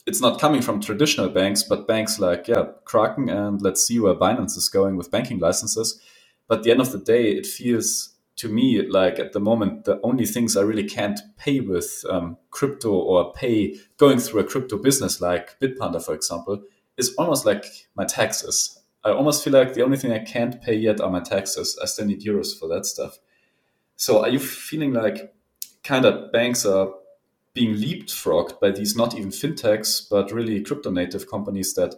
it's 0.10 0.22
not 0.22 0.40
coming 0.40 0.64
from 0.64 0.82
traditional 0.82 1.30
banks, 1.30 1.62
but 1.62 1.88
banks 1.88 2.20
like 2.20 2.48
yeah 2.48 2.64
Kraken 2.84 3.30
and 3.30 3.62
let's 3.62 3.86
see 3.86 4.00
where 4.00 4.16
Binance 4.16 4.58
is 4.58 4.68
going 4.68 4.98
with 4.98 5.12
banking 5.12 5.38
licenses. 5.38 6.02
But 6.48 6.60
at 6.60 6.64
the 6.64 6.72
end 6.72 6.82
of 6.82 6.92
the 6.92 6.98
day, 6.98 7.30
it 7.34 7.46
feels 7.46 8.16
to 8.38 8.50
me 8.50 8.82
like 8.88 9.20
at 9.20 9.34
the 9.34 9.40
moment 9.40 9.86
the 9.86 10.00
only 10.02 10.26
things 10.26 10.58
I 10.58 10.62
really 10.62 10.90
can't 10.90 11.20
pay 11.38 11.60
with 11.60 12.04
um, 12.10 12.38
crypto 12.50 12.92
or 12.92 13.32
pay 13.34 13.76
going 13.98 14.18
through 14.18 14.40
a 14.42 14.46
crypto 14.46 14.80
business 14.80 15.22
like 15.22 15.60
Bitpanda, 15.60 16.04
for 16.04 16.16
example, 16.16 16.64
is 16.98 17.14
almost 17.20 17.46
like 17.46 17.66
my 17.94 18.06
taxes. 18.06 18.80
I 19.04 19.12
almost 19.12 19.44
feel 19.44 19.54
like 19.54 19.76
the 19.76 19.84
only 19.84 19.98
thing 19.98 20.12
I 20.12 20.26
can't 20.26 20.60
pay 20.60 20.74
yet 20.74 21.02
are 21.02 21.12
my 21.12 21.22
taxes. 21.22 21.78
I 21.84 21.86
still 21.86 22.08
need 22.08 22.22
euros 22.22 22.58
for 22.60 22.68
that 22.70 22.88
stuff. 22.88 23.20
So 23.96 24.24
are 24.24 24.30
you 24.30 24.40
feeling 24.40 24.94
like 24.94 25.36
kind 25.84 26.06
of 26.06 26.32
banks 26.32 26.66
are 26.66 26.94
being 27.54 27.76
leapfrogged 27.76 28.60
by 28.60 28.72
these 28.72 28.96
not 28.96 29.16
even 29.16 29.30
fintechs, 29.30 30.08
but 30.10 30.32
really 30.32 30.62
crypto 30.62 30.92
native 30.92 31.30
companies 31.30 31.74
that, 31.74 31.96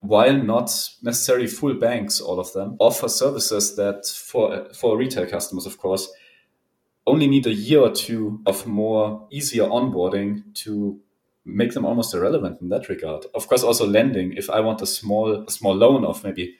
while 0.00 0.36
not 0.36 0.70
necessarily 1.02 1.46
full 1.46 1.74
banks, 1.74 2.20
all 2.20 2.38
of 2.38 2.52
them 2.52 2.76
offer 2.78 3.08
services 3.08 3.76
that 3.76 4.06
for 4.06 4.68
for 4.74 4.96
retail 4.96 5.26
customers, 5.26 5.66
of 5.66 5.78
course, 5.78 6.10
only 7.06 7.26
need 7.26 7.46
a 7.46 7.52
year 7.52 7.80
or 7.80 7.90
two 7.90 8.40
of 8.46 8.66
more 8.66 9.26
easier 9.30 9.64
onboarding 9.64 10.54
to 10.54 11.00
make 11.44 11.72
them 11.72 11.84
almost 11.84 12.14
irrelevant 12.14 12.60
in 12.60 12.68
that 12.70 12.88
regard. 12.88 13.26
Of 13.34 13.48
course, 13.48 13.62
also 13.62 13.86
lending. 13.86 14.32
If 14.34 14.48
I 14.48 14.60
want 14.60 14.82
a 14.82 14.86
small 14.86 15.44
a 15.46 15.50
small 15.50 15.74
loan 15.74 16.04
of 16.04 16.24
maybe 16.24 16.56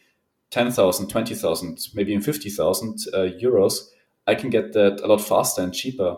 10,000, 0.50 1.08
20,000, 1.08 1.88
maybe 1.94 2.12
even 2.12 2.22
50,000 2.22 3.06
uh, 3.12 3.18
euros, 3.42 3.88
I 4.26 4.34
can 4.34 4.50
get 4.50 4.72
that 4.74 5.00
a 5.02 5.06
lot 5.06 5.20
faster 5.20 5.62
and 5.62 5.74
cheaper 5.74 6.16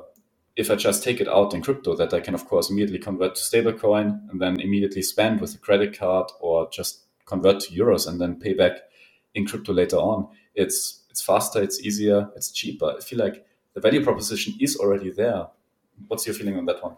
if 0.57 0.71
I 0.71 0.75
just 0.75 1.05
take 1.05 1.21
it 1.21 1.29
out 1.29 1.53
in 1.55 1.63
crypto, 1.63 1.95
that 1.97 2.15
I 2.15 2.21
can 2.21 2.35
of 2.35 2.47
course 2.47 2.71
immediately 2.71 2.99
convert 2.99 3.35
to 3.35 3.43
stablecoin 3.43 4.31
and 4.31 4.41
then 4.41 4.59
immediately 4.61 5.03
spend 5.03 5.41
with 5.41 5.55
a 5.55 5.59
credit 5.59 5.97
card 5.97 6.31
or 6.41 6.69
just 6.71 7.05
convert 7.27 7.61
to 7.61 7.73
euros 7.73 8.09
and 8.09 8.21
then 8.21 8.41
pay 8.41 8.55
back 8.55 8.73
in 9.35 9.47
crypto 9.47 9.73
later 9.73 9.97
on. 9.97 10.29
It's 10.55 11.05
it's 11.11 11.23
faster, 11.23 11.63
it's 11.63 11.81
easier, 11.81 12.31
it's 12.37 12.51
cheaper. 12.51 12.95
I 12.99 13.01
feel 13.01 13.19
like 13.19 13.47
the 13.75 13.81
value 13.81 14.03
proposition 14.03 14.55
is 14.61 14.77
already 14.77 15.11
there. 15.11 15.47
What's 16.09 16.27
your 16.27 16.35
feeling 16.35 16.59
on 16.59 16.67
that 16.67 16.83
one? 16.83 16.97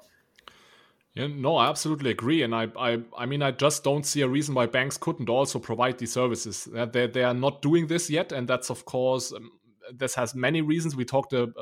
Yeah, 1.15 1.27
no, 1.27 1.57
I 1.57 1.69
absolutely 1.69 2.11
agree, 2.11 2.43
and 2.43 2.55
I, 2.55 2.69
I, 2.79 3.01
I 3.17 3.27
mean, 3.27 3.43
I 3.43 3.51
just 3.51 3.83
don't 3.83 4.07
see 4.07 4.21
a 4.21 4.29
reason 4.29 4.55
why 4.55 4.67
banks 4.67 4.97
couldn't 4.97 5.29
also 5.29 5.59
provide 5.59 5.99
these 5.99 6.13
services. 6.13 6.69
They, 6.93 7.09
they 7.09 7.25
are 7.25 7.35
not 7.35 7.61
doing 7.61 7.89
this 7.89 8.09
yet, 8.09 8.31
and 8.31 8.47
that's 8.47 8.71
of 8.71 8.85
course 8.85 9.33
um, 9.33 9.51
this 9.93 10.15
has 10.15 10.35
many 10.35 10.61
reasons. 10.61 10.95
We 10.95 11.05
talked 11.05 11.33
a, 11.33 11.53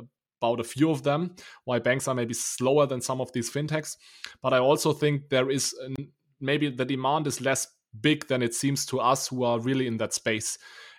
about 0.41 0.61
a 0.61 0.65
few 0.65 0.91
of 0.91 1.03
them, 1.03 1.35
why 1.65 1.79
banks 1.79 2.09
are 2.09 2.15
maybe 2.15 2.35
slower 2.35 2.87
than 2.87 3.01
some 3.01 3.21
of 3.21 3.33
these 3.33 3.51
fintechs. 3.51 3.97
But 4.43 4.53
I 4.53 4.59
also 4.59 4.93
think 4.93 5.29
there 5.29 5.51
is 5.51 5.75
an, 5.83 5.95
maybe 6.41 6.71
the 6.71 6.85
demand 6.85 7.27
is 7.27 7.41
less 7.41 7.67
big 8.01 8.29
than 8.29 8.43
it 8.43 8.55
seems 8.55 8.85
to 8.87 9.01
us 9.01 9.29
who 9.29 9.45
are 9.45 9.59
really 9.59 9.87
in 9.87 9.97
that 9.99 10.13
space. 10.13 10.59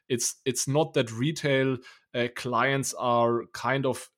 It's 0.09 0.35
it's 0.45 0.67
not 0.67 0.93
that 0.93 1.11
retail 1.11 1.77
uh, 2.15 2.27
clients 2.35 2.93
are 2.93 3.43
kind 3.53 3.85
of 3.85 4.09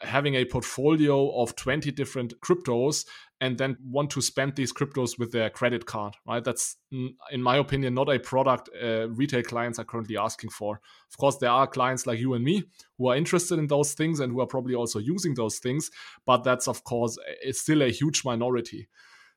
having 0.00 0.34
a 0.34 0.44
portfolio 0.44 1.30
of 1.40 1.56
20 1.56 1.90
different 1.92 2.34
cryptos 2.40 3.04
and 3.44 3.58
then 3.58 3.76
want 3.84 4.08
to 4.10 4.22
spend 4.22 4.56
these 4.56 4.72
cryptos 4.72 5.18
with 5.18 5.30
their 5.30 5.50
credit 5.50 5.84
card 5.84 6.16
right? 6.26 6.42
That's 6.42 6.76
in 6.90 7.42
my 7.42 7.56
opinion 7.58 7.94
not 7.94 8.08
a 8.08 8.18
product 8.18 8.70
uh, 8.82 9.08
retail 9.10 9.42
clients 9.42 9.78
are 9.78 9.84
currently 9.84 10.16
asking 10.16 10.50
for. 10.50 10.80
Of 11.10 11.18
course 11.18 11.36
there 11.36 11.50
are 11.50 11.66
clients 11.66 12.06
like 12.06 12.18
you 12.18 12.34
and 12.34 12.44
me 12.44 12.64
who 12.96 13.08
are 13.08 13.16
interested 13.16 13.58
in 13.58 13.66
those 13.66 13.92
things 13.92 14.20
and 14.20 14.32
who 14.32 14.40
are 14.40 14.46
probably 14.46 14.74
also 14.74 14.98
using 14.98 15.34
those 15.34 15.58
things 15.58 15.90
but 16.24 16.42
that's 16.42 16.68
of 16.68 16.84
course 16.84 17.18
it's 17.42 17.60
still 17.60 17.82
a 17.82 17.90
huge 17.90 18.24
minority. 18.24 18.88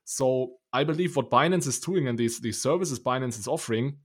So 0.06 0.54
i 0.72 0.84
believe 0.84 1.16
what 1.16 1.30
binance 1.30 1.68
is 1.68 1.80
doing 1.80 2.08
and 2.08 2.18
these 2.18 2.40
these 2.40 2.62
services 2.62 3.00
binance 3.00 3.40
is 3.40 3.48
offering 3.48 3.98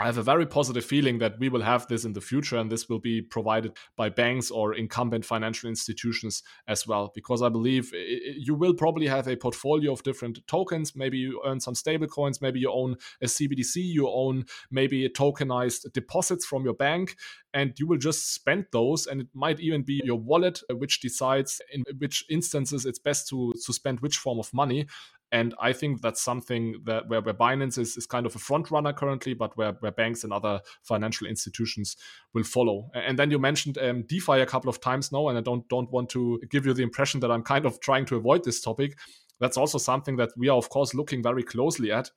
I 0.00 0.06
have 0.06 0.16
a 0.16 0.22
very 0.22 0.46
positive 0.46 0.84
feeling 0.84 1.18
that 1.18 1.38
we 1.38 1.50
will 1.50 1.60
have 1.60 1.86
this 1.86 2.06
in 2.06 2.14
the 2.14 2.22
future, 2.22 2.56
and 2.56 2.72
this 2.72 2.88
will 2.88 3.00
be 3.00 3.20
provided 3.20 3.76
by 3.96 4.08
banks 4.08 4.50
or 4.50 4.72
incumbent 4.72 5.26
financial 5.26 5.68
institutions 5.68 6.42
as 6.66 6.86
well. 6.86 7.12
Because 7.14 7.42
I 7.42 7.50
believe 7.50 7.92
you 7.92 8.54
will 8.54 8.72
probably 8.72 9.06
have 9.08 9.28
a 9.28 9.36
portfolio 9.36 9.92
of 9.92 10.02
different 10.02 10.38
tokens. 10.46 10.96
Maybe 10.96 11.18
you 11.18 11.42
earn 11.44 11.60
some 11.60 11.74
stable 11.74 12.06
coins, 12.06 12.40
maybe 12.40 12.60
you 12.60 12.72
own 12.72 12.96
a 13.20 13.26
CBDC, 13.26 13.76
you 13.76 14.08
own 14.08 14.46
maybe 14.70 15.06
tokenized 15.10 15.92
deposits 15.92 16.46
from 16.46 16.64
your 16.64 16.74
bank, 16.74 17.16
and 17.52 17.74
you 17.78 17.86
will 17.86 17.98
just 17.98 18.32
spend 18.32 18.66
those. 18.72 19.06
And 19.06 19.20
it 19.20 19.28
might 19.34 19.60
even 19.60 19.82
be 19.82 20.00
your 20.02 20.18
wallet 20.18 20.62
uh, 20.70 20.76
which 20.76 21.00
decides 21.00 21.60
in 21.74 21.84
which 21.98 22.24
instances 22.30 22.86
it's 22.86 22.98
best 22.98 23.28
to, 23.28 23.52
to 23.66 23.72
spend 23.74 24.00
which 24.00 24.16
form 24.16 24.38
of 24.38 24.52
money. 24.54 24.86
And 25.32 25.54
I 25.60 25.72
think 25.72 26.02
that's 26.02 26.20
something 26.20 26.76
that 26.84 27.08
where, 27.08 27.20
where 27.20 27.34
Binance 27.34 27.78
is, 27.78 27.96
is 27.96 28.06
kind 28.06 28.26
of 28.26 28.34
a 28.34 28.38
front 28.38 28.70
runner 28.70 28.92
currently, 28.92 29.34
but 29.34 29.56
where, 29.56 29.72
where 29.80 29.92
banks 29.92 30.24
and 30.24 30.32
other 30.32 30.60
financial 30.82 31.26
institutions 31.26 31.96
will 32.34 32.42
follow. 32.42 32.90
And 32.94 33.18
then 33.18 33.30
you 33.30 33.38
mentioned 33.38 33.78
um, 33.78 34.02
DeFi 34.08 34.40
a 34.40 34.46
couple 34.46 34.68
of 34.68 34.80
times 34.80 35.12
now, 35.12 35.28
and 35.28 35.38
I 35.38 35.40
don't 35.40 35.68
don't 35.68 35.90
want 35.92 36.08
to 36.10 36.40
give 36.50 36.66
you 36.66 36.74
the 36.74 36.82
impression 36.82 37.20
that 37.20 37.30
I'm 37.30 37.42
kind 37.42 37.64
of 37.64 37.80
trying 37.80 38.06
to 38.06 38.16
avoid 38.16 38.44
this 38.44 38.60
topic. 38.60 38.98
That's 39.38 39.56
also 39.56 39.78
something 39.78 40.16
that 40.16 40.30
we 40.36 40.48
are, 40.48 40.56
of 40.56 40.68
course, 40.68 40.94
looking 40.94 41.22
very 41.22 41.42
closely 41.42 41.92
at. 41.92 42.10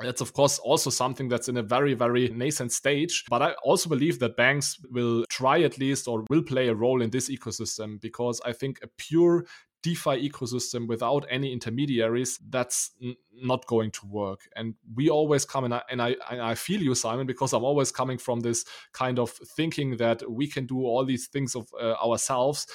That's, 0.00 0.20
of 0.20 0.32
course, 0.32 0.58
also 0.60 0.90
something 0.90 1.28
that's 1.28 1.48
in 1.48 1.56
a 1.56 1.62
very, 1.62 1.94
very 1.94 2.28
nascent 2.28 2.72
stage. 2.72 3.24
But 3.28 3.42
I 3.42 3.52
also 3.64 3.88
believe 3.88 4.20
that 4.20 4.36
banks 4.36 4.78
will 4.90 5.24
try 5.28 5.62
at 5.62 5.78
least 5.78 6.06
or 6.06 6.24
will 6.30 6.42
play 6.42 6.68
a 6.68 6.74
role 6.74 7.02
in 7.02 7.10
this 7.10 7.28
ecosystem 7.28 8.00
because 8.00 8.40
I 8.44 8.52
think 8.52 8.78
a 8.82 8.88
pure 8.96 9.44
DeFi 9.82 10.28
ecosystem 10.28 10.88
without 10.88 11.24
any 11.30 11.52
intermediaries, 11.52 12.38
that's 12.48 12.90
n- 13.02 13.16
not 13.32 13.66
going 13.66 13.90
to 13.92 14.06
work. 14.06 14.48
And 14.56 14.74
we 14.94 15.08
always 15.08 15.44
come 15.44 15.64
and 15.64 15.74
I, 15.74 15.82
and 15.90 16.02
I 16.02 16.16
and 16.30 16.42
I 16.42 16.54
feel 16.54 16.82
you, 16.82 16.94
Simon, 16.94 17.26
because 17.26 17.52
I'm 17.52 17.64
always 17.64 17.92
coming 17.92 18.18
from 18.18 18.40
this 18.40 18.64
kind 18.92 19.18
of 19.18 19.30
thinking 19.30 19.96
that 19.98 20.28
we 20.30 20.46
can 20.48 20.66
do 20.66 20.80
all 20.80 21.04
these 21.04 21.28
things 21.28 21.54
of 21.54 21.68
uh, 21.80 21.94
ourselves. 22.04 22.66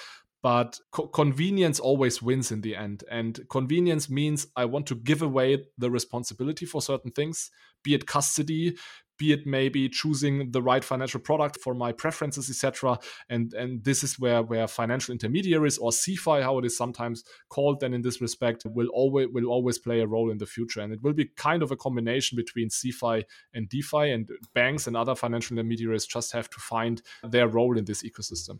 But 0.41 0.77
co- 0.91 1.07
convenience 1.07 1.79
always 1.79 2.21
wins 2.21 2.51
in 2.51 2.61
the 2.61 2.75
end. 2.75 3.03
And 3.09 3.39
convenience 3.49 4.09
means 4.09 4.47
I 4.55 4.65
want 4.65 4.87
to 4.87 4.95
give 4.95 5.21
away 5.21 5.65
the 5.77 5.89
responsibility 5.89 6.65
for 6.65 6.81
certain 6.81 7.11
things, 7.11 7.49
be 7.81 7.93
it 7.93 8.07
custody, 8.07 8.77
be 9.17 9.33
it 9.33 9.45
maybe 9.45 9.89
choosing 9.89 10.51
the 10.51 10.61
right 10.61 10.83
financial 10.83 11.19
product 11.19 11.59
for 11.61 11.73
my 11.73 11.91
preferences 11.91 12.49
etc 12.49 12.97
and 13.29 13.53
and 13.53 13.83
this 13.83 14.03
is 14.03 14.19
where 14.19 14.41
where 14.41 14.67
financial 14.67 15.11
intermediaries 15.11 15.77
or 15.77 15.91
CeFi, 15.91 16.41
how 16.41 16.57
it 16.59 16.65
is 16.65 16.77
sometimes 16.77 17.23
called 17.49 17.79
then 17.79 17.93
in 17.93 18.01
this 18.01 18.21
respect 18.21 18.63
will 18.65 18.87
always 18.89 19.27
will 19.31 19.47
always 19.47 19.77
play 19.77 20.01
a 20.01 20.07
role 20.07 20.31
in 20.31 20.37
the 20.37 20.45
future. 20.45 20.81
And 20.81 20.93
it 20.93 21.01
will 21.01 21.13
be 21.13 21.25
kind 21.35 21.63
of 21.63 21.71
a 21.71 21.75
combination 21.75 22.35
between 22.35 22.69
CeFi 22.69 23.23
and 23.53 23.69
DeFi 23.69 24.11
and 24.11 24.29
banks 24.53 24.87
and 24.87 24.97
other 24.97 25.15
financial 25.15 25.57
intermediaries 25.57 26.05
just 26.05 26.31
have 26.33 26.49
to 26.49 26.59
find 26.59 27.01
their 27.23 27.47
role 27.47 27.77
in 27.77 27.85
this 27.85 28.03
ecosystem. 28.03 28.59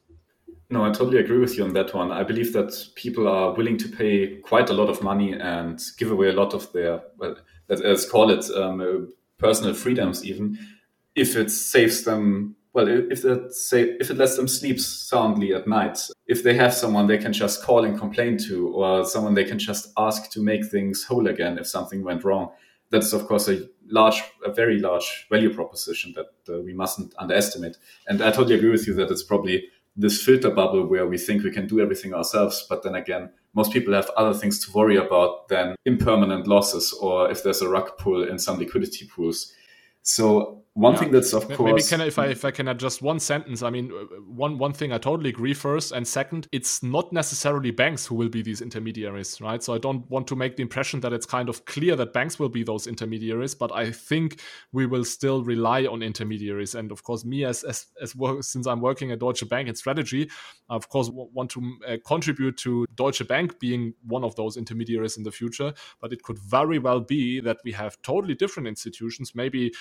No, 0.70 0.86
I 0.86 0.92
totally 0.92 1.20
agree 1.20 1.40
with 1.40 1.58
you 1.58 1.66
on 1.66 1.74
that 1.74 1.94
one. 1.94 2.12
I 2.12 2.24
believe 2.24 2.54
that 2.54 2.74
people 2.96 3.28
are 3.28 3.54
willing 3.54 3.78
to 3.78 3.90
pay 3.90 4.38
quite 4.38 4.70
a 4.70 4.74
lot 4.74 4.90
of 4.90 5.04
money 5.04 5.34
and 5.34 5.80
give 6.00 6.10
away 6.10 6.30
a 6.30 6.34
lot 6.34 6.54
of 6.54 6.72
their, 6.74 7.02
well, 7.18 7.36
let's 7.68 8.10
call 8.10 8.32
it 8.32 8.46
um, 8.52 9.14
personal 9.38 9.74
freedoms 9.74 10.26
even 10.26 10.58
if 11.16 11.36
it 11.36 11.52
saves 11.52 12.04
them 12.04 12.56
well 12.74 12.88
if 12.88 13.24
it 13.24 13.54
say 13.54 13.82
if 14.00 14.10
it 14.10 14.18
lets 14.18 14.36
them 14.36 14.48
sleep 14.48 14.80
soundly 14.80 15.54
at 15.54 15.68
night. 15.68 16.00
If 16.28 16.44
they 16.44 16.56
have 16.56 16.74
someone 16.74 17.08
they 17.08 17.18
can 17.18 17.34
just 17.34 17.64
call 17.64 17.86
and 17.86 17.98
complain 17.98 18.38
to 18.48 18.70
or 18.70 19.06
someone 19.06 19.34
they 19.34 19.44
can 19.44 19.60
just 19.60 19.92
ask 19.98 20.32
to 20.32 20.42
make 20.42 20.66
things 20.66 21.04
whole 21.04 21.28
again 21.28 21.58
if 21.58 21.68
something 21.68 22.04
went 22.04 22.24
wrong 22.24 22.50
that's 22.90 23.14
of 23.14 23.28
course 23.28 23.48
a 23.50 23.68
large 23.88 24.24
a 24.46 24.52
very 24.52 24.80
large 24.80 25.28
value 25.30 25.54
proposition 25.54 26.14
that 26.16 26.54
uh, 26.54 26.62
we 26.62 26.74
mustn't 26.74 27.14
underestimate. 27.18 27.78
And 28.08 28.22
i 28.22 28.32
totally 28.32 28.56
agree 28.56 28.70
with 28.70 28.88
you 28.88 28.94
that 28.96 29.12
it's 29.12 29.24
probably 29.24 29.66
this 29.96 30.24
filter 30.24 30.50
bubble 30.50 30.86
where 30.88 31.06
we 31.06 31.18
think 31.18 31.44
we 31.44 31.52
can 31.52 31.68
do 31.68 31.80
everything 31.80 32.14
ourselves 32.14 32.66
but 32.68 32.84
then 32.84 32.96
again 32.96 33.30
most 33.54 33.72
people 33.72 33.94
have 33.94 34.10
other 34.18 34.34
things 34.34 34.66
to 34.66 34.72
worry 34.72 34.98
about 34.98 35.48
than 35.48 35.76
impermanent 35.86 36.48
losses 36.48 36.92
or 36.94 37.30
if 37.30 37.44
there's 37.44 37.62
a 37.62 37.70
rug 37.70 37.98
pull 37.98 38.28
in 38.28 38.40
some 38.40 38.58
liquidity 38.58 39.06
pools. 39.06 39.54
So 40.02 40.63
one 40.76 40.94
yeah. 40.94 41.00
thing 41.00 41.12
that's 41.12 41.34
of 41.34 41.44
maybe 41.44 41.56
course 41.56 41.72
maybe 41.72 41.84
can 41.84 42.02
I, 42.02 42.08
if 42.08 42.18
I 42.18 42.26
if 42.28 42.44
I 42.46 42.50
can 42.52 42.68
adjust 42.68 43.04
one 43.04 43.20
sentence. 43.20 43.62
I 43.62 43.70
mean, 43.70 43.92
uh, 43.92 44.06
one 44.26 44.58
one 44.58 44.74
thing 44.74 44.92
I 44.92 44.98
totally 44.98 45.30
agree. 45.30 45.54
First 45.54 45.92
and 45.92 46.08
second, 46.08 46.48
it's 46.52 46.82
not 46.82 47.14
necessarily 47.14 47.70
banks 47.70 48.08
who 48.08 48.16
will 48.16 48.30
be 48.30 48.42
these 48.42 48.60
intermediaries, 48.60 49.40
right? 49.40 49.62
So 49.62 49.76
I 49.76 49.78
don't 49.78 50.10
want 50.10 50.26
to 50.28 50.36
make 50.36 50.56
the 50.56 50.64
impression 50.64 51.00
that 51.02 51.14
it's 51.14 51.28
kind 51.28 51.48
of 51.48 51.66
clear 51.66 51.96
that 51.98 52.12
banks 52.12 52.40
will 52.40 52.50
be 52.50 52.64
those 52.64 52.88
intermediaries, 52.88 53.54
but 53.54 53.72
I 53.72 53.92
think 53.92 54.42
we 54.72 54.88
will 54.88 55.06
still 55.06 55.44
rely 55.44 55.86
on 55.86 56.02
intermediaries. 56.02 56.74
And 56.74 56.92
of 56.92 57.04
course, 57.04 57.24
me 57.24 57.46
as 57.46 57.64
as 57.64 57.86
as 58.02 58.16
work, 58.16 58.44
since 58.44 58.66
I'm 58.66 58.82
working 58.82 59.12
at 59.12 59.20
Deutsche 59.20 59.48
Bank 59.48 59.70
in 59.70 59.76
strategy, 59.76 60.28
I 60.70 60.76
of 60.76 60.90
course 60.90 61.12
want 61.12 61.52
to 61.52 61.78
uh, 61.88 61.98
contribute 62.04 62.58
to 62.58 62.88
Deutsche 62.96 63.28
Bank 63.28 63.60
being 63.60 63.94
one 64.08 64.24
of 64.24 64.36
those 64.38 64.58
intermediaries 64.58 65.18
in 65.18 65.24
the 65.24 65.32
future. 65.32 65.72
But 66.02 66.14
it 66.14 66.24
could 66.24 66.40
very 66.40 66.80
well 66.80 67.00
be 67.00 67.42
that 67.42 67.58
we 67.64 67.74
have 67.74 68.02
totally 68.02 68.34
different 68.34 68.68
institutions, 68.68 69.36
maybe 69.36 69.72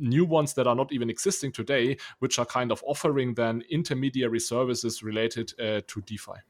new 0.00 0.24
ones 0.24 0.54
that 0.54 0.66
are 0.66 0.74
not 0.74 0.92
even 0.92 1.10
existing 1.10 1.52
today, 1.52 1.96
which 2.18 2.38
are 2.38 2.46
kind 2.46 2.72
of 2.72 2.82
offering 2.86 3.34
then 3.34 3.62
intermediary 3.70 4.40
services 4.40 5.02
related 5.02 5.52
uh, 5.60 5.80
to 5.86 6.00
DeFi. 6.02 6.40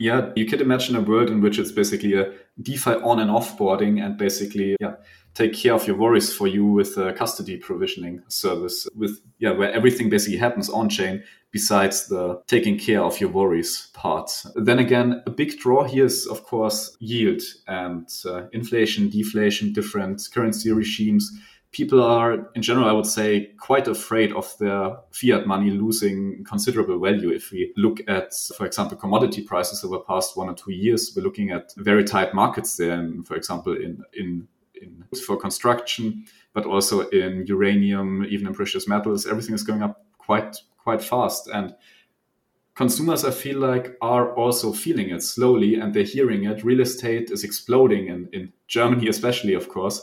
Yeah, 0.00 0.30
you 0.36 0.46
could 0.46 0.60
imagine 0.60 0.94
a 0.94 1.00
world 1.00 1.28
in 1.28 1.40
which 1.40 1.58
it's 1.58 1.72
basically 1.72 2.14
a 2.14 2.32
DeFi 2.62 2.92
on 3.02 3.18
and 3.18 3.30
offboarding 3.30 4.04
and 4.04 4.16
basically, 4.16 4.76
yeah, 4.80 4.94
take 5.34 5.54
care 5.54 5.74
of 5.74 5.88
your 5.88 5.96
worries 5.96 6.32
for 6.32 6.46
you 6.46 6.64
with 6.64 6.96
a 6.96 7.12
custody 7.12 7.56
provisioning 7.56 8.22
service 8.28 8.86
with, 8.94 9.20
yeah, 9.40 9.50
where 9.50 9.72
everything 9.72 10.08
basically 10.08 10.38
happens 10.38 10.70
on 10.70 10.88
chain 10.88 11.24
besides 11.50 12.06
the 12.08 12.40
taking 12.46 12.78
care 12.78 13.02
of 13.02 13.20
your 13.20 13.30
worries 13.30 13.90
part. 13.92 14.30
Then 14.54 14.78
again, 14.78 15.20
a 15.26 15.30
big 15.30 15.58
draw 15.58 15.82
here 15.82 16.04
is, 16.04 16.26
of 16.26 16.44
course, 16.44 16.96
yield 17.00 17.42
and 17.66 18.08
uh, 18.24 18.46
inflation, 18.52 19.08
deflation, 19.10 19.72
different 19.72 20.28
currency 20.32 20.70
regimes 20.70 21.32
people 21.70 22.02
are, 22.02 22.50
in 22.54 22.62
general, 22.62 22.88
I 22.88 22.92
would 22.92 23.06
say, 23.06 23.52
quite 23.58 23.88
afraid 23.88 24.32
of 24.32 24.56
their 24.58 24.96
fiat 25.10 25.46
money 25.46 25.70
losing 25.70 26.44
considerable 26.44 26.98
value. 26.98 27.30
If 27.30 27.50
we 27.52 27.72
look 27.76 28.00
at, 28.08 28.32
for 28.56 28.66
example, 28.66 28.96
commodity 28.96 29.42
prices 29.42 29.84
over 29.84 29.96
the 29.96 30.04
past 30.04 30.36
one 30.36 30.48
or 30.48 30.54
two 30.54 30.72
years, 30.72 31.12
we're 31.14 31.22
looking 31.22 31.50
at 31.50 31.72
very 31.76 32.04
tight 32.04 32.34
markets 32.34 32.76
there. 32.76 33.08
For 33.24 33.36
example, 33.36 33.74
in, 33.74 34.02
in, 34.14 34.48
in 34.80 35.04
for 35.26 35.36
construction, 35.36 36.24
but 36.54 36.64
also 36.64 37.08
in 37.08 37.44
uranium, 37.46 38.24
even 38.28 38.46
in 38.46 38.54
precious 38.54 38.88
metals, 38.88 39.26
everything 39.26 39.54
is 39.54 39.62
going 39.62 39.82
up 39.82 40.04
quite 40.16 40.56
quite 40.78 41.02
fast. 41.02 41.48
And 41.48 41.74
consumers, 42.74 43.24
I 43.24 43.30
feel 43.30 43.58
like, 43.58 43.96
are 44.00 44.34
also 44.34 44.72
feeling 44.72 45.10
it 45.10 45.22
slowly 45.22 45.74
and 45.74 45.92
they're 45.92 46.02
hearing 46.02 46.44
it. 46.44 46.64
Real 46.64 46.80
estate 46.80 47.30
is 47.30 47.44
exploding 47.44 48.08
in, 48.08 48.28
in 48.32 48.52
Germany, 48.68 49.08
especially, 49.08 49.52
of 49.52 49.68
course. 49.68 50.00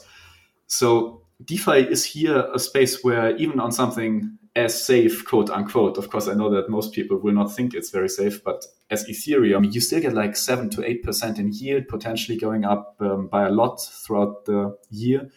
So 0.67 1.24
DeFi 1.43 1.79
is 1.89 2.05
here 2.05 2.47
a 2.53 2.59
space 2.59 3.03
where 3.03 3.35
even 3.35 3.59
on 3.59 3.71
something 3.71 4.37
as 4.55 4.85
safe, 4.85 5.25
quote 5.25 5.49
unquote, 5.49 5.97
of 5.97 6.09
course, 6.09 6.27
I 6.27 6.33
know 6.33 6.49
that 6.51 6.69
most 6.69 6.93
people 6.93 7.17
will 7.17 7.33
not 7.33 7.53
think 7.53 7.73
it's 7.73 7.89
very 7.89 8.07
safe, 8.07 8.41
but 8.43 8.65
as 8.89 9.05
Ethereum, 9.05 9.73
you 9.73 9.81
still 9.81 9.99
get 9.99 10.13
like 10.13 10.37
7 10.37 10.69
to 10.71 10.81
8% 10.81 11.39
in 11.39 11.51
yield, 11.51 11.87
potentially 11.89 12.37
going 12.37 12.63
up 12.63 12.95
um, 13.01 13.27
by 13.27 13.47
a 13.47 13.51
lot 13.51 13.81
throughout 13.81 14.45
the 14.45 14.77
year. 14.89 15.29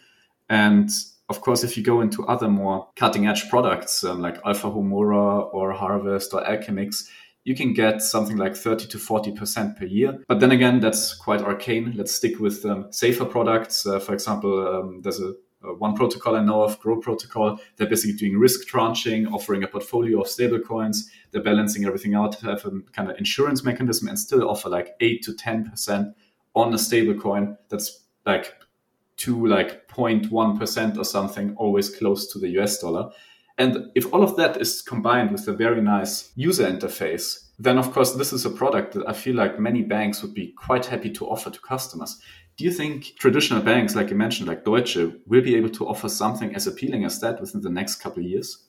And 0.49 0.89
of 1.27 1.41
course, 1.41 1.63
if 1.63 1.75
you 1.75 1.83
go 1.83 1.99
into 2.01 2.25
other 2.27 2.47
more 2.47 2.87
cutting 2.95 3.27
edge 3.27 3.49
products 3.49 4.03
um, 4.03 4.21
like 4.21 4.39
Alpha 4.45 4.67
Homura 4.67 5.53
or 5.53 5.73
Harvest 5.73 6.33
or 6.33 6.41
Alchemix, 6.43 7.07
you 7.43 7.55
can 7.55 7.73
get 7.73 8.01
something 8.01 8.37
like 8.37 8.55
30 8.55 8.87
to 8.87 8.97
40% 8.97 9.77
per 9.77 9.85
year. 9.85 10.23
But 10.27 10.39
then 10.39 10.51
again, 10.51 10.79
that's 10.79 11.13
quite 11.13 11.41
arcane. 11.41 11.93
Let's 11.95 12.13
stick 12.13 12.39
with 12.39 12.65
um, 12.65 12.91
safer 12.91 13.25
products. 13.25 13.85
Uh, 13.85 13.99
for 13.99 14.13
example, 14.13 14.67
um, 14.67 15.01
there's 15.01 15.19
a 15.19 15.33
uh, 15.63 15.73
one 15.73 15.95
protocol 15.95 16.35
I 16.35 16.43
know 16.43 16.61
of, 16.61 16.79
Gro 16.79 17.01
Protocol, 17.01 17.59
they're 17.75 17.89
basically 17.89 18.15
doing 18.15 18.37
risk 18.37 18.67
tranching, 18.67 19.27
offering 19.27 19.63
a 19.63 19.67
portfolio 19.67 20.21
of 20.21 20.27
stablecoins. 20.27 21.05
They're 21.31 21.43
balancing 21.43 21.85
everything 21.85 22.15
out 22.15 22.33
to 22.39 22.45
have 22.45 22.65
a 22.65 22.71
kind 22.93 23.09
of 23.11 23.17
insurance 23.17 23.63
mechanism 23.63 24.07
and 24.07 24.17
still 24.17 24.49
offer 24.49 24.69
like 24.69 24.95
eight 25.01 25.23
to 25.23 25.33
ten 25.33 25.69
percent 25.69 26.15
on 26.55 26.73
a 26.73 26.77
stablecoin 26.77 27.57
that's 27.69 28.05
like 28.25 28.53
to 29.17 29.47
like 29.47 29.87
0.1 29.89 30.57
percent 30.57 30.97
or 30.97 31.03
something, 31.03 31.53
always 31.57 31.89
close 31.89 32.31
to 32.31 32.39
the 32.39 32.49
US 32.59 32.79
dollar. 32.79 33.11
And 33.57 33.91
if 33.93 34.11
all 34.13 34.23
of 34.23 34.37
that 34.37 34.55
is 34.61 34.81
combined 34.81 35.31
with 35.31 35.45
a 35.49 35.53
very 35.53 35.81
nice 35.81 36.31
user 36.35 36.65
interface, 36.65 37.49
then 37.59 37.77
of 37.77 37.91
course 37.91 38.13
this 38.13 38.31
is 38.31 38.45
a 38.45 38.49
product 38.49 38.93
that 38.93 39.07
I 39.07 39.11
feel 39.11 39.35
like 39.35 39.59
many 39.59 39.81
banks 39.81 40.21
would 40.21 40.33
be 40.33 40.53
quite 40.53 40.85
happy 40.85 41.11
to 41.11 41.27
offer 41.27 41.49
to 41.49 41.59
customers. 41.59 42.21
Do 42.59 42.65
you 42.65 42.71
think 42.71 43.15
traditional 43.17 43.61
banks, 43.61 43.95
like 43.95 44.09
you 44.09 44.17
mentioned, 44.17 44.49
like 44.49 44.65
Deutsche, 44.65 44.97
will 45.25 45.41
be 45.41 45.55
able 45.55 45.69
to 45.69 45.87
offer 45.87 46.09
something 46.09 46.53
as 46.53 46.67
appealing 46.67 47.05
as 47.05 47.21
that 47.21 47.39
within 47.39 47.61
the 47.61 47.69
next 47.69 48.01
couple 48.01 48.21
of 48.21 48.29
years? 48.29 48.67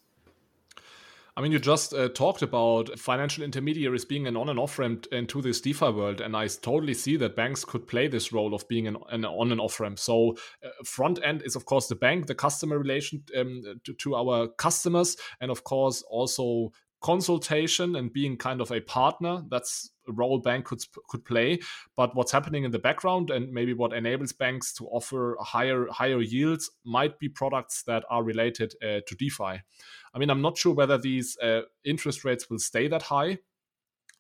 I 1.37 1.41
mean, 1.41 1.51
you 1.51 1.59
just 1.59 1.93
uh, 1.93 2.09
talked 2.11 2.43
about 2.43 2.97
financial 3.01 3.43
intermediaries 3.43 4.05
being 4.05 4.29
an 4.29 4.37
on 4.37 4.49
and 4.49 4.61
off 4.61 4.79
ramp 4.79 5.09
into 5.11 5.43
this 5.43 5.61
DeFi 5.61 5.91
world, 5.91 6.21
and 6.21 6.37
I 6.37 6.47
totally 6.47 6.95
see 6.95 7.17
that 7.17 7.35
banks 7.35 7.65
could 7.65 7.89
play 7.89 8.07
this 8.07 8.33
role 8.33 8.55
of 8.55 8.69
being 8.69 8.87
an, 8.87 8.97
an 9.09 9.25
on 9.25 9.51
and 9.51 9.61
off 9.61 9.81
ramp. 9.81 9.99
So, 9.99 10.37
uh, 10.65 10.69
front 10.85 11.19
end 11.25 11.43
is 11.45 11.57
of 11.57 11.65
course 11.65 11.89
the 11.89 11.97
bank, 11.97 12.29
the 12.29 12.35
customer 12.37 12.79
relation 12.79 13.25
um, 13.37 13.65
to, 13.83 13.93
to, 13.93 14.15
our 14.15 14.47
customers, 14.47 15.17
and 15.41 15.51
of 15.51 15.65
course 15.65 16.05
also 16.09 16.71
consultation 17.01 17.97
and 17.97 18.13
being 18.13 18.37
kind 18.37 18.61
of 18.61 18.71
a 18.71 18.81
partner. 18.81 19.43
That's 19.51 19.91
a 20.09 20.13
role 20.13 20.39
bank 20.39 20.67
could 20.67 20.81
could 21.09 21.25
play. 21.25 21.61
But 21.97 22.15
what's 22.15 22.33
happening 22.33 22.65
in 22.65 22.71
the 22.71 22.79
background 22.79 23.31
and 23.31 23.53
maybe 23.53 23.73
what 23.73 23.93
enables 23.93 24.33
banks 24.33 24.73
to 24.75 24.87
offer 24.87 25.37
higher 25.41 25.87
higher 25.91 26.21
yields 26.21 26.71
might 26.85 27.19
be 27.19 27.29
products 27.29 27.83
that 27.85 28.05
are 28.11 28.23
related 28.23 28.75
uh, 28.83 29.01
to 29.07 29.15
DeFi. 29.19 29.63
I 30.13 30.19
mean, 30.19 30.31
I'm 30.31 30.43
not 30.43 30.59
sure 30.59 30.75
whether 30.75 30.99
these 30.99 31.37
uh, 31.39 31.63
interest 31.85 32.25
rates 32.25 32.51
will 32.51 32.59
stay 32.59 32.89
that 32.89 33.03
high. 33.03 33.39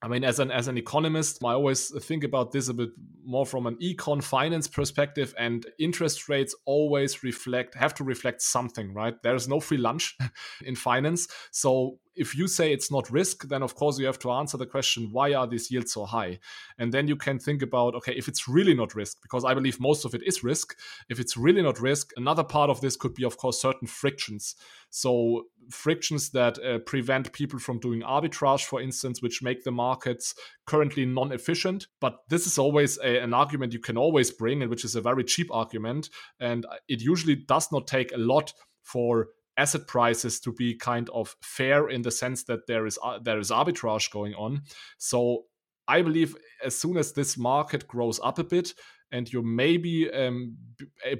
I 0.02 0.08
mean, 0.08 0.24
as 0.24 0.38
an 0.38 0.50
as 0.50 0.66
an 0.66 0.78
economist, 0.78 1.44
I 1.44 1.52
always 1.52 1.90
think 2.04 2.24
about 2.24 2.52
this 2.52 2.68
a 2.68 2.74
bit 2.74 2.88
more 3.22 3.44
from 3.44 3.66
an 3.66 3.76
econ 3.82 4.22
finance 4.22 4.66
perspective. 4.66 5.34
And 5.38 5.66
interest 5.78 6.28
rates 6.28 6.54
always 6.64 7.22
reflect 7.22 7.74
have 7.74 7.94
to 7.96 8.04
reflect 8.04 8.40
something, 8.40 8.94
right? 8.94 9.14
There 9.22 9.34
is 9.34 9.46
no 9.46 9.60
free 9.60 9.76
lunch 9.76 10.16
in 10.64 10.74
finance, 10.74 11.28
so 11.50 11.98
if 12.14 12.36
you 12.36 12.48
say 12.48 12.72
it's 12.72 12.90
not 12.90 13.10
risk, 13.10 13.48
then 13.48 13.62
of 13.62 13.74
course 13.74 13.98
you 13.98 14.06
have 14.06 14.18
to 14.20 14.30
answer 14.32 14.56
the 14.56 14.66
question, 14.66 15.08
why 15.12 15.32
are 15.32 15.46
these 15.46 15.70
yields 15.70 15.92
so 15.92 16.04
high? 16.04 16.38
And 16.78 16.92
then 16.92 17.08
you 17.08 17.16
can 17.16 17.38
think 17.38 17.62
about, 17.62 17.94
okay, 17.94 18.14
if 18.14 18.28
it's 18.28 18.48
really 18.48 18.74
not 18.74 18.94
risk, 18.94 19.18
because 19.22 19.44
I 19.44 19.54
believe 19.54 19.80
most 19.80 20.04
of 20.04 20.14
it 20.14 20.22
is 20.24 20.42
risk, 20.42 20.76
if 21.08 21.20
it's 21.20 21.36
really 21.36 21.62
not 21.62 21.80
risk, 21.80 22.10
another 22.16 22.44
part 22.44 22.68
of 22.68 22.80
this 22.80 22.96
could 22.96 23.14
be, 23.14 23.24
of 23.24 23.36
course, 23.36 23.60
certain 23.60 23.86
frictions. 23.86 24.56
So, 24.90 25.44
frictions 25.70 26.30
that 26.30 26.58
uh, 26.58 26.78
prevent 26.80 27.32
people 27.32 27.60
from 27.60 27.78
doing 27.78 28.02
arbitrage, 28.02 28.64
for 28.64 28.80
instance, 28.80 29.22
which 29.22 29.40
make 29.40 29.62
the 29.62 29.70
markets 29.70 30.34
currently 30.66 31.06
non 31.06 31.30
efficient. 31.30 31.86
But 32.00 32.18
this 32.28 32.46
is 32.46 32.58
always 32.58 32.98
a, 32.98 33.22
an 33.22 33.32
argument 33.32 33.72
you 33.72 33.78
can 33.78 33.96
always 33.96 34.32
bring, 34.32 34.62
and 34.62 34.70
which 34.70 34.84
is 34.84 34.96
a 34.96 35.00
very 35.00 35.22
cheap 35.22 35.46
argument. 35.52 36.10
And 36.40 36.66
it 36.88 37.00
usually 37.00 37.36
does 37.36 37.70
not 37.70 37.86
take 37.86 38.12
a 38.12 38.18
lot 38.18 38.52
for 38.82 39.28
asset 39.60 39.86
prices 39.86 40.40
to 40.40 40.52
be 40.52 40.74
kind 40.74 41.10
of 41.10 41.36
fair 41.42 41.88
in 41.88 42.02
the 42.02 42.10
sense 42.10 42.44
that 42.44 42.66
there 42.66 42.86
is 42.86 42.98
uh, 43.04 43.18
there 43.22 43.38
is 43.38 43.50
arbitrage 43.50 44.10
going 44.10 44.34
on. 44.34 44.62
So 44.98 45.44
I 45.86 46.02
believe 46.02 46.36
as 46.64 46.78
soon 46.78 46.96
as 46.96 47.12
this 47.12 47.36
market 47.36 47.86
grows 47.86 48.18
up 48.22 48.38
a 48.38 48.44
bit 48.44 48.74
and 49.12 49.30
you 49.32 49.42
maybe 49.42 50.10
um, 50.10 50.56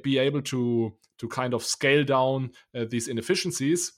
be 0.03 0.19
able 0.19 0.43
to 0.43 0.95
to 1.19 1.29
kind 1.29 1.55
of 1.55 1.65
scale 1.65 2.05
down 2.05 2.51
uh, 2.75 2.87
these 2.89 3.09
inefficiencies 3.09 3.93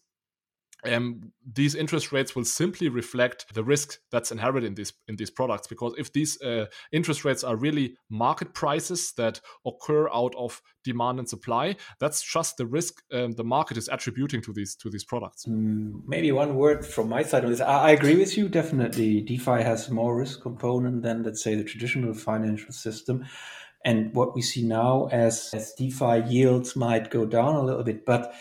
um, 0.85 1.33
these 1.55 1.75
interest 1.75 2.13
rates 2.13 2.35
will 2.35 2.45
simply 2.45 2.89
reflect 2.89 3.53
the 3.55 3.63
risk 3.63 3.99
that's 4.11 4.33
inherent 4.33 4.67
in 4.67 4.75
these 4.75 4.93
in 5.07 5.17
these 5.17 5.31
products. 5.31 5.67
Because 5.67 5.95
if 5.97 6.13
these 6.13 6.41
uh, 6.43 6.67
interest 6.91 7.25
rates 7.25 7.45
are 7.45 7.57
really 7.57 7.97
market 8.11 8.55
prices 8.55 9.13
that 9.17 9.41
occur 9.65 10.09
out 10.11 10.35
of 10.37 10.61
demand 10.85 11.19
and 11.19 11.29
supply, 11.29 11.77
that's 12.01 12.23
just 12.23 12.57
the 12.57 12.67
risk 12.67 13.03
um, 13.13 13.33
the 13.33 13.45
market 13.45 13.77
is 13.77 13.89
attributing 13.89 14.43
to 14.43 14.53
these 14.53 14.75
to 14.77 14.91
these 14.91 15.05
products. 15.05 15.45
Mm, 15.47 16.03
maybe 16.07 16.33
one 16.33 16.57
word 16.57 16.85
from 16.85 17.09
my 17.09 17.23
side 17.23 17.45
on 17.45 17.51
this. 17.51 17.61
I, 17.61 17.89
I 17.89 17.91
agree 17.91 18.17
with 18.17 18.37
you. 18.37 18.49
Definitely, 18.49 19.21
DeFi 19.21 19.63
has 19.63 19.91
more 19.91 20.17
risk 20.17 20.43
component 20.43 21.03
than 21.03 21.23
let's 21.23 21.43
say 21.43 21.55
the 21.55 21.65
traditional 21.65 22.15
financial 22.15 22.73
system. 22.73 23.25
And 23.85 24.15
what 24.15 24.37
we 24.37 24.43
see 24.43 24.63
now 24.63 25.09
as, 25.11 25.51
as 25.53 25.73
DeFi 25.73 26.23
yields 26.29 26.77
might 26.77 27.11
go 27.11 27.27
down 27.27 27.57
a 27.57 27.63
little 27.65 27.83
bit, 27.83 28.07
but 28.07 28.33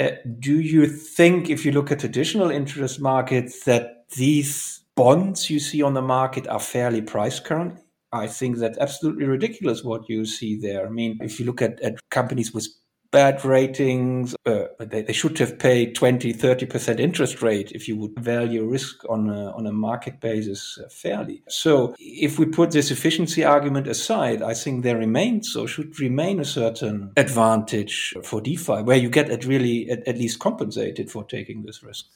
Uh, 0.00 0.10
do 0.38 0.58
you 0.58 0.86
think, 0.86 1.50
if 1.50 1.64
you 1.64 1.72
look 1.72 1.92
at 1.92 2.00
traditional 2.00 2.50
interest 2.50 3.00
markets, 3.00 3.64
that 3.64 4.06
these 4.16 4.84
bonds 4.96 5.50
you 5.50 5.60
see 5.60 5.82
on 5.82 5.94
the 5.94 6.02
market 6.02 6.46
are 6.48 6.60
fairly 6.60 7.02
priced 7.02 7.44
currently? 7.44 7.80
I 8.12 8.26
think 8.26 8.58
that's 8.58 8.78
absolutely 8.78 9.24
ridiculous 9.24 9.82
what 9.82 10.08
you 10.08 10.26
see 10.26 10.58
there. 10.58 10.86
I 10.86 10.90
mean, 10.90 11.18
if 11.22 11.40
you 11.40 11.46
look 11.46 11.62
at, 11.62 11.80
at 11.80 11.94
companies 12.10 12.52
with 12.52 12.68
bad 13.12 13.44
ratings. 13.44 14.34
Uh, 14.44 14.64
they, 14.80 15.02
they 15.02 15.12
should 15.12 15.38
have 15.38 15.58
paid 15.58 15.94
20, 15.94 16.32
30% 16.34 16.98
interest 16.98 17.42
rate 17.42 17.70
if 17.72 17.86
you 17.86 17.96
would 17.96 18.18
value 18.18 18.66
risk 18.66 19.04
on 19.08 19.30
a, 19.30 19.52
on 19.52 19.66
a 19.66 19.72
market 19.72 20.20
basis 20.20 20.78
uh, 20.82 20.88
fairly. 20.88 21.42
So 21.48 21.94
if 21.98 22.38
we 22.38 22.46
put 22.46 22.72
this 22.72 22.90
efficiency 22.90 23.44
argument 23.44 23.86
aside, 23.86 24.42
I 24.42 24.54
think 24.54 24.82
there 24.82 24.96
remains 24.96 25.54
or 25.54 25.68
should 25.68 26.00
remain 26.00 26.40
a 26.40 26.44
certain 26.44 27.12
advantage 27.16 28.14
for 28.24 28.40
DeFi 28.40 28.82
where 28.82 28.96
you 28.96 29.10
get 29.10 29.30
at 29.30 29.44
really 29.44 29.88
at, 29.90 30.08
at 30.08 30.18
least 30.18 30.40
compensated 30.40 31.10
for 31.10 31.22
taking 31.24 31.62
this 31.62 31.82
risk. 31.82 32.06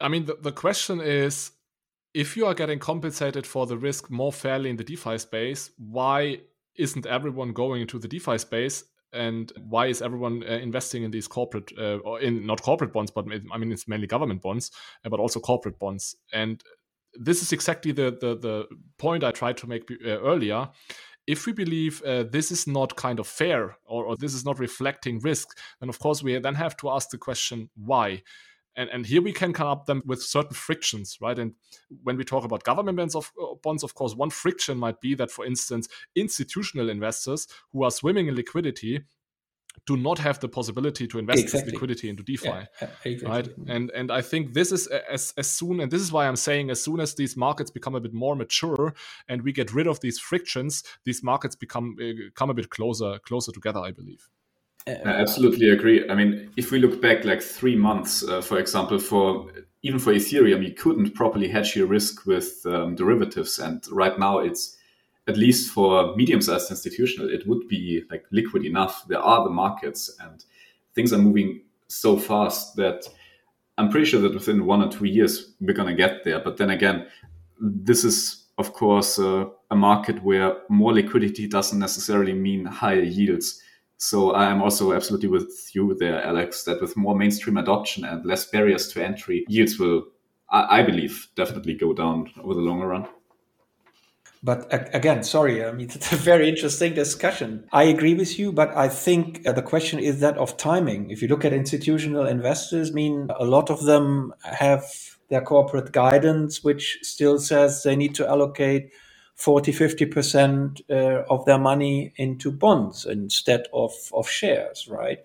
I 0.00 0.08
mean, 0.08 0.26
the, 0.26 0.38
the 0.40 0.52
question 0.52 1.00
is 1.00 1.50
if 2.14 2.36
you 2.36 2.46
are 2.46 2.54
getting 2.54 2.78
compensated 2.78 3.46
for 3.46 3.66
the 3.66 3.76
risk 3.76 4.08
more 4.08 4.32
fairly 4.32 4.70
in 4.70 4.76
the 4.76 4.84
DeFi 4.84 5.18
space, 5.18 5.70
why 5.76 6.38
isn't 6.76 7.06
everyone 7.06 7.52
going 7.52 7.82
into 7.82 7.98
the 7.98 8.06
DeFi 8.06 8.38
space 8.38 8.84
and 9.12 9.52
why 9.56 9.86
is 9.86 10.02
everyone 10.02 10.42
uh, 10.42 10.52
investing 10.52 11.02
in 11.02 11.10
these 11.10 11.28
corporate 11.28 11.72
uh, 11.78 11.96
or 12.04 12.20
in 12.20 12.46
not 12.46 12.62
corporate 12.62 12.92
bonds 12.92 13.10
but 13.10 13.24
i 13.52 13.58
mean 13.58 13.72
it's 13.72 13.88
mainly 13.88 14.06
government 14.06 14.42
bonds 14.42 14.70
uh, 15.04 15.08
but 15.08 15.20
also 15.20 15.40
corporate 15.40 15.78
bonds. 15.78 16.16
And 16.32 16.62
this 17.14 17.42
is 17.42 17.52
exactly 17.52 17.92
the 17.92 18.16
the, 18.20 18.36
the 18.38 18.66
point 18.98 19.24
i 19.24 19.30
tried 19.30 19.56
to 19.58 19.66
make 19.66 19.90
uh, 19.90 20.20
earlier. 20.20 20.68
If 21.26 21.44
we 21.44 21.52
believe 21.52 22.02
uh, 22.02 22.22
this 22.22 22.50
is 22.50 22.66
not 22.66 22.96
kind 22.96 23.20
of 23.20 23.26
fair 23.26 23.76
or, 23.84 24.06
or, 24.06 24.16
this 24.16 24.32
is 24.32 24.46
not 24.46 24.58
reflecting 24.58 25.18
risk 25.20 25.58
then 25.78 25.90
of 25.90 25.98
course 25.98 26.22
we 26.22 26.38
then 26.38 26.54
have 26.54 26.76
to 26.78 26.90
ask 26.90 27.10
the 27.10 27.18
question 27.18 27.68
why 27.76 28.22
and, 28.78 28.88
and 28.90 29.04
here 29.04 29.20
we 29.20 29.32
can 29.32 29.52
come 29.52 29.66
up 29.66 29.86
them 29.86 30.02
with 30.06 30.22
certain 30.22 30.54
frictions, 30.54 31.18
right? 31.20 31.38
And 31.38 31.54
when 32.04 32.16
we 32.16 32.24
talk 32.24 32.44
about 32.44 32.62
government 32.62 32.96
bonds, 32.96 33.14
of, 33.16 33.32
uh, 33.40 33.54
bonds, 33.62 33.82
of 33.82 33.94
course, 33.94 34.14
one 34.14 34.30
friction 34.30 34.78
might 34.78 35.00
be 35.00 35.14
that, 35.16 35.30
for 35.32 35.44
instance, 35.44 35.88
institutional 36.14 36.88
investors 36.88 37.48
who 37.72 37.82
are 37.82 37.90
swimming 37.90 38.28
in 38.28 38.36
liquidity 38.36 39.02
do 39.86 39.96
not 39.96 40.18
have 40.18 40.38
the 40.40 40.48
possibility 40.48 41.06
to 41.06 41.18
invest 41.18 41.40
exactly. 41.40 41.64
this 41.64 41.74
liquidity 41.74 42.08
into 42.08 42.22
DeFi, 42.22 42.48
yeah, 42.48 42.66
exactly. 43.04 43.28
right? 43.28 43.48
And 43.68 43.90
and 43.90 44.10
I 44.10 44.22
think 44.22 44.54
this 44.54 44.72
is 44.72 44.86
as 44.86 45.32
as 45.36 45.50
soon 45.50 45.80
and 45.80 45.90
this 45.90 46.02
is 46.02 46.10
why 46.12 46.26
I'm 46.26 46.36
saying 46.36 46.70
as 46.70 46.82
soon 46.82 47.00
as 47.00 47.14
these 47.14 47.36
markets 47.36 47.70
become 47.70 47.94
a 47.94 48.00
bit 48.00 48.12
more 48.12 48.34
mature 48.34 48.94
and 49.28 49.42
we 49.42 49.52
get 49.52 49.72
rid 49.72 49.86
of 49.86 50.00
these 50.00 50.18
frictions, 50.18 50.82
these 51.04 51.22
markets 51.22 51.54
become 51.54 51.96
uh, 52.00 52.30
come 52.34 52.50
a 52.50 52.54
bit 52.54 52.70
closer 52.70 53.18
closer 53.20 53.52
together. 53.52 53.80
I 53.80 53.92
believe. 53.92 54.28
I 55.04 55.20
absolutely 55.20 55.70
agree. 55.70 56.08
I 56.08 56.14
mean, 56.14 56.50
if 56.56 56.70
we 56.70 56.78
look 56.78 57.00
back 57.00 57.24
like 57.24 57.42
three 57.42 57.76
months, 57.76 58.22
uh, 58.22 58.40
for 58.40 58.58
example, 58.58 58.98
for 58.98 59.50
even 59.82 59.98
for 59.98 60.12
Ethereum, 60.12 60.66
you 60.66 60.74
couldn't 60.74 61.14
properly 61.14 61.48
hedge 61.48 61.76
your 61.76 61.86
risk 61.86 62.26
with 62.26 62.64
um, 62.66 62.94
derivatives, 62.96 63.58
and 63.58 63.84
right 63.90 64.18
now 64.18 64.38
it's 64.38 64.76
at 65.28 65.36
least 65.36 65.70
for 65.70 66.16
medium-sized 66.16 66.70
institutional, 66.70 67.28
it 67.28 67.46
would 67.46 67.68
be 67.68 68.02
like 68.10 68.24
liquid 68.30 68.64
enough. 68.64 69.06
There 69.06 69.20
are 69.20 69.44
the 69.44 69.50
markets, 69.50 70.10
and 70.20 70.44
things 70.94 71.12
are 71.12 71.18
moving 71.18 71.62
so 71.86 72.16
fast 72.16 72.76
that 72.76 73.06
I'm 73.76 73.90
pretty 73.90 74.06
sure 74.06 74.20
that 74.22 74.34
within 74.34 74.66
one 74.66 74.82
or 74.82 74.90
two 74.90 75.04
years 75.04 75.54
we're 75.60 75.74
gonna 75.74 75.94
get 75.94 76.24
there. 76.24 76.40
But 76.40 76.56
then 76.56 76.70
again, 76.70 77.06
this 77.60 78.04
is 78.04 78.46
of 78.56 78.72
course 78.72 79.18
uh, 79.18 79.46
a 79.70 79.76
market 79.76 80.22
where 80.24 80.56
more 80.68 80.92
liquidity 80.92 81.46
doesn't 81.46 81.78
necessarily 81.78 82.32
mean 82.32 82.64
higher 82.64 83.02
yields. 83.02 83.62
So 83.98 84.30
I 84.30 84.48
am 84.48 84.62
also 84.62 84.92
absolutely 84.92 85.28
with 85.28 85.70
you 85.74 85.94
there, 85.98 86.22
Alex, 86.24 86.62
that 86.64 86.80
with 86.80 86.96
more 86.96 87.16
mainstream 87.16 87.56
adoption 87.56 88.04
and 88.04 88.24
less 88.24 88.46
barriers 88.46 88.88
to 88.92 89.04
entry, 89.04 89.44
yields 89.48 89.78
will, 89.78 90.04
I, 90.50 90.78
I 90.78 90.82
believe, 90.82 91.28
definitely 91.34 91.74
go 91.74 91.92
down 91.92 92.30
over 92.40 92.54
the 92.54 92.60
longer 92.60 92.86
run. 92.86 93.08
But 94.40 94.68
again, 94.94 95.24
sorry, 95.24 95.64
I 95.64 95.72
mean, 95.72 95.90
it's 95.94 96.12
a 96.12 96.16
very 96.16 96.48
interesting 96.48 96.94
discussion. 96.94 97.64
I 97.72 97.84
agree 97.84 98.14
with 98.14 98.38
you, 98.38 98.52
but 98.52 98.74
I 98.76 98.88
think 98.88 99.42
uh, 99.44 99.52
the 99.52 99.62
question 99.62 99.98
is 99.98 100.20
that 100.20 100.38
of 100.38 100.56
timing. 100.56 101.10
If 101.10 101.20
you 101.20 101.26
look 101.26 101.44
at 101.44 101.52
institutional 101.52 102.26
investors, 102.26 102.90
I 102.90 102.94
mean, 102.94 103.28
a 103.36 103.44
lot 103.44 103.68
of 103.68 103.82
them 103.82 104.32
have 104.44 104.84
their 105.28 105.42
corporate 105.42 105.90
guidance, 105.90 106.62
which 106.62 106.98
still 107.02 107.40
says 107.40 107.82
they 107.82 107.96
need 107.96 108.14
to 108.14 108.28
allocate 108.28 108.92
40, 109.38 109.72
50% 109.72 110.90
uh, 110.90 111.24
of 111.30 111.44
their 111.44 111.58
money 111.58 112.12
into 112.16 112.50
bonds 112.50 113.06
instead 113.06 113.66
of, 113.72 113.92
of 114.12 114.28
shares, 114.28 114.88
right? 114.88 115.20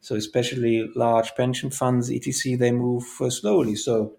So 0.00 0.16
especially 0.16 0.90
large 0.96 1.34
pension 1.34 1.70
funds, 1.70 2.10
etc., 2.10 2.56
they 2.56 2.72
move 2.72 3.04
uh, 3.20 3.28
slowly. 3.28 3.76
So 3.76 4.16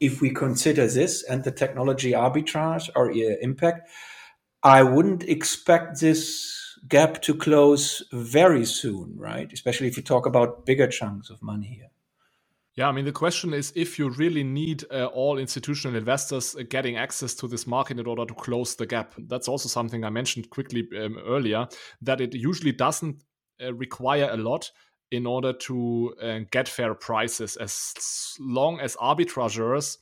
if 0.00 0.22
we 0.22 0.30
consider 0.30 0.86
this 0.86 1.22
and 1.22 1.44
the 1.44 1.50
technology 1.50 2.12
arbitrage 2.12 2.88
or 2.96 3.10
uh, 3.10 3.36
impact, 3.42 3.90
I 4.62 4.82
wouldn't 4.82 5.24
expect 5.24 6.00
this 6.00 6.78
gap 6.88 7.20
to 7.22 7.34
close 7.34 8.02
very 8.12 8.64
soon, 8.64 9.12
right? 9.18 9.52
Especially 9.52 9.88
if 9.88 9.98
you 9.98 10.02
talk 10.02 10.24
about 10.24 10.64
bigger 10.64 10.86
chunks 10.86 11.28
of 11.28 11.42
money 11.42 11.66
here. 11.66 11.90
Yeah, 12.80 12.88
I 12.88 12.92
mean, 12.92 13.04
the 13.04 13.12
question 13.12 13.52
is 13.52 13.74
if 13.76 13.98
you 13.98 14.08
really 14.08 14.42
need 14.42 14.84
uh, 14.90 15.04
all 15.12 15.36
institutional 15.36 15.98
investors 15.98 16.56
uh, 16.56 16.62
getting 16.66 16.96
access 16.96 17.34
to 17.34 17.46
this 17.46 17.66
market 17.66 17.98
in 17.98 18.06
order 18.06 18.24
to 18.24 18.32
close 18.32 18.74
the 18.74 18.86
gap. 18.86 19.12
That's 19.18 19.48
also 19.48 19.68
something 19.68 20.02
I 20.02 20.08
mentioned 20.08 20.48
quickly 20.48 20.88
um, 20.98 21.18
earlier 21.26 21.68
that 22.00 22.22
it 22.22 22.34
usually 22.34 22.72
doesn't 22.72 23.22
uh, 23.62 23.74
require 23.74 24.30
a 24.30 24.38
lot 24.38 24.70
in 25.10 25.26
order 25.26 25.52
to 25.52 26.14
uh, 26.22 26.38
get 26.50 26.70
fair 26.70 26.94
prices 26.94 27.58
as 27.58 27.92
long 28.40 28.80
as 28.80 28.96
arbitrageurs 28.96 29.98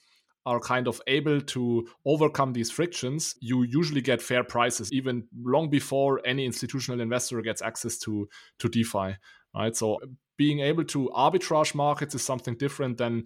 are 0.47 0.61
kind 0.61 0.87
of 0.87 1.03
able 1.09 1.41
to 1.41 1.85
overcome 2.07 2.53
these 2.53 2.71
frictions 2.71 3.35
you 3.41 3.65
usually 3.65 4.01
get 4.01 4.23
fair 4.23 4.45
prices 4.45 4.93
even 4.93 5.27
long 5.43 5.69
before 5.69 6.21
any 6.25 6.45
institutional 6.45 7.01
investor 7.01 7.43
gets 7.43 7.61
access 7.61 7.99
to 7.99 8.29
to 8.59 8.69
defi 8.69 9.17
right 9.55 9.75
so 9.75 9.99
being 10.39 10.61
able 10.61 10.85
to 10.85 11.11
arbitrage 11.15 11.75
markets 11.75 12.15
is 12.15 12.23
something 12.23 12.55
different 12.55 12.97
than 12.97 13.25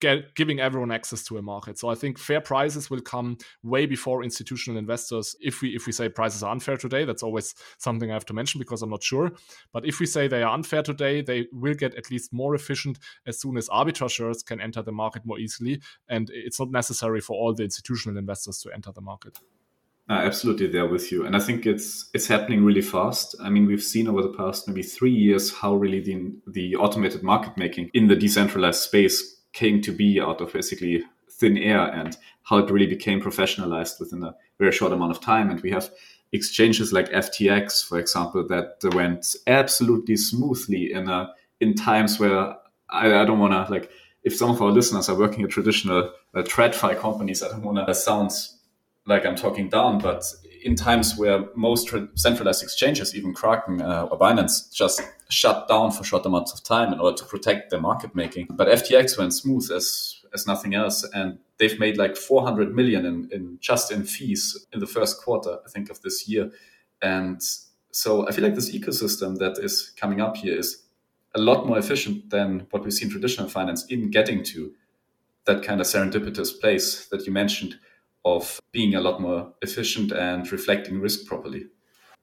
get, 0.00 0.34
giving 0.34 0.60
everyone 0.60 0.90
access 0.90 1.22
to 1.24 1.38
a 1.38 1.42
market. 1.42 1.78
So 1.78 1.88
I 1.88 1.94
think 1.94 2.18
fair 2.18 2.40
prices 2.40 2.90
will 2.90 3.00
come 3.00 3.38
way 3.62 3.86
before 3.86 4.24
institutional 4.24 4.78
investors. 4.78 5.36
If 5.40 5.62
we 5.62 5.76
if 5.76 5.86
we 5.86 5.92
say 5.92 6.08
prices 6.08 6.42
are 6.42 6.50
unfair 6.50 6.76
today, 6.76 7.04
that's 7.04 7.22
always 7.22 7.54
something 7.78 8.10
I 8.10 8.14
have 8.14 8.26
to 8.26 8.34
mention 8.34 8.58
because 8.58 8.82
I'm 8.82 8.90
not 8.90 9.02
sure. 9.02 9.32
But 9.72 9.86
if 9.86 10.00
we 10.00 10.06
say 10.06 10.26
they 10.26 10.42
are 10.42 10.54
unfair 10.54 10.82
today, 10.82 11.22
they 11.22 11.46
will 11.52 11.74
get 11.74 11.94
at 11.94 12.10
least 12.10 12.32
more 12.32 12.54
efficient 12.54 12.98
as 13.26 13.40
soon 13.40 13.56
as 13.56 13.68
arbitrageurs 13.68 14.44
can 14.44 14.60
enter 14.60 14.82
the 14.82 14.92
market 14.92 15.24
more 15.24 15.38
easily. 15.38 15.80
And 16.08 16.30
it's 16.32 16.58
not 16.58 16.70
necessary 16.70 17.20
for 17.20 17.34
all 17.34 17.54
the 17.54 17.64
institutional 17.64 18.18
investors 18.18 18.58
to 18.60 18.72
enter 18.74 18.92
the 18.92 19.00
market. 19.00 19.38
Uh, 20.08 20.20
absolutely 20.22 20.66
there 20.66 20.86
with 20.86 21.10
you. 21.10 21.24
And 21.24 21.34
i 21.34 21.38
think 21.38 21.64
it's 21.64 22.10
it's 22.12 22.26
happening 22.26 22.62
really 22.62 22.82
fast. 22.82 23.34
I 23.42 23.48
mean 23.48 23.66
we've 23.66 23.82
seen 23.82 24.06
over 24.06 24.22
the 24.22 24.36
past 24.36 24.68
maybe 24.68 24.82
three 24.82 25.12
years 25.12 25.52
how 25.52 25.74
really 25.74 26.00
the 26.00 26.32
the 26.46 26.76
automated 26.76 27.22
market 27.22 27.56
making 27.56 27.90
in 27.94 28.08
the 28.08 28.16
decentralized 28.16 28.80
space 28.80 29.40
came 29.54 29.80
to 29.80 29.92
be 29.92 30.20
out 30.20 30.42
of 30.42 30.52
basically 30.52 31.04
thin 31.30 31.56
air 31.56 31.80
and 31.80 32.18
how 32.42 32.58
it 32.58 32.70
really 32.70 32.86
became 32.86 33.20
professionalized 33.20 33.98
within 33.98 34.22
a 34.22 34.34
very 34.58 34.72
short 34.72 34.92
amount 34.92 35.10
of 35.10 35.20
time. 35.20 35.48
And 35.48 35.60
we 35.62 35.70
have 35.70 35.90
exchanges 36.32 36.92
like 36.92 37.08
ftx 37.10 37.86
for 37.86 37.98
example 37.98 38.46
that 38.48 38.76
went 38.94 39.36
absolutely 39.46 40.16
smoothly 40.16 40.92
in 40.92 41.08
a 41.08 41.32
in 41.60 41.74
times 41.74 42.18
where 42.18 42.56
i, 42.90 43.20
I 43.20 43.24
don't 43.24 43.38
want 43.38 43.52
to 43.52 43.72
like 43.72 43.88
if 44.24 44.34
some 44.34 44.50
of 44.50 44.60
our 44.60 44.70
listeners 44.70 45.08
are 45.08 45.16
working 45.16 45.44
at 45.44 45.50
traditional 45.50 46.10
uh, 46.34 46.42
TradFi 46.42 46.98
companies, 46.98 47.42
I 47.42 47.48
don't 47.48 47.62
want 47.62 47.86
to 47.86 47.94
sound 47.94 48.32
like 49.06 49.26
I'm 49.26 49.36
talking 49.36 49.68
down, 49.68 49.98
but 49.98 50.24
in 50.62 50.74
times 50.74 51.16
where 51.16 51.44
most 51.54 51.92
centralized 52.14 52.62
exchanges, 52.62 53.14
even 53.14 53.34
Kraken 53.34 53.82
uh, 53.82 54.08
or 54.10 54.18
Binance, 54.18 54.72
just 54.72 55.02
shut 55.28 55.68
down 55.68 55.90
for 55.90 56.04
short 56.04 56.24
amounts 56.24 56.52
of 56.52 56.62
time 56.62 56.92
in 56.92 57.00
order 57.00 57.16
to 57.16 57.24
protect 57.26 57.70
their 57.70 57.80
market 57.80 58.14
making. 58.14 58.48
But 58.50 58.68
FTX 58.68 59.18
went 59.18 59.34
smooth 59.34 59.70
as 59.70 60.20
as 60.32 60.46
nothing 60.48 60.74
else, 60.74 61.04
and 61.14 61.38
they've 61.58 61.78
made 61.78 61.96
like 61.96 62.16
400 62.16 62.74
million 62.74 63.06
in, 63.06 63.28
in 63.30 63.58
just 63.60 63.92
in 63.92 64.02
fees 64.02 64.66
in 64.72 64.80
the 64.80 64.86
first 64.86 65.22
quarter, 65.22 65.58
I 65.64 65.70
think, 65.70 65.90
of 65.90 66.02
this 66.02 66.28
year. 66.28 66.50
And 67.00 67.40
so 67.92 68.26
I 68.26 68.32
feel 68.32 68.42
like 68.42 68.56
this 68.56 68.74
ecosystem 68.74 69.38
that 69.38 69.58
is 69.62 69.92
coming 69.96 70.20
up 70.20 70.36
here 70.36 70.58
is 70.58 70.82
a 71.36 71.38
lot 71.38 71.66
more 71.66 71.78
efficient 71.78 72.30
than 72.30 72.66
what 72.70 72.84
we 72.84 72.90
see 72.90 73.04
in 73.04 73.10
traditional 73.10 73.48
finance 73.48 73.84
in 73.86 74.10
getting 74.10 74.42
to 74.44 74.72
that 75.44 75.62
kind 75.62 75.80
of 75.80 75.86
serendipitous 75.86 76.58
place 76.60 77.06
that 77.06 77.26
you 77.26 77.32
mentioned 77.32 77.78
of 78.24 78.60
being 78.72 78.94
a 78.94 79.00
lot 79.00 79.20
more 79.20 79.52
efficient 79.62 80.12
and 80.12 80.50
reflecting 80.50 81.00
risk 81.00 81.26
properly. 81.26 81.66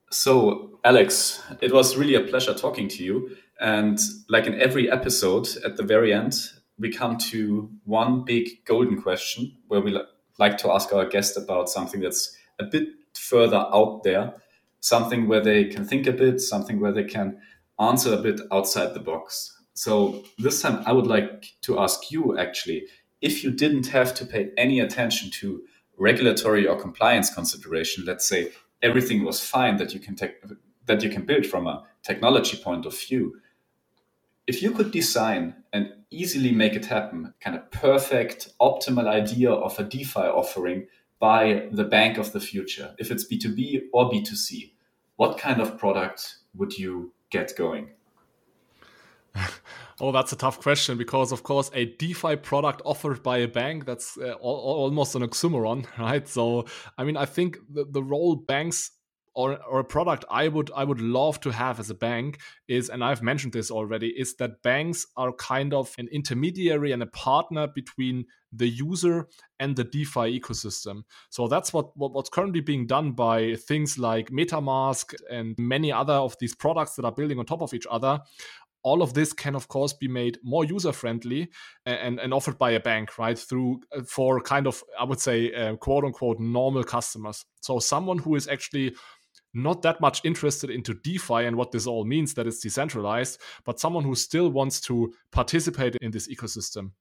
So, 0.09 0.79
Alex, 0.83 1.41
it 1.61 1.73
was 1.73 1.95
really 1.95 2.15
a 2.15 2.21
pleasure 2.21 2.53
talking 2.53 2.87
to 2.89 3.03
you. 3.03 3.37
And 3.59 3.99
like 4.27 4.47
in 4.47 4.59
every 4.59 4.91
episode, 4.91 5.47
at 5.63 5.77
the 5.77 5.83
very 5.83 6.13
end, 6.13 6.33
we 6.79 6.91
come 6.91 7.17
to 7.29 7.69
one 7.85 8.25
big 8.25 8.65
golden 8.65 9.01
question 9.01 9.55
where 9.67 9.81
we 9.81 9.97
like 10.39 10.57
to 10.57 10.71
ask 10.71 10.91
our 10.91 11.05
guest 11.05 11.37
about 11.37 11.69
something 11.69 12.01
that's 12.01 12.35
a 12.59 12.65
bit 12.65 12.87
further 13.13 13.65
out 13.71 14.03
there, 14.03 14.33
something 14.79 15.27
where 15.27 15.41
they 15.41 15.65
can 15.65 15.85
think 15.85 16.07
a 16.07 16.11
bit, 16.11 16.41
something 16.41 16.79
where 16.79 16.91
they 16.91 17.03
can 17.03 17.39
answer 17.79 18.13
a 18.13 18.21
bit 18.21 18.41
outside 18.51 18.93
the 18.93 18.99
box. 18.99 19.55
So, 19.75 20.23
this 20.39 20.61
time 20.61 20.83
I 20.85 20.91
would 20.91 21.07
like 21.07 21.53
to 21.61 21.79
ask 21.79 22.11
you 22.11 22.37
actually 22.37 22.87
if 23.21 23.43
you 23.43 23.51
didn't 23.51 23.87
have 23.87 24.13
to 24.15 24.25
pay 24.25 24.49
any 24.57 24.79
attention 24.79 25.29
to 25.29 25.61
regulatory 26.01 26.67
or 26.67 26.75
compliance 26.75 27.33
consideration, 27.33 28.03
let's 28.05 28.27
say 28.27 28.51
everything 28.81 29.23
was 29.23 29.39
fine 29.39 29.77
that 29.77 29.93
you 29.93 29.99
can 29.99 30.15
take 30.15 30.41
that 30.87 31.03
you 31.03 31.09
can 31.09 31.25
build 31.25 31.45
from 31.45 31.67
a 31.67 31.83
technology 32.01 32.57
point 32.57 32.85
of 32.87 32.99
view. 32.99 33.39
If 34.47 34.63
you 34.63 34.71
could 34.71 34.91
design 34.91 35.55
and 35.71 35.93
easily 36.09 36.51
make 36.51 36.73
it 36.73 36.87
happen, 36.87 37.33
kind 37.39 37.55
of 37.55 37.69
perfect, 37.69 38.49
optimal 38.59 39.07
idea 39.07 39.51
of 39.51 39.77
a 39.77 39.83
DeFi 39.83 40.21
offering 40.21 40.87
by 41.19 41.67
the 41.71 41.83
bank 41.83 42.17
of 42.17 42.31
the 42.31 42.39
future, 42.39 42.95
if 42.97 43.11
it's 43.11 43.31
B2B 43.31 43.83
or 43.93 44.09
B2C, 44.09 44.71
what 45.17 45.37
kind 45.37 45.61
of 45.61 45.77
product 45.77 46.37
would 46.55 46.77
you 46.77 47.13
get 47.29 47.55
going? 47.55 47.91
Oh, 50.03 50.11
that's 50.11 50.33
a 50.33 50.35
tough 50.35 50.59
question 50.59 50.97
because, 50.97 51.31
of 51.31 51.43
course, 51.43 51.69
a 51.75 51.85
DeFi 51.85 52.37
product 52.37 52.81
offered 52.85 53.21
by 53.21 53.37
a 53.37 53.47
bank, 53.47 53.85
that's 53.85 54.17
uh, 54.17 54.33
almost 54.33 55.13
an 55.13 55.21
oxymoron, 55.21 55.85
right? 55.99 56.27
So, 56.27 56.65
I 56.97 57.03
mean, 57.03 57.15
I 57.15 57.25
think 57.25 57.59
the, 57.69 57.85
the 57.85 58.01
role 58.01 58.35
banks 58.35 58.89
or, 59.35 59.59
or 59.63 59.79
a 59.79 59.83
product 59.83 60.25
I 60.29 60.47
would 60.47 60.71
I 60.75 60.83
would 60.83 60.99
love 60.99 61.39
to 61.41 61.51
have 61.51 61.79
as 61.79 61.89
a 61.89 61.95
bank 61.95 62.39
is, 62.67 62.89
and 62.89 63.03
I've 63.03 63.21
mentioned 63.21 63.53
this 63.53 63.69
already, 63.71 64.09
is 64.09 64.35
that 64.37 64.63
banks 64.63 65.05
are 65.15 65.31
kind 65.33 65.73
of 65.73 65.93
an 65.99 66.09
intermediary 66.11 66.91
and 66.91 67.03
a 67.03 67.07
partner 67.07 67.67
between 67.67 68.25
the 68.51 68.67
user 68.67 69.27
and 69.59 69.75
the 69.75 69.85
DeFi 69.85 70.39
ecosystem. 70.39 71.03
So 71.29 71.47
that's 71.47 71.71
what, 71.71 71.95
what 71.95 72.11
what's 72.11 72.29
currently 72.29 72.59
being 72.59 72.87
done 72.87 73.13
by 73.13 73.55
things 73.55 73.97
like 73.97 74.29
MetaMask 74.29 75.13
and 75.29 75.55
many 75.57 75.91
other 75.91 76.13
of 76.13 76.35
these 76.39 76.55
products 76.55 76.95
that 76.95 77.05
are 77.05 77.13
building 77.13 77.39
on 77.39 77.45
top 77.45 77.61
of 77.61 77.73
each 77.73 77.87
other 77.89 78.19
all 78.83 79.01
of 79.01 79.13
this 79.13 79.33
can 79.33 79.55
of 79.55 79.67
course 79.67 79.93
be 79.93 80.07
made 80.07 80.37
more 80.43 80.65
user 80.65 80.91
friendly 80.91 81.49
and, 81.85 82.19
and 82.19 82.33
offered 82.33 82.57
by 82.57 82.71
a 82.71 82.79
bank 82.79 83.17
right 83.17 83.37
through 83.37 83.79
uh, 83.95 84.01
for 84.03 84.39
kind 84.41 84.67
of 84.67 84.83
i 84.99 85.03
would 85.03 85.19
say 85.19 85.53
uh, 85.53 85.75
quote 85.77 86.03
unquote 86.03 86.39
normal 86.39 86.83
customers 86.83 87.45
so 87.61 87.79
someone 87.79 88.17
who 88.17 88.35
is 88.35 88.47
actually 88.47 88.93
not 89.53 89.81
that 89.81 89.99
much 89.99 90.21
interested 90.23 90.69
into 90.69 90.93
DeFi 90.93 91.45
and 91.45 91.55
what 91.55 91.71
this 91.71 91.87
all 91.87 92.05
means 92.05 92.33
that 92.35 92.47
it's 92.47 92.61
decentralized, 92.61 93.39
but 93.65 93.79
someone 93.79 94.03
who 94.03 94.15
still 94.15 94.49
wants 94.49 94.79
to 94.81 95.13
participate 95.31 95.95
in 95.97 96.11
this 96.11 96.33
ecosystem. 96.33 96.91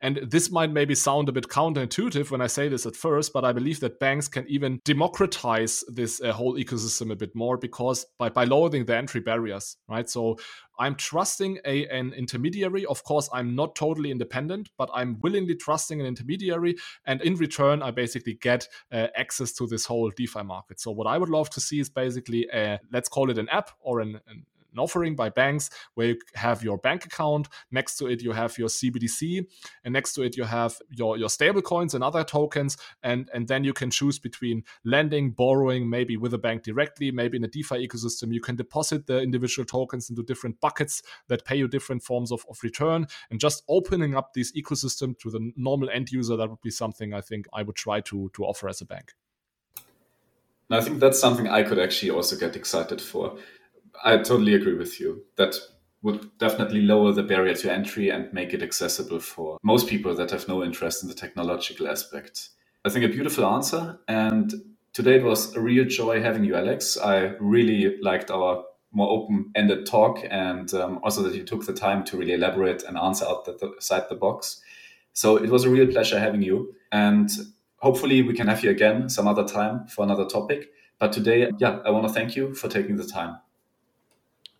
And 0.00 0.18
this 0.30 0.50
might 0.50 0.70
maybe 0.70 0.94
sound 0.94 1.28
a 1.28 1.32
bit 1.32 1.48
counterintuitive 1.48 2.30
when 2.30 2.40
I 2.40 2.46
say 2.46 2.68
this 2.68 2.86
at 2.86 2.96
first, 2.96 3.32
but 3.32 3.44
I 3.44 3.52
believe 3.52 3.80
that 3.80 4.00
banks 4.00 4.28
can 4.28 4.46
even 4.48 4.80
democratize 4.84 5.84
this 5.88 6.20
uh, 6.20 6.32
whole 6.32 6.54
ecosystem 6.54 7.12
a 7.12 7.16
bit 7.16 7.34
more 7.34 7.56
because 7.56 8.06
by, 8.18 8.28
by 8.28 8.44
lowering 8.44 8.84
the 8.84 8.96
entry 8.96 9.20
barriers, 9.20 9.76
right? 9.88 10.08
So 10.08 10.38
I'm 10.78 10.94
trusting 10.94 11.58
a, 11.64 11.86
an 11.88 12.12
intermediary. 12.12 12.86
Of 12.86 13.02
course, 13.04 13.28
I'm 13.32 13.54
not 13.54 13.74
totally 13.74 14.10
independent, 14.10 14.70
but 14.78 14.88
I'm 14.94 15.18
willingly 15.20 15.56
trusting 15.56 16.00
an 16.00 16.06
intermediary. 16.06 16.76
And 17.04 17.20
in 17.22 17.34
return, 17.34 17.82
I 17.82 17.90
basically 17.90 18.34
get 18.34 18.68
uh, 18.92 19.08
access 19.16 19.52
to 19.54 19.66
this 19.66 19.86
whole 19.86 20.10
DeFi 20.10 20.44
market. 20.44 20.80
So, 20.80 20.90
what 20.92 21.06
I 21.06 21.18
would 21.18 21.28
love 21.28 21.50
to 21.50 21.60
see 21.60 21.80
is 21.80 21.88
basically, 21.88 22.48
a, 22.52 22.78
let's 22.92 23.08
call 23.08 23.30
it 23.30 23.38
an 23.38 23.48
app 23.48 23.70
or 23.80 24.00
an, 24.00 24.20
an 24.28 24.44
an 24.72 24.78
offering 24.78 25.14
by 25.14 25.28
banks 25.28 25.70
where 25.94 26.08
you 26.08 26.18
have 26.34 26.62
your 26.62 26.78
bank 26.78 27.04
account. 27.04 27.48
Next 27.70 27.96
to 27.96 28.06
it, 28.06 28.22
you 28.22 28.32
have 28.32 28.56
your 28.58 28.68
CBDC, 28.68 29.46
and 29.84 29.92
next 29.92 30.14
to 30.14 30.22
it, 30.22 30.36
you 30.36 30.44
have 30.44 30.78
your 30.90 31.16
your 31.16 31.28
stable 31.28 31.62
coins 31.62 31.94
and 31.94 32.04
other 32.04 32.24
tokens. 32.24 32.76
And 33.02 33.28
and 33.34 33.48
then 33.48 33.64
you 33.64 33.72
can 33.72 33.90
choose 33.90 34.18
between 34.18 34.64
lending, 34.84 35.30
borrowing, 35.30 35.88
maybe 35.88 36.16
with 36.16 36.34
a 36.34 36.38
bank 36.38 36.62
directly, 36.62 37.10
maybe 37.10 37.36
in 37.36 37.44
a 37.44 37.48
DeFi 37.48 37.86
ecosystem. 37.86 38.32
You 38.32 38.40
can 38.40 38.56
deposit 38.56 39.06
the 39.06 39.20
individual 39.20 39.66
tokens 39.66 40.10
into 40.10 40.22
different 40.22 40.60
buckets 40.60 41.02
that 41.28 41.44
pay 41.44 41.56
you 41.56 41.68
different 41.68 42.02
forms 42.02 42.32
of, 42.32 42.44
of 42.48 42.58
return. 42.62 43.06
And 43.30 43.40
just 43.40 43.62
opening 43.68 44.16
up 44.16 44.34
this 44.34 44.52
ecosystem 44.52 45.18
to 45.20 45.30
the 45.30 45.52
normal 45.56 45.90
end 45.90 46.10
user, 46.10 46.36
that 46.36 46.48
would 46.48 46.60
be 46.62 46.70
something 46.70 47.14
I 47.14 47.20
think 47.20 47.46
I 47.52 47.62
would 47.62 47.76
try 47.76 48.00
to 48.02 48.30
to 48.34 48.44
offer 48.44 48.68
as 48.68 48.80
a 48.80 48.86
bank. 48.86 49.12
And 50.70 50.78
I 50.78 50.84
think 50.84 51.00
that's 51.00 51.18
something 51.18 51.48
I 51.48 51.62
could 51.62 51.78
actually 51.78 52.10
also 52.10 52.36
get 52.36 52.54
excited 52.54 53.00
for. 53.00 53.38
I 54.04 54.16
totally 54.18 54.54
agree 54.54 54.74
with 54.74 55.00
you. 55.00 55.24
That 55.36 55.54
would 56.02 56.38
definitely 56.38 56.82
lower 56.82 57.12
the 57.12 57.22
barrier 57.22 57.54
to 57.54 57.72
entry 57.72 58.10
and 58.10 58.32
make 58.32 58.54
it 58.54 58.62
accessible 58.62 59.20
for 59.20 59.58
most 59.62 59.88
people 59.88 60.14
that 60.14 60.30
have 60.30 60.46
no 60.46 60.62
interest 60.62 61.02
in 61.02 61.08
the 61.08 61.14
technological 61.14 61.88
aspect. 61.88 62.50
I 62.84 62.90
think 62.90 63.04
a 63.04 63.08
beautiful 63.08 63.44
answer. 63.44 63.98
And 64.06 64.52
today 64.92 65.16
it 65.16 65.24
was 65.24 65.54
a 65.56 65.60
real 65.60 65.84
joy 65.84 66.22
having 66.22 66.44
you, 66.44 66.54
Alex. 66.54 66.96
I 66.96 67.32
really 67.40 68.00
liked 68.00 68.30
our 68.30 68.64
more 68.92 69.10
open 69.10 69.50
ended 69.54 69.86
talk 69.86 70.24
and 70.30 70.72
um, 70.72 71.00
also 71.02 71.22
that 71.22 71.34
you 71.34 71.42
took 71.42 71.66
the 71.66 71.74
time 71.74 72.04
to 72.04 72.16
really 72.16 72.32
elaborate 72.32 72.84
and 72.84 72.96
answer 72.96 73.26
outside 73.26 74.04
the 74.08 74.14
box. 74.14 74.62
So 75.12 75.36
it 75.36 75.50
was 75.50 75.64
a 75.64 75.70
real 75.70 75.88
pleasure 75.88 76.18
having 76.18 76.42
you. 76.42 76.74
And 76.92 77.28
hopefully 77.78 78.22
we 78.22 78.34
can 78.34 78.46
have 78.46 78.62
you 78.62 78.70
again 78.70 79.08
some 79.08 79.26
other 79.26 79.44
time 79.44 79.88
for 79.88 80.04
another 80.04 80.26
topic. 80.26 80.70
But 81.00 81.12
today, 81.12 81.50
yeah, 81.58 81.80
I 81.84 81.90
want 81.90 82.06
to 82.06 82.12
thank 82.12 82.36
you 82.36 82.54
for 82.54 82.68
taking 82.68 82.96
the 82.96 83.04
time 83.04 83.38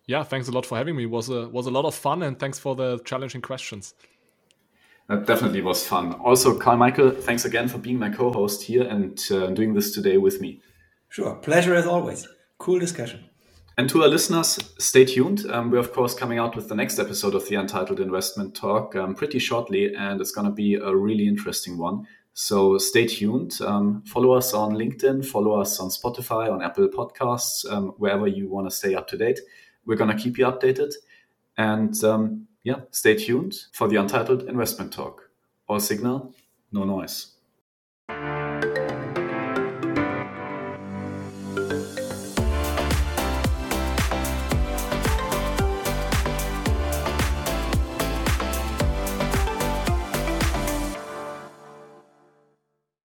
yeah, 0.09 0.23
thanks 0.23 0.47
a 0.47 0.51
lot 0.51 0.65
for 0.65 0.75
having 0.75 0.95
me. 0.95 1.03
It 1.03 1.11
was 1.11 1.29
a 1.29 1.47
was 1.49 1.67
a 1.67 1.71
lot 1.71 1.85
of 1.85 1.93
fun, 1.93 2.23
and 2.23 2.39
thanks 2.39 2.57
for 2.57 2.75
the 2.75 2.97
challenging 3.05 3.41
questions. 3.41 3.93
That 5.07 5.27
definitely 5.27 5.61
was 5.61 5.87
fun. 5.87 6.13
Also, 6.13 6.57
Carl 6.57 6.77
Michael, 6.77 7.11
thanks 7.11 7.45
again 7.45 7.67
for 7.67 7.77
being 7.77 7.99
my 7.99 8.09
co-host 8.09 8.63
here 8.63 8.87
and 8.87 9.19
uh, 9.31 9.47
doing 9.51 9.75
this 9.75 9.93
today 9.93 10.17
with 10.17 10.41
me. 10.41 10.61
Sure, 11.09 11.35
pleasure 11.35 11.75
as 11.75 11.85
always. 11.85 12.27
Cool 12.57 12.79
discussion. 12.79 13.23
And 13.77 13.87
to 13.89 14.01
our 14.01 14.07
listeners, 14.07 14.57
stay 14.79 15.05
tuned. 15.05 15.45
Um, 15.51 15.69
we're 15.69 15.77
of 15.77 15.93
course 15.93 16.15
coming 16.15 16.39
out 16.39 16.55
with 16.55 16.69
the 16.69 16.75
next 16.75 16.97
episode 16.97 17.35
of 17.35 17.47
the 17.47 17.55
Untitled 17.55 17.99
Investment 17.99 18.55
Talk 18.55 18.95
um, 18.95 19.13
pretty 19.13 19.37
shortly, 19.37 19.93
and 19.93 20.19
it's 20.19 20.31
going 20.31 20.47
to 20.47 20.53
be 20.53 20.73
a 20.73 20.95
really 20.95 21.27
interesting 21.27 21.77
one. 21.77 22.07
So 22.33 22.79
stay 22.79 23.05
tuned. 23.05 23.61
Um, 23.61 24.01
follow 24.07 24.31
us 24.31 24.53
on 24.55 24.73
LinkedIn, 24.73 25.23
follow 25.25 25.61
us 25.61 25.79
on 25.79 25.89
Spotify, 25.89 26.51
on 26.51 26.63
Apple 26.63 26.87
Podcasts, 26.87 27.71
um, 27.71 27.89
wherever 27.97 28.27
you 28.27 28.49
want 28.49 28.67
to 28.67 28.75
stay 28.75 28.95
up 28.95 29.07
to 29.09 29.17
date. 29.17 29.39
We're 29.89 29.95
going 29.95 30.15
to 30.15 30.23
keep 30.23 30.37
you 30.37 30.45
updated. 30.45 30.93
And 31.57 32.01
um, 32.03 32.47
yeah, 32.63 32.81
stay 32.91 33.15
tuned 33.15 33.55
for 33.73 33.87
the 33.87 33.95
Untitled 33.95 34.43
Investment 34.43 34.93
Talk. 34.93 35.31
All 35.67 35.79
signal, 35.79 36.35
no 36.71 36.83
noise. 36.83 37.31